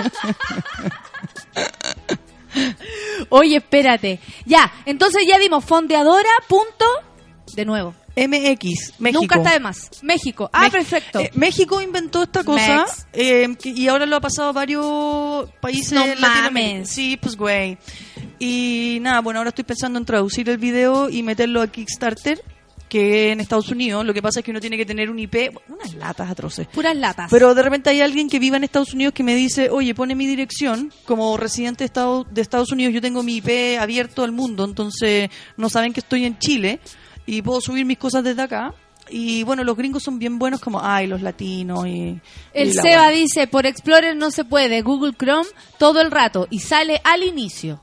[3.30, 4.20] Oye, espérate.
[4.46, 6.84] Ya, entonces ya dimos fondeadora, punto,
[7.54, 7.94] de nuevo.
[8.16, 9.20] MX, México.
[9.22, 9.90] Nunca está de más.
[10.02, 10.50] México.
[10.52, 11.20] Ah, Mex- perfecto.
[11.20, 15.92] eh, México inventó esta cosa eh, que- y ahora lo ha pasado a varios países
[15.92, 16.90] No mames.
[16.90, 17.78] Sí, pues güey.
[18.40, 22.42] Y nada, bueno, ahora estoy pensando en traducir el video y meterlo a Kickstarter,
[22.88, 24.04] que en Estados Unidos.
[24.04, 26.66] Lo que pasa es que uno tiene que tener un IP, unas latas atroces.
[26.68, 27.30] Puras latas.
[27.30, 30.14] Pero de repente hay alguien que viva en Estados Unidos que me dice, oye, pone
[30.14, 30.92] mi dirección.
[31.04, 35.30] Como residente de Estados, de Estados Unidos, yo tengo mi IP abierto al mundo, entonces
[35.56, 36.80] no saben que estoy en Chile
[37.26, 38.74] y puedo subir mis cosas desde acá.
[39.10, 42.20] Y bueno, los gringos son bien buenos como, ay, los latinos y...
[42.52, 43.10] El y Seba wea".
[43.10, 45.48] dice, por Explorer no se puede, Google Chrome
[45.78, 47.80] todo el rato y sale al inicio.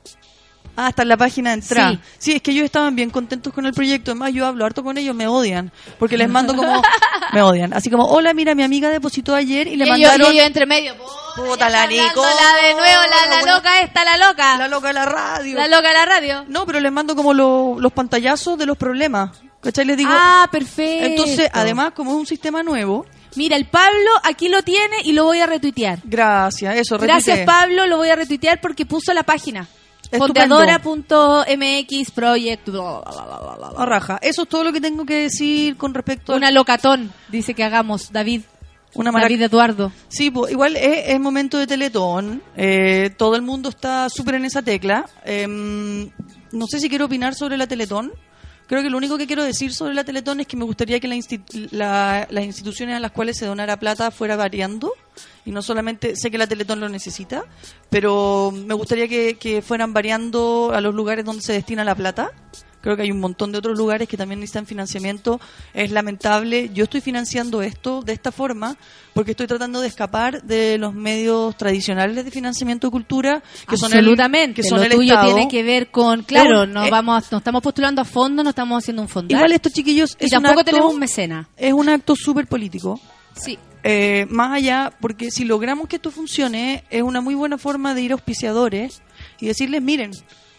[0.76, 1.90] Ah, está en la página de entrada.
[1.92, 1.98] Sí.
[2.18, 2.32] Sí.
[2.32, 4.10] es que ellos estaban bien contentos con el proyecto.
[4.10, 5.72] Además, yo hablo harto con ellos, me odian.
[5.98, 6.82] Porque les mando como...
[7.32, 7.72] me odian.
[7.72, 10.26] Así como, hola, mira, mi amiga depositó ayer y le Y mandaron...
[10.32, 10.94] y ellos entre medio.
[11.34, 12.22] Puta, la Nico.
[12.22, 13.02] la de nuevo,
[13.46, 14.56] la, loca esta, la loca.
[14.58, 15.56] La loca de la radio.
[15.56, 16.44] La loca de la radio.
[16.48, 19.30] No, pero les mando como lo- los pantallazos de los problemas.
[19.62, 19.84] ¿Cachai?
[19.86, 20.10] Les digo...
[20.12, 21.06] ah, perfecto.
[21.06, 23.06] Entonces, además, como es un sistema nuevo...
[23.34, 25.98] Mira, el Pablo aquí lo tiene y lo voy a retuitear.
[26.04, 27.44] Gracias, eso, Gracias, retuitee.
[27.46, 29.68] Pablo, lo voy a retuitear porque puso la página.
[30.10, 32.68] Fondeadora.mx project.
[32.68, 33.82] bla, bla, bla, bla, bla, bla.
[33.82, 34.18] A raja.
[34.22, 37.64] Eso es todo lo que tengo que decir con respecto a Una locatón, dice que
[37.64, 38.42] hagamos, David.
[38.94, 39.92] Una marac- David Eduardo.
[40.08, 42.42] Sí, pues, igual es, es momento de Teletón.
[42.56, 45.04] Eh, todo el mundo está súper en esa tecla.
[45.24, 46.08] Em,
[46.52, 48.12] no sé si quiero opinar sobre la Teletón.
[48.66, 51.08] Creo que lo único que quiero decir sobre la Teletón es que me gustaría que
[51.08, 54.92] la insti- la- las instituciones a las cuales se donara plata fuera variando.
[55.46, 57.44] Y no solamente, sé que la Teletón lo necesita,
[57.88, 62.30] pero me gustaría que, que fueran variando a los lugares donde se destina la plata.
[62.82, 65.40] Creo que hay un montón de otros lugares que también necesitan financiamiento.
[65.74, 66.70] Es lamentable.
[66.72, 68.76] Yo estoy financiando esto de esta forma
[69.12, 73.92] porque estoy tratando de escapar de los medios tradicionales de financiamiento de cultura, que son
[73.92, 75.34] el, que son lo el tuyo Estado.
[75.34, 78.50] tiene que ver con, claro, un- no eh, vamos, no estamos postulando a fondo, no
[78.50, 79.34] estamos haciendo un fondo.
[79.34, 81.48] Igual estos chiquillos y es un tampoco acto- tenemos un mecena.
[81.56, 83.00] Es un acto súper político.
[83.34, 83.58] Sí.
[83.88, 88.02] Eh, más allá, porque si logramos que esto funcione, es una muy buena forma de
[88.02, 89.00] ir a auspiciadores
[89.38, 90.10] y decirles, miren,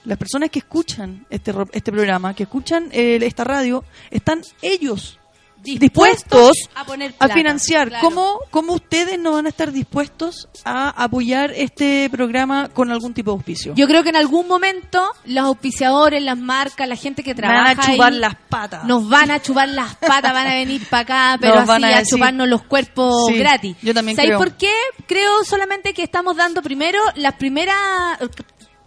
[0.05, 5.19] las personas que escuchan este, este programa, que escuchan eh, esta radio, están ellos
[5.63, 7.89] dispuestos a poner a financiar.
[7.89, 8.03] claro.
[8.07, 13.31] ¿Cómo, ¿Cómo ustedes no van a estar dispuestos a apoyar este programa con algún tipo
[13.31, 13.73] de auspicio?
[13.75, 17.51] Yo creo que en algún momento los auspiciadores, las marcas, la gente que Me van
[17.65, 18.83] trabaja a chupar ahí, las patas.
[18.85, 21.93] nos van a chupar las patas, van a venir para acá, pero Nos así van
[21.93, 23.75] a chuparnos los cuerpos Sí, gratis.
[23.81, 24.39] yo también ¿Sabéis creo.
[24.39, 24.71] por qué?
[25.07, 27.75] Creo solamente que estamos dando primero las primeras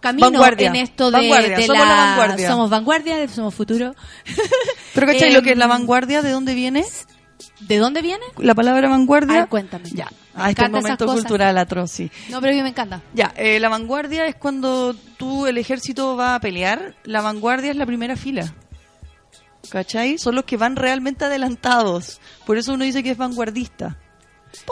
[0.01, 0.67] camino Vanguardia.
[0.69, 2.49] en esto de, Vanguardia, de somos la vanguardia.
[2.49, 3.95] somos vanguardia, somos futuro.
[4.93, 6.21] Pero ¿cachai Em, lo que es la vanguardia?
[6.21, 6.83] ¿De dónde viene?
[7.61, 8.25] ¿De dónde viene?
[8.37, 9.43] La palabra vanguardia.
[9.43, 9.89] Ah, cuéntame.
[9.91, 10.07] Ya.
[10.35, 12.09] Me Ah, este momento cultural atroz, sí.
[12.29, 13.01] No, pero a mí me encanta.
[13.13, 16.95] Ya, eh, la vanguardia es cuando tú, el ejército va a pelear.
[17.03, 18.53] La vanguardia es la primera fila.
[19.69, 20.17] ¿Cachai?
[20.17, 22.19] Son los que van realmente adelantados.
[22.45, 23.97] Por eso uno dice que es vanguardista.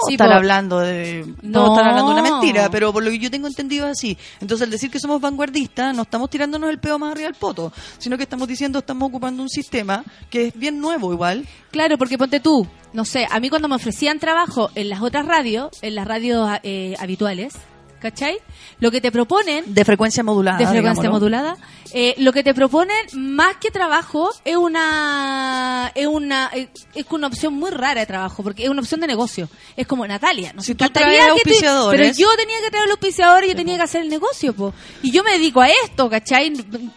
[0.07, 1.67] Sí, estar hablando de No.
[1.67, 4.17] estar hablando de una mentira, pero por lo que yo tengo entendido es así.
[4.39, 7.71] Entonces, al decir que somos vanguardistas, no estamos tirándonos el peo más arriba del poto,
[7.97, 11.45] sino que estamos diciendo estamos ocupando un sistema que es bien nuevo igual.
[11.71, 15.25] Claro, porque ponte tú, no sé, a mí cuando me ofrecían trabajo en las otras
[15.25, 17.53] radios, en las radios eh, habituales,
[17.99, 18.37] ¿cachai?
[18.79, 20.57] Lo que te proponen De frecuencia modulada.
[20.57, 21.57] de frecuencia modulada,
[21.93, 27.27] eh, lo que te proponen más que trabajo es una es una es, es una
[27.27, 29.49] opción muy rara de trabajo porque es una opción de negocio.
[29.75, 32.85] Es como Natalia, nos Si tú traes que te- auspiciadores- pero yo tenía que traer
[32.85, 34.73] los auspiciadores, yo tenía que hacer el negocio, po.
[35.01, 36.53] Y yo me dedico a esto, ¿cachai?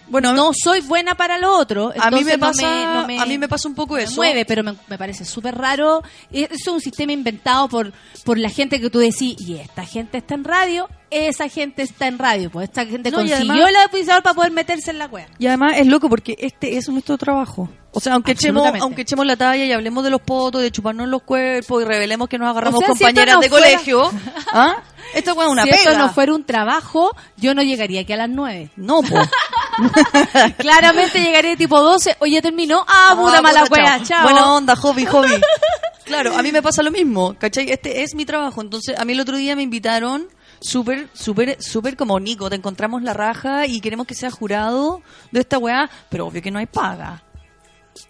[0.08, 3.26] Bueno, no soy buena para lo otro, A mí me no pasa, no me- a
[3.26, 4.14] mí me pasa un poco me eso.
[4.16, 6.02] mueve, pero me, me parece súper raro.
[6.30, 7.92] Eso es un sistema inventado por,
[8.24, 12.06] por la gente que tú decís, y esta gente está en radio, esa gente está
[12.09, 12.51] en radio.
[12.51, 15.28] Pues esta gente No, consiguió además- el auspiciador para poder meterse en la wea.
[15.39, 17.68] Y además es loco porque este es nuestro trabajo.
[17.94, 21.09] O sea, aunque echemos, aunque echemos la talla y hablemos de los potos, de chuparnos
[21.09, 23.66] los cuerpos y revelemos que nos agarramos O sea, si compañeras esto no de fuera-
[23.66, 24.10] colegio,
[24.52, 24.76] ¿ah?
[25.14, 25.82] Esta weá es una si pega.
[25.82, 28.70] esto no fuera un trabajo, yo no llegaría aquí a las 9.
[28.76, 29.16] No, po.
[30.59, 32.84] Claramente llegaría tipo 12, oye, terminó.
[32.89, 34.22] Ah, puta Ah, mala wea, chao.
[34.24, 35.32] Buena onda, hobby, hobby.
[36.05, 37.70] claro, a mí me pasa lo mismo, ¿cachai?
[37.70, 38.60] Este es mi trabajo.
[38.62, 40.28] Entonces, a mí el otro día me invitaron
[40.62, 45.40] súper, súper, súper como Nico, te encontramos la raja y queremos que sea jurado de
[45.40, 47.22] esta weá, pero obvio que no hay paga.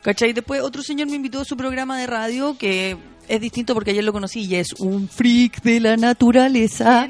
[0.03, 0.33] ¿Cachai?
[0.33, 2.97] Después otro señor me invitó a su programa de radio que
[3.29, 7.09] es distinto porque ayer lo conocí y es un freak de la naturaleza.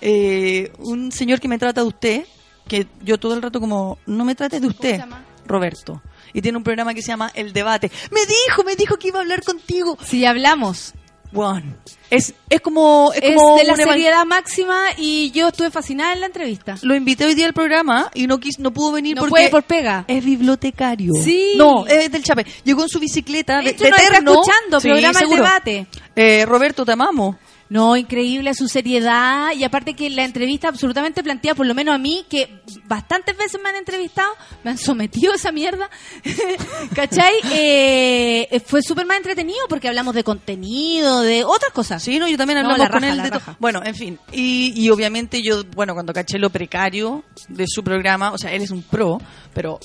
[0.00, 2.24] Eh, un señor que me trata de usted,
[2.68, 5.00] que yo todo el rato como, no me trates de usted,
[5.46, 6.02] Roberto.
[6.32, 7.90] Y tiene un programa que se llama El Debate.
[8.10, 9.96] Me dijo, me dijo que iba a hablar contigo.
[10.04, 10.94] Si hablamos.
[11.34, 11.76] Juan,
[12.10, 13.12] es, es como...
[13.14, 16.76] Es, Es como de la seriedad máxima y yo estuve fascinada en la entrevista.
[16.82, 19.48] Lo invité hoy día al programa y no quis, no pudo venir No porque puede
[19.50, 20.04] por pega.
[20.06, 21.12] es bibliotecario.
[21.22, 21.54] Sí.
[21.56, 22.46] No, es del Chape.
[22.64, 24.32] Llegó en su bicicleta de, de terno.
[24.34, 25.30] escuchando, Sí, programa El.
[25.30, 25.86] Debate.
[26.16, 27.36] Eh, Roberto, te amamos.
[27.70, 31.98] No, increíble su seriedad y aparte que la entrevista absolutamente plantea, por lo menos a
[31.98, 34.30] mí, que bastantes veces me han entrevistado,
[34.62, 35.88] me han sometido a esa mierda,
[36.94, 37.34] ¿cachai?
[37.52, 42.02] Eh, fue súper más entretenido porque hablamos de contenido, de otras cosas.
[42.02, 43.56] Sí, no, yo también No, hablamos la con raja, él la de raja.
[43.58, 44.18] Bueno, en fin.
[44.32, 48.62] Y, y obviamente yo, bueno, cuando caché lo precario de su programa, o sea, él
[48.62, 49.20] es un pro,
[49.52, 49.80] pero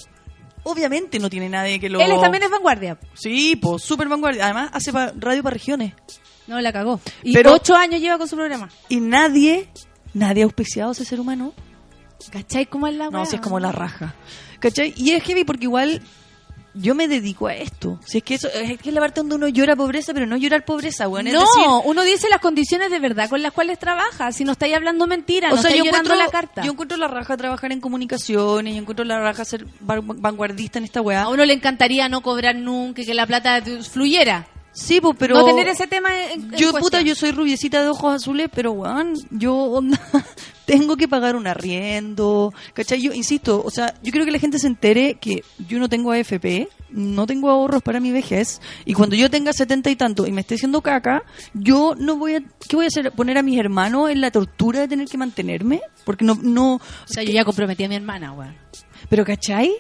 [0.64, 2.00] obviamente no tiene nadie que lo...
[2.00, 2.98] Él también es vanguardia.
[3.14, 4.46] Sí, pues súper vanguardia.
[4.46, 5.94] Además, hace pa- radio para regiones.
[6.50, 7.00] No, la cagó.
[7.24, 8.68] Y Pero- ocho años lleva con su programa.
[8.90, 9.70] Y nadie,
[10.14, 11.54] nadie ha auspiciado a ese ser humano.
[12.32, 14.14] ¿Cachai cómo es la No, si es como la raja.
[14.60, 14.94] ¿Cachai?
[14.98, 16.02] Y es heavy porque igual
[16.74, 18.00] yo me dedico a esto.
[18.06, 20.36] Si es que eso es que es la parte donde uno llora pobreza, pero no
[20.38, 21.28] llorar pobreza, weón.
[21.28, 24.32] Es No, decir, uno dice las condiciones de verdad con las cuales trabaja.
[24.34, 26.62] Si no estáis hablando mentira, o no sea, estáis yo llorando la carta.
[26.62, 30.86] yo encuentro la raja trabajar en comunicaciones, yo encuentro la raja ser van- vanguardista en
[30.86, 31.24] esta weá.
[31.24, 34.48] A uno le encantaría no cobrar nunca y que la plata fluyera.
[34.72, 35.36] Sí, pues, pero...
[35.36, 36.82] No tener ese tema en, en Yo, cuestión.
[36.82, 40.00] puta, yo soy rubiecita de ojos azules, pero, weón, yo onda,
[40.66, 43.02] tengo que pagar un arriendo, ¿cachai?
[43.02, 46.12] Yo insisto, o sea, yo quiero que la gente se entere que yo no tengo
[46.12, 50.32] AFP, no tengo ahorros para mi vejez, y cuando yo tenga setenta y tanto y
[50.32, 51.24] me esté haciendo caca,
[51.54, 53.12] yo no voy a, ¿qué voy a hacer?
[53.12, 55.82] ¿Poner a mis hermanos en la tortura de tener que mantenerme?
[56.06, 56.76] Porque no, no...
[56.76, 58.56] O sea, yo ya comprometí a mi hermana, weón.
[59.10, 59.72] Pero ¿cachai?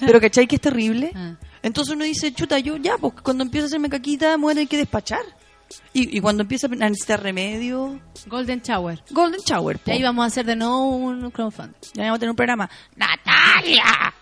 [0.00, 1.12] Pero ¿cachai que es terrible?
[1.14, 1.36] Ah.
[1.62, 4.54] Entonces uno dice, chuta, yo ya, pues cuando empiezo a hacerme caquita, me voy a
[4.54, 5.20] tener que despachar.
[5.94, 7.98] Y, y cuando empieza a necesitar remedio...
[8.26, 9.02] Golden Shower.
[9.10, 9.90] Golden Shower, po.
[9.90, 11.72] Y ahí vamos a hacer de nuevo un crowdfunding.
[11.94, 12.68] Ya vamos a tener un programa.
[12.96, 14.12] ¡Natalia!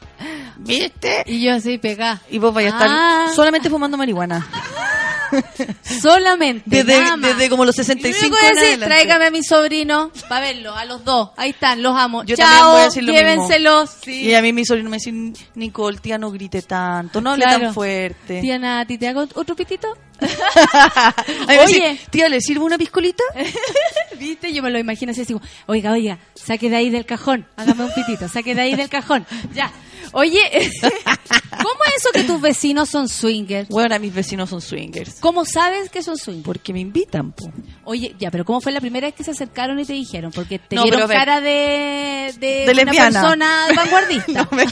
[0.59, 1.25] ¿Viste?
[1.27, 2.21] Y yo así pegá.
[2.31, 3.33] Y vos vais a estar Ah.
[3.35, 4.47] solamente fumando marihuana.
[6.01, 6.63] Solamente.
[6.67, 7.31] Desde, nada más.
[7.37, 8.87] desde como los Y 65 luego voy a en decir, adelante.
[8.95, 11.31] tráigame a mi sobrino para verlo, a los dos.
[11.37, 12.25] Ahí están, los amo.
[12.25, 13.29] Yo también voy a decir lo mismo.
[13.29, 13.91] llévenselos.
[14.05, 14.23] Sí.
[14.27, 15.13] Y a mí mi sobrino me dice,
[15.55, 17.65] Nicole, tía, no grite tanto, no hable Claro.
[17.67, 18.41] tan fuerte.
[18.41, 19.97] Tía Nati, ¿te hago otro pitito?
[21.65, 21.99] Oye.
[22.11, 23.25] tía, ¿le sirvo una piscolita?
[24.19, 24.53] ¿Viste?
[24.53, 27.85] Yo me lo imagino así, así como, oiga, oiga, saque de ahí del cajón, hágame
[27.85, 29.27] un pitito, saque de ahí del cajón.
[29.55, 29.71] Ya.
[30.13, 30.41] Oye,
[30.83, 33.69] ¿cómo es eso que tus vecinos son swingers?
[33.69, 35.17] Bueno, mis vecinos son swingers.
[35.21, 36.45] ¿Cómo sabes que son swingers?
[36.45, 37.51] Porque me invitan, po.
[37.85, 40.33] Oye, ya, pero ¿cómo fue la primera vez que se acercaron y te dijeron?
[40.33, 44.33] Porque te No, dieron cara de, de, De una persona vanguardista.
[44.33, 44.65] No, me,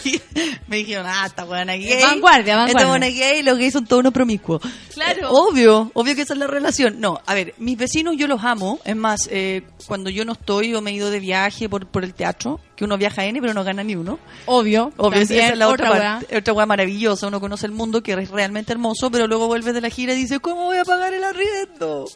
[0.66, 2.02] me dijeron, ah, esta buena gay.
[2.02, 2.66] Vanguardia, vanguardia.
[2.66, 4.62] Esta buena gay y los gays son todos unos promiscuos.
[4.94, 5.28] Claro.
[5.28, 7.00] Eh, obvio, obvio que esa es la relación.
[7.00, 8.80] No, a ver, mis vecinos yo los amo.
[8.84, 12.04] Es más, eh, cuando yo no estoy o me he ido de viaje por, por
[12.04, 14.18] el teatro, que uno viaja N pero no gana ni uno.
[14.46, 14.92] Obvio.
[14.96, 17.26] Obvio, esa también, es la otra, otra parte, otra weá maravillosa.
[17.26, 20.16] Uno conoce el mundo que es realmente hermoso, pero luego vuelves de la gira y
[20.16, 22.06] dices, ¿cómo voy a pagar el arriendo?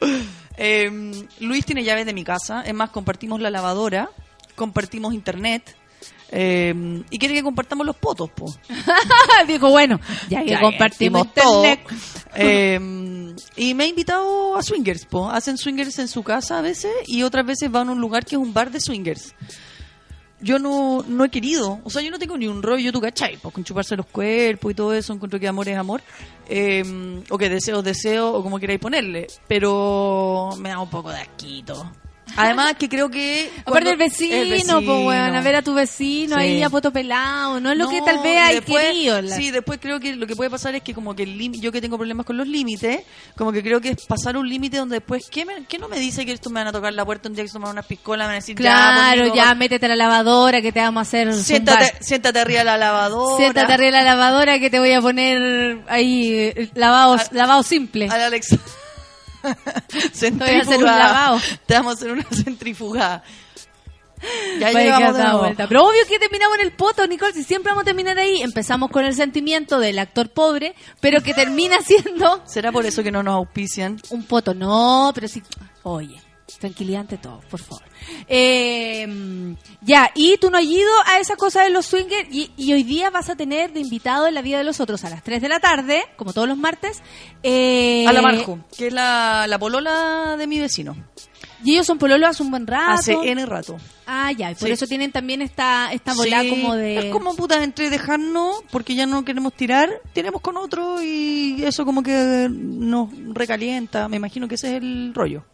[0.56, 2.62] Eh, Luis tiene llaves de mi casa.
[2.62, 4.10] Es más, compartimos la lavadora,
[4.55, 5.76] compartimos internet.
[6.30, 8.55] eh, y quiere que compartamos los potos, po.
[9.47, 11.64] Dijo, bueno, ya que Ya compartimos todo.
[12.34, 15.30] Eh, y me ha invitado a swingers, po.
[15.30, 18.36] Hacen swingers en su casa a veces y otras veces van a un lugar que
[18.36, 19.34] es un bar de swingers.
[20.43, 23.36] Yo no, no he querido, o sea, yo no tengo ni un rollo, tú cachai,
[23.36, 26.02] pues con chuparse los cuerpos y todo eso, encuentro que amor es amor,
[26.48, 31.10] eh, o que deseo es deseo, o como queráis ponerle, pero me da un poco
[31.10, 31.90] de asquito.
[32.35, 33.51] Además que creo que...
[33.66, 34.49] Aparte el vecino, el
[34.86, 35.43] pues bueno, a vecino.
[35.43, 36.43] ver a tu vecino Sí.
[36.43, 39.20] ahí a poto pelado, no es lo que tal vez hay después- querido.
[39.20, 41.62] la- Sí, después creo que lo que puede pasar es que como que el límite,
[41.62, 43.01] yo que tengo problemas con los límites,
[43.36, 45.99] como que creo que es pasar un límite donde después, ¿qué, me- qué no me
[45.99, 47.86] dice que esto me van a tocar la puerta un día que se toman unas
[47.86, 50.81] piscolas, me van a decir, Claro, ya, ya, pues, métete a la lavadora que te
[50.81, 53.36] vamos a hacer siéntate, siéntate arriba de la lavadora.
[53.36, 58.09] Siéntate arriba de la lavadora que te voy a poner ahí eh, lavado, lavado simple.
[58.09, 58.32] Al.
[60.12, 60.98] Centrifugada.
[60.98, 61.40] lavado.
[61.66, 63.23] Te vamos a hacer una centrifugada.
[64.60, 65.39] Ya llegamos de nuevo.
[65.40, 65.66] vuelta.
[65.66, 68.40] Pero obvio que terminamos en el poto, Nicole, si siempre vamos a terminar ahí.
[68.40, 73.10] Empezamos con el sentimiento del actor pobre, pero que termina siendo ¿Será por eso que
[73.10, 73.98] no nos auspician?
[74.10, 74.55] un poto.
[74.55, 75.43] No, pero sí.
[75.82, 76.22] Oye,
[76.58, 77.82] tranquilidad ante todo, por favor.
[78.28, 82.72] Eh, ya, y tú no has ido a esa cosa de los swingers y, y
[82.72, 85.22] hoy día vas a tener de invitado en la vida de los otros a las
[85.22, 87.02] 3 de la tarde, como todos los martes.
[87.42, 90.96] eh, A la Marjo, que es la, la polola de mi vecino.
[91.64, 92.90] Y ellos son pololos hace un buen rato.
[92.92, 93.76] Hace N rato.
[94.04, 94.72] Ah, ya, y por Sí.
[94.72, 96.98] eso tienen también esta, esta bola Sí, como de...
[96.98, 101.84] Es como puta, entre dejarnos, porque ya no queremos tirar, tenemos con otro y eso
[101.84, 104.08] como que nos recalienta.
[104.08, 105.44] Me imagino que ese es el rollo.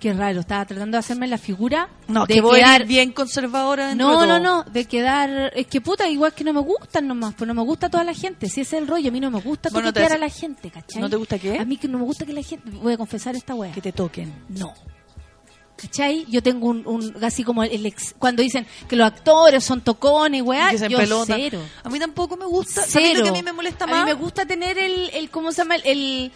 [0.00, 2.80] Qué raro, estaba tratando de hacerme la figura No, de que voy a quedar...
[2.80, 5.52] ir bien conservadora No, de no, no, de quedar...
[5.54, 8.14] Es que puta, igual que no me gustan nomás, pues no me gusta toda la
[8.14, 8.48] gente.
[8.48, 10.70] Si ese es el rollo, a mí no me gusta Bueno, te a la gente,
[10.70, 11.02] ¿cachai?
[11.02, 11.58] ¿No te gusta qué?
[11.58, 12.70] A mí que no me gusta que la gente...
[12.70, 13.72] Voy a confesar esta wea.
[13.72, 14.32] Que te toquen.
[14.48, 14.72] No.
[15.76, 16.26] ¿Cachai?
[16.28, 20.42] Yo tengo un, un así como el ex- cuando dicen que los actores son tocones,
[20.42, 21.38] weá, yo empelotan.
[21.38, 21.60] cero.
[21.82, 22.82] A mí tampoco me gusta.
[22.82, 23.18] ¿Sabes Cero.
[23.18, 24.04] lo que a mí me molesta A más?
[24.04, 25.76] mí me gusta tener el, el ¿cómo se llama?
[25.76, 26.32] El, el-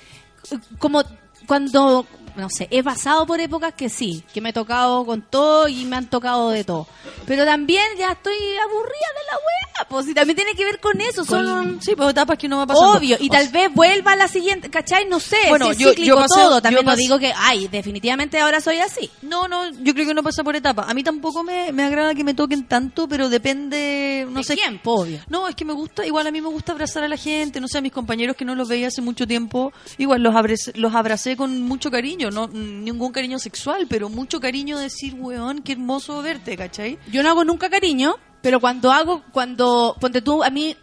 [0.78, 1.02] como
[1.46, 5.68] cuando, no sé, he pasado por épocas que sí, que me he tocado con todo
[5.68, 6.86] y me han tocado de todo.
[7.26, 11.00] Pero también ya estoy aburrida de la wea, pues si también tiene que ver con
[11.00, 12.92] eso, son Sí, pues etapas que no va pasando.
[12.98, 15.06] Obvio, y O tal vez vuelva a la siguiente, ¿cachai?
[15.08, 17.32] No sé, Bueno, si es yo- cíclico yo pasé- todo, también yo no digo que,
[17.36, 19.10] ay, definitivamente ahora soy así.
[19.22, 20.84] No, no, yo creo que no pasa por etapa.
[20.88, 24.54] A mí tampoco me, me agrada que me toquen tanto, pero depende, no ¿De sé.
[24.54, 25.20] quién, po, obvio.
[25.28, 27.68] No, es que me gusta, igual a mí me gusta abrazar a la gente, no
[27.68, 30.94] sé, a mis compañeros que no los veía hace mucho tiempo, igual los abracé, los
[30.94, 35.72] abracé con mucho cariño, no ningún cariño sexual, pero mucho cariño de decir, weón, qué
[35.72, 36.98] hermoso verte, ¿cachai?
[37.10, 40.76] Yo no hago nunca cariño, pero cuando hago, cuando, ponte tú, a mí,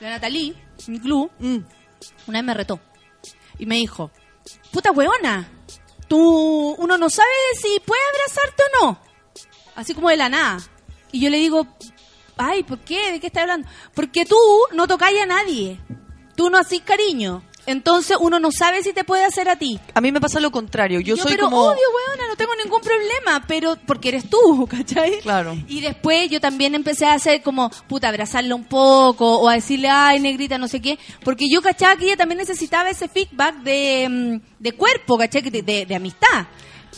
[0.00, 0.54] la Natalie,
[0.88, 1.58] mi club, Mm.
[2.26, 2.80] una vez me retó.
[3.58, 4.10] Y me dijo,
[4.72, 5.48] puta weona,
[6.08, 7.28] tú, uno no sabe
[7.60, 8.98] si puede abrazarte o no.
[9.76, 10.58] Así como de la nada.
[11.12, 11.66] Y yo le digo,
[12.36, 13.12] ay, ¿por qué?
[13.12, 13.68] ¿De qué estás hablando?
[13.94, 14.36] Porque tú
[14.72, 15.78] no tocáis a nadie.
[16.34, 17.42] Tú no hacís cariño.
[17.66, 19.78] Entonces uno no sabe si te puede hacer a ti.
[19.94, 21.60] A mí me pasa lo contrario, yo, soy pero como...
[21.62, 25.20] obvio, weona, no tengo ningún problema, pero porque eres tú, ¿cachai?
[25.20, 25.56] Claro.
[25.68, 29.88] Y después yo también empecé a hacer como, puta, abrazarla un poco o a decirle,
[29.88, 34.08] ay, negrita, no sé qué, porque yo cachaba que ella también necesitaba ese feedback de,
[34.10, 35.42] mm, de cuerpo, ¿cachai?
[35.42, 36.46] De, de- de amistad.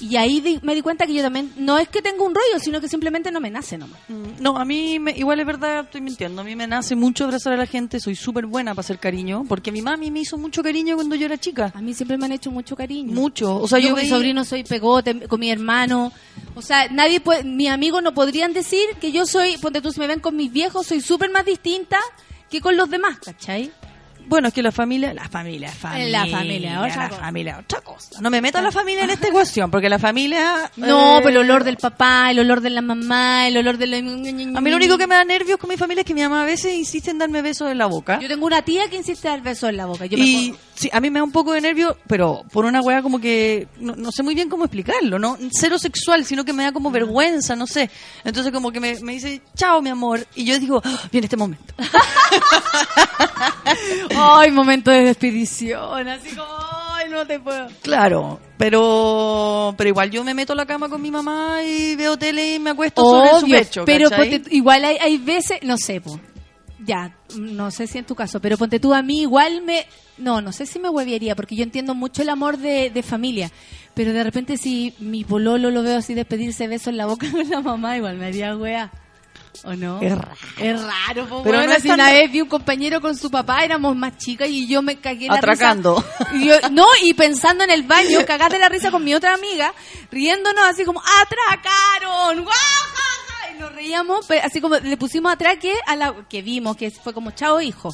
[0.00, 2.58] Y ahí di- me di cuenta que yo también, no es que tenga un rollo,
[2.60, 4.00] sino que simplemente no me nace nomás.
[4.08, 6.42] Mm, No, a mí me- igual es verdad, estoy mintiendo.
[6.42, 9.44] A mí me nace mucho abrazar a la gente, soy súper buena para hacer cariño,
[9.48, 11.72] porque mi mami me hizo mucho cariño cuando yo era chica.
[11.74, 13.12] A mí siempre me han hecho mucho cariño.
[13.14, 13.56] Mucho.
[13.56, 16.12] O sea, yo, yo, mi sobrino soy pegote con mi hermano.
[16.56, 20.00] O sea, nadie puede, mis amigos no podrían decir que yo soy, ponte tú, si
[20.00, 21.98] me ven con mis viejos, soy súper más distinta
[22.50, 23.72] que con los demás, ¿cachai?
[24.26, 27.20] Bueno, es que la familia, la familia, familia, La familia, otra la cosa.
[27.22, 28.20] familia, otra cosa.
[28.20, 30.70] No me meto a la familia en esta cuestión, porque la familia...
[30.76, 33.86] No, eh, pero el olor del papá, el olor de la mamá, el olor de
[33.86, 33.98] la...
[33.98, 36.42] A mí lo único que me da nervios con mi familia es que mi mamá
[36.42, 38.18] a veces insiste en darme besos en la boca.
[38.20, 40.06] Yo tengo una tía que insiste dar besos en la boca.
[40.06, 42.64] Yo me y acuerdo- sí, a mí me da un poco de nervio, pero por
[42.64, 45.36] una weá como que no, no sé muy bien cómo explicarlo, ¿no?
[45.52, 47.90] Cero sexual, sino que me da como vergüenza, no sé.
[48.24, 51.36] Entonces como que me, me dice, chao mi amor, y yo digo, "Ah, viene este
[51.36, 51.74] momento.
[54.16, 56.48] Ay, momento de despedición, así como,
[56.92, 57.68] ay, no te puedo.
[57.82, 62.16] Claro, pero pero igual yo me meto a la cama con mi mamá y veo
[62.16, 64.08] tele y me acuesto sobre su pecho, pero
[64.50, 66.18] igual hay, hay veces, no sé, po,
[66.84, 69.86] ya, no sé si en tu caso, pero ponte tú a mí igual me,
[70.18, 73.50] no, no sé si me hueviaría, porque yo entiendo mucho el amor de, de familia,
[73.94, 77.48] pero de repente si mi pololo lo veo así despedirse besos en la boca con
[77.48, 78.90] la mamá, igual me haría wea.
[79.62, 80.00] ¿O no?
[80.02, 80.36] Es raro.
[80.58, 83.16] Es raro, po, Pero weona, no es si tan una vez vi un compañero con
[83.16, 86.04] su papá, éramos más chicas y yo me cagué la Atracando.
[86.32, 86.68] risa.
[86.70, 89.72] No, y pensando en el baño, cagaste la risa con mi otra amiga,
[90.10, 92.42] riéndonos así como, ¡atracaron!
[92.42, 93.23] ¡Guajaja!
[93.58, 97.60] Nos reíamos, así como le pusimos atraque a la que vimos, que fue como, chao
[97.60, 97.90] hijo.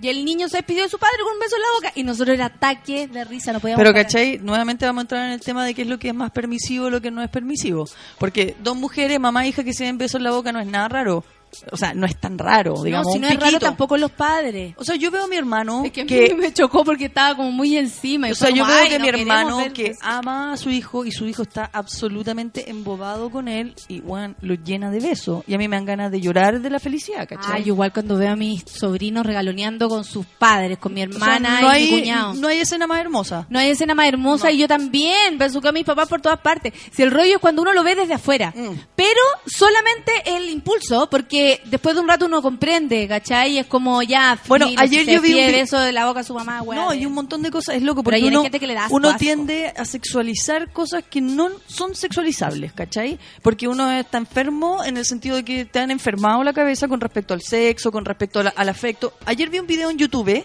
[0.00, 2.02] Y el niño se despidió de su padre con un beso en la boca y
[2.02, 4.04] nosotros era ataque de risa, no podíamos Pero, parar.
[4.06, 4.38] ¿cachai?
[4.38, 6.90] Nuevamente vamos a entrar en el tema de qué es lo que es más permisivo
[6.90, 7.84] lo que no es permisivo.
[8.18, 10.66] Porque dos mujeres, mamá e hija, que se den besos en la boca no es
[10.66, 11.24] nada raro.
[11.70, 13.06] O sea, no es tan raro, digamos.
[13.08, 14.74] no, si no es raro tampoco los padres.
[14.76, 16.34] O sea, yo veo a mi hermano Es que a mí que...
[16.34, 18.28] me chocó porque estaba como muy encima.
[18.28, 19.98] y O sea, yo veo "Ay, que no mi hermano ver que besos".
[20.02, 24.54] ama a su hijo y su hijo está absolutamente embobado con él y, bueno, lo
[24.54, 25.44] llena de besos.
[25.46, 27.52] Y a mí me dan ganas de llorar de la felicidad, ¿cachai?
[27.54, 31.06] Ah, yo igual cuando veo a mis sobrinos regaloneando con sus padres, con mi O
[31.06, 32.34] sea, hermana no y hay, mi cuñado.
[32.34, 33.46] No hay escena más hermosa.
[33.50, 36.72] No hay escena más hermosa y yo también besuqueo a mis papás por todas partes.
[36.92, 38.52] Si el rollo es cuando uno lo ve desde afuera.
[38.54, 38.70] Mm.
[38.96, 43.58] Pero solamente el impulso, porque después de un rato uno comprende, ¿cachai?
[43.58, 44.38] Es como ya.
[44.46, 46.94] Bueno, ayer si yo vi un vi- de la boca a su mamá, weá, No,
[46.94, 47.76] y un montón de cosas.
[47.76, 50.72] Es loco Pero porque hay uno, gente que le da asco, uno tiende a sexualizar
[50.72, 53.18] cosas que no son sexualizables, ¿cachai?
[53.42, 57.00] Porque uno está enfermo en el sentido de que te han enfermado la cabeza con
[57.00, 59.14] respecto al sexo, con respecto la- al afecto.
[59.26, 60.44] Ayer vi un video en YouTube,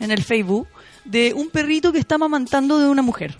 [0.00, 0.66] en el Facebook,
[1.04, 3.36] de un perrito que está amamantando de una mujer.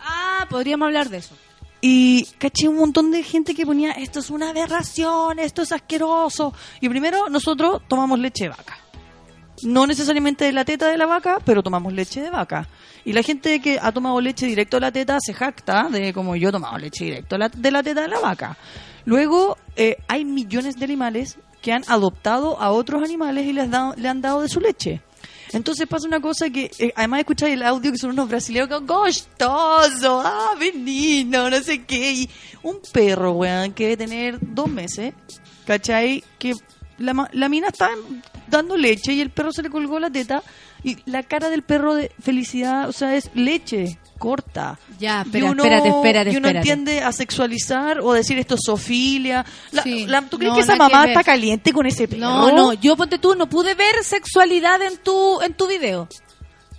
[0.00, 1.34] Ah, podríamos hablar de eso.
[1.80, 6.52] Y caché un montón de gente que ponía, esto es una aberración, esto es asqueroso.
[6.80, 8.78] Y primero nosotros tomamos leche de vaca.
[9.62, 12.68] No necesariamente de la teta de la vaca, pero tomamos leche de vaca.
[13.04, 16.36] Y la gente que ha tomado leche directo de la teta se jacta de como
[16.36, 18.56] yo he tomado leche directo de la, teta de la vaca.
[19.04, 24.20] Luego eh, hay millones de animales que han adoptado a otros animales y les han
[24.20, 25.02] dado de su leche.
[25.52, 28.78] Entonces pasa una cosa que, eh, además escucháis el audio que son unos brasileños que
[28.78, 32.12] gostoso, ah, menino, no sé qué.
[32.12, 32.30] Y
[32.62, 35.14] un perro, weón, que debe tener dos meses,
[35.66, 36.22] ¿cachai?
[36.38, 36.54] Que
[36.98, 37.90] la, la mina está
[38.48, 40.42] dando leche y el perro se le colgó la teta
[40.84, 44.78] y la cara del perro de felicidad, o sea, es leche corta.
[44.98, 46.64] Ya, Y espera, uno- espérate, espérate, Y uno espérate.
[46.64, 49.44] tiende a sexualizar o decir esto es zoofilia.
[49.70, 50.06] La- Sí.
[50.06, 52.20] la- ¿Tú crees No, que esa que mamá está caliente con ese perro?
[52.20, 56.08] No, no, yo ponte tú, no pude ver sexualidad en tu, en tu video.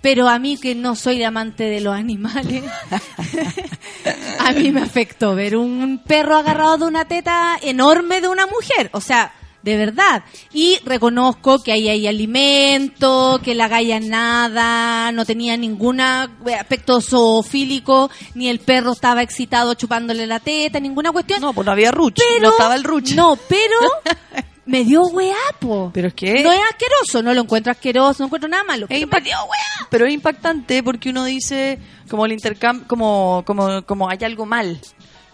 [0.02, 2.64] Pero a mí que no soy amante de los animales,
[4.38, 8.88] a mí me afectó ver un perro agarrado de una teta enorme de una mujer.
[8.92, 10.24] O sea, de verdad.
[10.52, 18.10] Y reconozco que ahí hay alimento, que la galla nada, no tenía ningún aspecto zoofílico,
[18.34, 21.40] ni el perro estaba excitado chupándole la teta, ninguna cuestión.
[21.40, 23.12] No, pues no había ruch, Pero- no estaba el ruch.
[23.12, 23.76] No, pero
[24.66, 25.90] me dio weá, po.
[25.92, 26.42] Pero es que...
[26.42, 28.86] No es asqueroso, no lo encuentro asqueroso, no encuentro nada malo.
[28.88, 29.88] Es pero me dio weá.
[29.90, 31.78] Pero es impactante porque uno dice,
[32.08, 34.80] como el intercambio, como, como, como hay algo mal.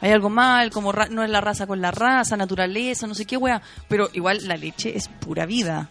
[0.00, 3.24] Hay algo mal, como ra- no es la raza con la raza, naturaleza, no sé
[3.24, 3.62] qué wea.
[3.88, 5.88] Pero igual la leche es pura vida.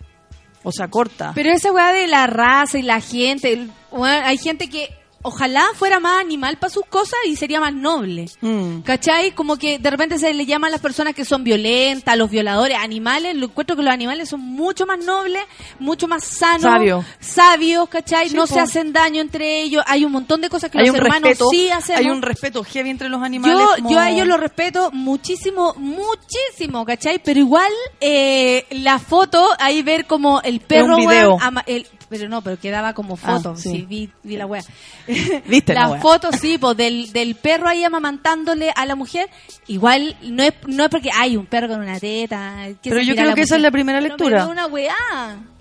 [0.63, 1.31] O sea, corta.
[1.35, 3.67] Pero esa weá de la raza y la gente,
[4.03, 4.89] hay gente que
[5.25, 8.25] ojalá fuera más animal para sus cosas y sería más noble.
[8.41, 8.79] Mm.
[8.81, 9.31] ¿Cachai?
[9.31, 12.77] Como que de repente se le llama a las personas que son violentas, los violadores,
[12.79, 13.35] animales.
[13.35, 15.43] Lo encuentro que los animales son mucho más nobles,
[15.79, 17.03] mucho más sanos, Sabio.
[17.19, 18.29] sabios, ¿cachai?
[18.29, 19.83] Sí, no se hacen daño entre ellos.
[19.87, 21.99] Hay un montón de cosas que hay los hermanos respeto, sí hacemos.
[22.01, 23.57] hay un respeto heavy entre los animales.
[23.59, 27.19] Yo, como- yo a ellos los respeto muchísimo, muchísimo, ¿cachai?
[27.23, 31.29] Pero igual eh, la foto, ahí ver como el perro, un video.
[31.35, 33.69] weón, ama- el- pero no, pero quedaba como Ah, foto, sí.
[33.71, 33.81] sí.
[33.87, 34.63] vi, vi la wea.
[35.47, 36.01] ¿Viste la la wea?
[36.01, 39.29] foto, sí, pues del, del perro ahí amamantándole a la mujer,
[39.67, 42.67] igual no es, no es porque hay un perro con una teta.
[42.81, 44.43] que Pero yo creo que esa es la primera Pero lectura.
[44.43, 44.95] Dio una weá.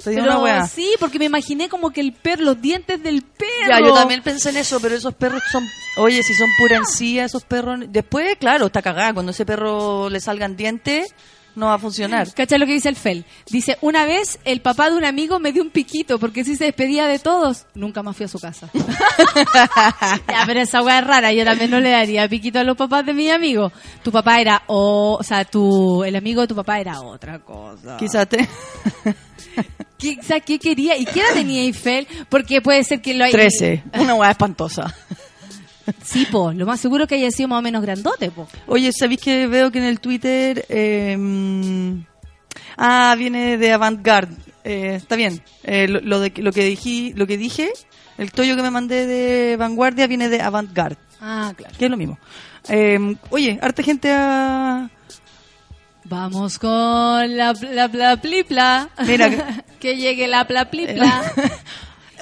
[0.05, 0.67] Pero una weá.
[0.67, 3.69] Sí, porque me imaginé como que el perro, los dientes del perro.
[3.69, 5.65] Ya, yo también pensé en eso, pero esos perros son,
[5.99, 10.21] oye, si son pura encía, esos perros, después, claro, está cagada, cuando ese perro le
[10.21, 11.15] salgan dientes,
[11.57, 12.33] no va a funcionar.
[12.33, 13.25] ¿Cachai lo que dice el Fel?
[13.51, 16.65] Dice, una vez el papá de un amigo me dio un piquito porque si se
[16.65, 18.69] despedía de todos, nunca más fui a su casa.
[20.29, 23.07] ya, pero esa weá es rara, yo también no le daría piquito a los papás
[23.07, 23.73] de mi amigo.
[24.03, 27.97] Tu papá era, o, o sea, tu, el amigo de tu papá era otra cosa.
[27.97, 28.49] Quizás te...
[29.99, 30.97] ¿Qué, o sea, ¿qué quería?
[30.97, 32.07] ¿Y qué edad tenía Eiffel?
[32.29, 33.33] Porque puede ser que lo haya...
[33.39, 34.95] 13, una weá espantosa.
[36.03, 38.49] Sí, po, lo más seguro que haya sido más o menos grandote, po.
[38.67, 40.65] Oye, ¿sabéis que veo que en el Twitter...
[40.69, 41.17] eh,
[42.77, 44.37] ah, viene de Avantgarde.
[44.65, 45.43] Eh, está bien.
[45.63, 47.71] Eh, lo, lo de, lo, que dije, lo que dije,
[48.19, 51.75] el toyo que me mandé de Vanguardia viene de Avantgarde, Ah, claro.
[51.79, 52.19] que es lo mismo.
[52.69, 54.91] Eh, oye, harta gente a...
[56.07, 58.91] Vamos con la pla pla plipla.
[59.07, 61.33] Mira, que llegue la pla plipla.
[61.35, 61.41] ¿Y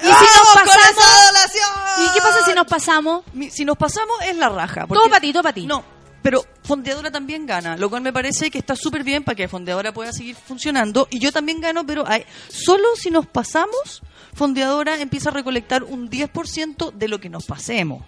[0.07, 1.99] si ¡Vamos nos pasamos?
[1.99, 3.23] ¿Y qué pasa si nos pasamos?
[3.33, 4.85] Mi- Si nos pasamos es la raja.
[4.87, 5.65] Todo para ti, todo para ti.
[5.65, 5.83] No,
[6.21, 9.93] pero Fondeadora también gana, lo cual me parece que está súper bien para que Fondeadora
[9.93, 11.07] pueda seguir funcionando.
[11.11, 14.01] Y yo también gano, pero hay, solo si nos pasamos,
[14.33, 18.03] Fondeadora empieza a recolectar un 10% de lo que nos pasemos.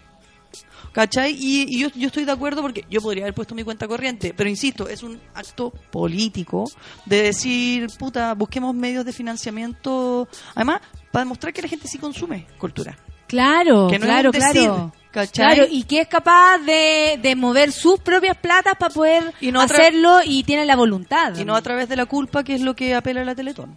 [0.92, 1.34] ¿Cachai?
[1.34, 4.34] Y, y yo, yo estoy de acuerdo porque yo podría haber puesto mi cuenta corriente,
[4.36, 6.70] pero insisto, es un acto político
[7.06, 10.28] de decir, puta, busquemos medios de financiamiento.
[10.56, 12.98] Además, para demostrar que la gente sí consume cultura.
[13.28, 14.94] Claro, Que no es claro, decir, claro.
[15.12, 15.56] ¿cachai?
[15.56, 19.62] Claro, y que es capaz de, de mover sus propias platas para poder Y no
[19.62, 21.36] hacerlo y tiene la voluntad.
[21.36, 23.76] Y no a través de la culpa, que es lo que apela a la Teletón.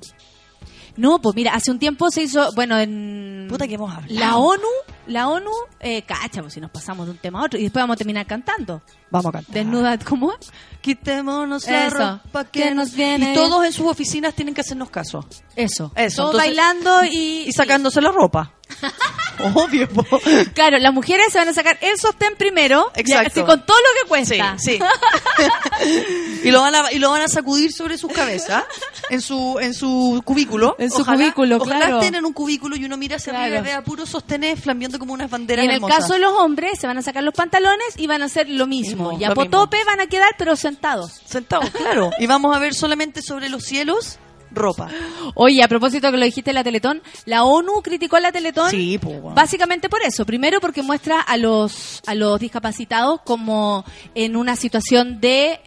[0.99, 4.15] No, pues mira, hace un tiempo se hizo, bueno, en Puta que hemos hablado.
[4.19, 4.69] la ONU,
[5.07, 5.51] la ONU,
[5.81, 7.99] eh, cacha, pues si nos pasamos de un tema a otro y después vamos a
[7.99, 8.83] terminar cantando.
[9.11, 9.55] Vamos a cantar.
[9.55, 10.51] Desnuda, ¿cómo es?
[10.83, 11.97] Quitémonos la Eso.
[11.97, 13.33] ropa que, Que nos viene.
[13.33, 15.27] Y todos en sus oficinas tienen que hacernos caso.
[15.57, 15.93] Eso.
[15.97, 17.45] Eso, Todos entonces- bailando y...
[17.49, 18.53] Y sacándose la ropa.
[19.55, 20.05] Obvio, po.
[20.53, 23.05] Claro, las mujeres se van a sacar el sostén primero, Exacto.
[23.07, 24.57] ya, así, con todo lo que cuesta.
[24.59, 26.45] Sí, sí.
[26.45, 28.65] y lo van a y lo van a sacudir sobre sus cabezas
[29.11, 30.77] en su en su cubículo.
[30.79, 31.99] En su cubículo, ojalá claro.
[32.01, 33.45] estén en un cubículo y uno mira hacia Claro.
[33.59, 36.79] arriba y vea sostenes flambeando como unas Y banderas en el caso de los hombres,
[36.79, 39.11] se van a sacar los pantalones y van a hacer lo mismo.
[39.11, 41.13] Mismo, y a potope van a quedar, pero sentados.
[41.25, 42.11] Sentados, claro.
[42.19, 44.19] Y vamos a ver solamente sobre los cielos
[44.51, 44.89] ropa.
[45.35, 48.71] Oye, a propósito que lo dijiste en la Teletón, la ONU criticó a la Teletón
[48.71, 49.35] Sí, pues, bueno.
[49.35, 50.25] básicamente por eso.
[50.25, 55.61] Primero porque muestra a los, a los discapacitados como en una situación de...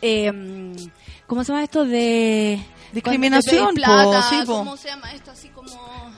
[0.00, 0.32] eh,
[1.26, 1.84] ¿Cómo se llama esto?
[1.84, 2.58] De...
[2.92, 4.58] Discriminación, plata, po, sí, po.
[4.58, 5.30] ¿Cómo se llama esto?
[5.30, 5.70] Así como...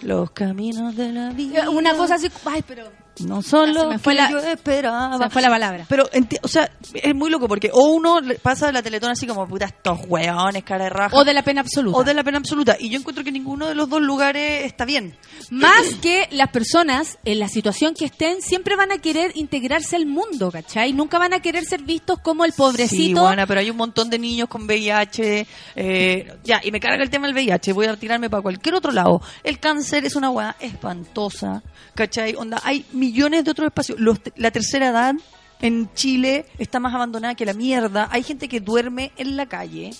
[0.02, 1.70] Los caminos de la vida.
[1.70, 2.30] Una cosa así...
[2.44, 3.03] Ay, pero...
[3.20, 3.48] No Ya,
[3.80, 5.16] se me fue la- yo esperaba.
[5.18, 5.86] Se me fue la palabra.
[5.88, 6.08] Pero,
[6.42, 9.66] o sea, es muy loco porque o uno pasa de la teletón así como, puta,
[9.66, 11.16] estos hueones, cara de raja.
[11.16, 11.96] O de la pena absoluta.
[11.98, 12.76] O de la pena absoluta.
[12.78, 15.16] Y yo encuentro que ninguno de los dos lugares está bien.
[15.50, 20.06] Más que las personas, en la situación que estén, siempre van a querer integrarse al
[20.06, 20.92] mundo, ¿cachai?
[20.92, 23.22] Nunca van a querer ser vistos como el Sí, pobrecito.
[23.22, 25.46] buena, pero hay un montón de niños con VIH.
[25.76, 27.72] eh, ya, y me carga el tema del VIH.
[27.72, 29.20] Voy a tirarme para cualquier otro lado.
[29.42, 31.62] El cáncer es una weá espantosa.
[31.94, 32.34] ¿Cachai?
[32.36, 33.98] Onda, hay millones de otros espacios.
[34.00, 35.14] Los- la tercera edad
[35.60, 38.08] en Chile está más abandonada que la mierda.
[38.10, 39.90] Hay gente que duerme en la calle.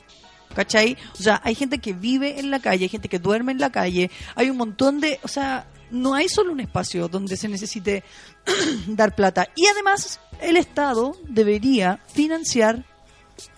[0.55, 0.97] ¿Cachai?
[1.18, 3.70] O sea, hay gente que vive en la calle, hay gente que duerme en la
[3.70, 4.10] calle.
[4.36, 5.18] Hay un montón de.
[5.22, 8.05] O sea, no hay solo un espacio donde se necesite
[8.86, 9.48] dar plata.
[9.56, 12.85] Y además, el Estado debería financiar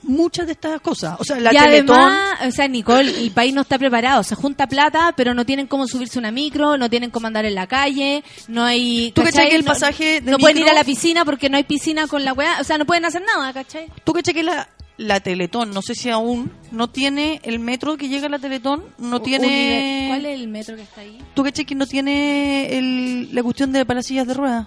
[0.02, 1.16] muchas de estas cosas.
[1.18, 1.98] O sea, la y Teletón.
[1.98, 4.22] además, o sea, Nicole, el país no está preparado.
[4.22, 7.54] Se junta plata, pero no tienen cómo subirse una micro, no tienen cómo andar en
[7.54, 9.12] la calle, no hay...
[9.12, 9.32] ¿Tú ¿cachai?
[9.32, 11.64] cachai que el No- pasaje de No pueden ir a la piscina porque no hay
[11.64, 12.60] piscina con la weá.
[12.60, 13.86] O sea, no pueden hacer nada, ¿cachai?
[14.04, 18.08] ¿Tú cachai que la, la Teletón, no sé si aún, no tiene el metro que
[18.08, 20.06] llega a la Teletón, no tiene...
[20.08, 21.18] ¿Cuál es el metro que está ahí?
[21.34, 24.66] ¿Tú caché que no tiene el- la cuestión de las sillas de ruedas?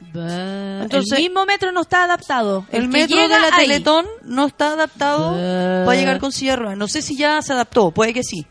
[0.00, 2.66] Entonces- el mismo metro no está adaptado.
[2.70, 3.66] El, metro de la ahí.
[3.66, 5.84] Teletón no está adaptado Bah.
[5.86, 6.78] para llegar con silla de ruedas.
[6.78, 8.46] No sé si ya se adaptó, puede que sí.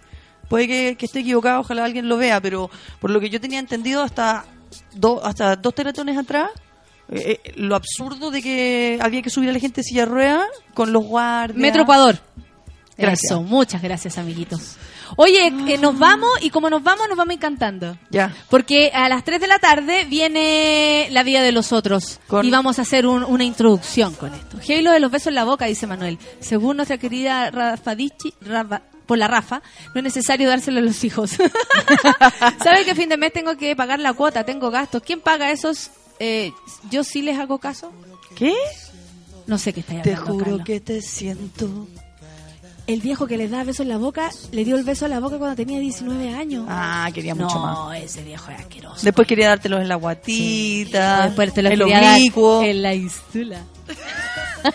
[0.49, 3.60] Puede que, que esté equivocado, ojalá alguien lo vea, pero por lo que yo tenía
[3.60, 4.45] entendido hasta,
[4.94, 6.49] do- hasta dos teletones atrás,
[7.10, 10.11] eh, eh, lo absurdo de que había que subir a la gente de silla de
[10.11, 11.57] ruedas con los guardias.
[11.60, 12.20] Metro Ecuador.
[12.98, 13.32] Gracias.
[13.32, 14.78] Eso, muchas gracias, amiguitos.
[15.15, 17.98] Oye, eh, nos vamos y como nos vamos, nos vamos encantando.
[18.10, 18.34] Ya.
[18.49, 22.19] Porque a las 3 de la tarde viene La vida de los otros.
[22.27, 24.57] Con- Y vamos a hacer un- una introducción con esto.
[24.61, 26.18] Heavy lo de los besos en la boca, dice Manuel.
[26.40, 29.61] Según nuestra querida Rafa Dichi, Rafa- por la Rafa,
[29.94, 31.31] no es necesario dárselo a los hijos.
[32.64, 34.44] ¿Sabe que fin de mes tengo que pagar la cuota?
[34.45, 35.02] Tengo gastos.
[35.06, 35.90] ¿Quién paga esos?
[36.19, 36.52] Eh,
[36.90, 37.91] ¿Yo sí les hago caso?
[38.35, 38.53] ¿Qué?
[39.45, 40.65] No sé qué está Te hablando, juro Carlos.
[40.65, 41.88] que te siento.
[42.85, 45.22] El viejo que le da besos en la boca, le dio el beso en la
[45.22, 46.65] boca cuando tenía 19 años.
[46.68, 47.97] Ah, quería mucho no, más.
[48.01, 48.99] ese viejo es asqueroso.
[49.03, 52.61] Después quería dártelos en la guatita, Después te lo el quería dar oblicuo.
[52.61, 53.64] en la ístula.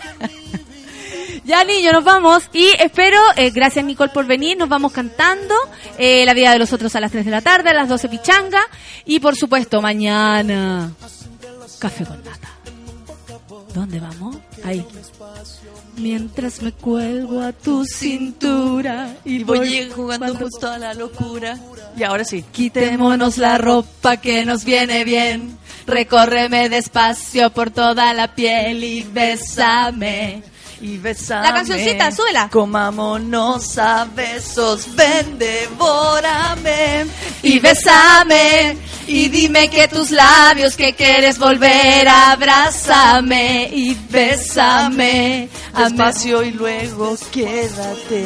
[1.45, 2.49] ya, niño, nos vamos.
[2.51, 5.53] Y espero, eh, gracias Nicole por venir, nos vamos cantando
[5.99, 8.09] eh, La vida de los otros a las 3 de la tarde, a las 12
[8.09, 8.61] pichanga.
[9.05, 10.91] Y por supuesto, mañana,
[11.79, 12.49] café con nata.
[13.73, 14.37] ¿Dónde vamos?
[14.63, 14.85] Ahí.
[15.97, 21.57] Mientras me cuelgo a tu cintura Y voy jugando justo a la locura.
[21.95, 22.43] Y ahora sí.
[22.51, 25.57] Quitémonos la ropa que nos viene bien.
[25.85, 30.43] Recórreme despacio por toda la piel y bésame.
[30.81, 31.47] Y besame.
[31.47, 32.49] La cancioncita, súbela.
[32.49, 37.05] Comámonos a besos, ven, devórame.
[37.43, 38.77] Y bésame.
[39.09, 45.49] Y dime que tus labios que quieres volver, abrázame y bésame.
[45.75, 48.25] Despacio y luego quédate.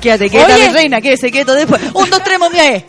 [0.00, 0.70] quédate, quédate, Oye.
[0.70, 1.82] reina, quédese quieto después.
[1.92, 2.84] Un, dos, tres, momia,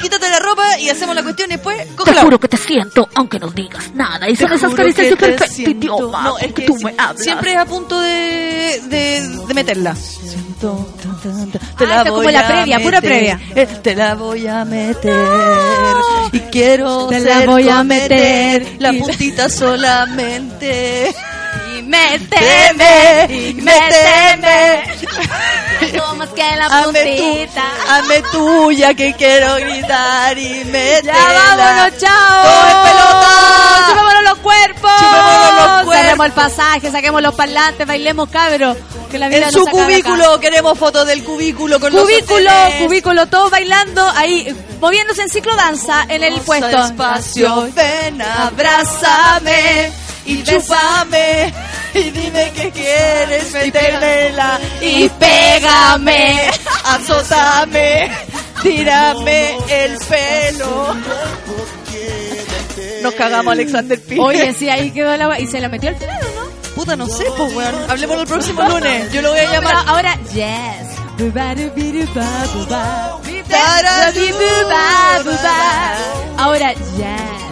[0.00, 2.38] Quítate la ropa y hacemos la cuestión y después cógela.
[2.40, 4.28] que te siento, aunque no digas nada.
[4.28, 6.22] Y Te son esas juro caricias de te perfecto idioma.
[6.22, 7.22] No, es que tú si- me hablas.
[7.22, 9.94] siempre es a punto de, de, de meterla.
[10.60, 13.40] Te Ah, la como voy la a previa, pura previa.
[13.54, 15.26] Eh, Te la voy a meter.
[16.32, 18.76] Y quiero Te la voy a meter.
[18.78, 21.14] La puntita solamente.
[21.90, 22.76] Méteme.
[22.76, 24.82] Teme, Y méteme.
[25.96, 27.64] No más que la puntita.
[27.88, 31.12] hazme tuya que quiero gritar y métela.
[31.14, 32.42] Ya vámonos, chao.
[32.42, 33.86] Todo en pelota.
[33.88, 34.90] Chupémonos los cuerpos.
[34.98, 35.94] Chupémonos los cuerpos.
[35.96, 38.76] Cerremos el pasaje, saquemos los parlantes, bailemos cabros.
[39.10, 42.86] Que la vida En su cubículo, queremos fotos del cubículo con los Cubículo, sostenes.
[42.86, 44.46] cubículo, todos bailando ahí,
[44.80, 46.68] moviéndose en ciclodanza en el puesto.
[46.68, 49.90] Despacio, ven, abrázame
[50.32, 51.52] y chúpame
[51.94, 56.50] y dime que quieres metérmela Y pégame.
[56.84, 58.10] azótame,
[58.62, 60.94] tírame el pelo.
[63.02, 64.24] Nos cagamos Alexander Pires.
[64.24, 65.40] Oye, sí, ahí quedó la...
[65.40, 66.50] ¿Y se la metió al final o no?
[66.74, 67.74] Puta, no sé, pues, weón.
[67.90, 69.10] Hablemos el próximo lunes.
[69.12, 69.76] Yo lo voy a llamar.
[69.86, 70.90] Ahora, yes.
[76.36, 77.49] Ahora, yes.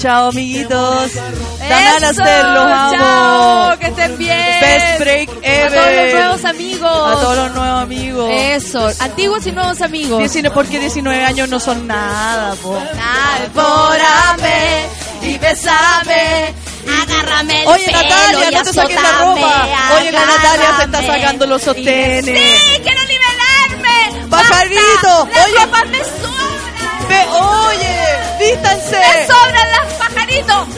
[0.00, 1.12] Chao, amiguitos.
[1.14, 2.96] Dan a Eso, hacer, los amo.
[2.96, 4.60] Chao, que estén bien.
[4.60, 5.78] Best break ever.
[5.78, 6.90] A todos los nuevos amigos.
[7.16, 8.30] A todos los nuevos amigos.
[8.32, 10.18] Eso, antiguos y nuevos amigos.
[10.20, 12.78] 19, porque 19 años no son nada, po.
[13.42, 14.86] Devórame
[15.22, 16.54] y besame.
[17.02, 19.68] Agárrame el Oye, pelo Natalia, no te saques la ropa.
[19.98, 22.24] Oye, la Natalia se está sacando los sostenes.
[22.24, 24.28] Sí, quiero nivelarme.
[24.30, 25.88] Pajarito, Basta, oye.
[25.90, 27.08] Me sobran.
[27.08, 27.89] Ve, oye,
[28.50, 28.98] vístanse.
[28.98, 30.68] Me sobran las pajaritos.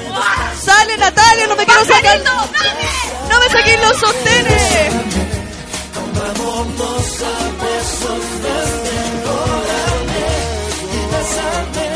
[0.63, 2.03] Sale, Natalia, no me quiero sacar.
[2.03, 2.89] Pajarito, dame.
[3.31, 4.63] No me saquen los sostenes.
[10.85, 11.87] Y bésame,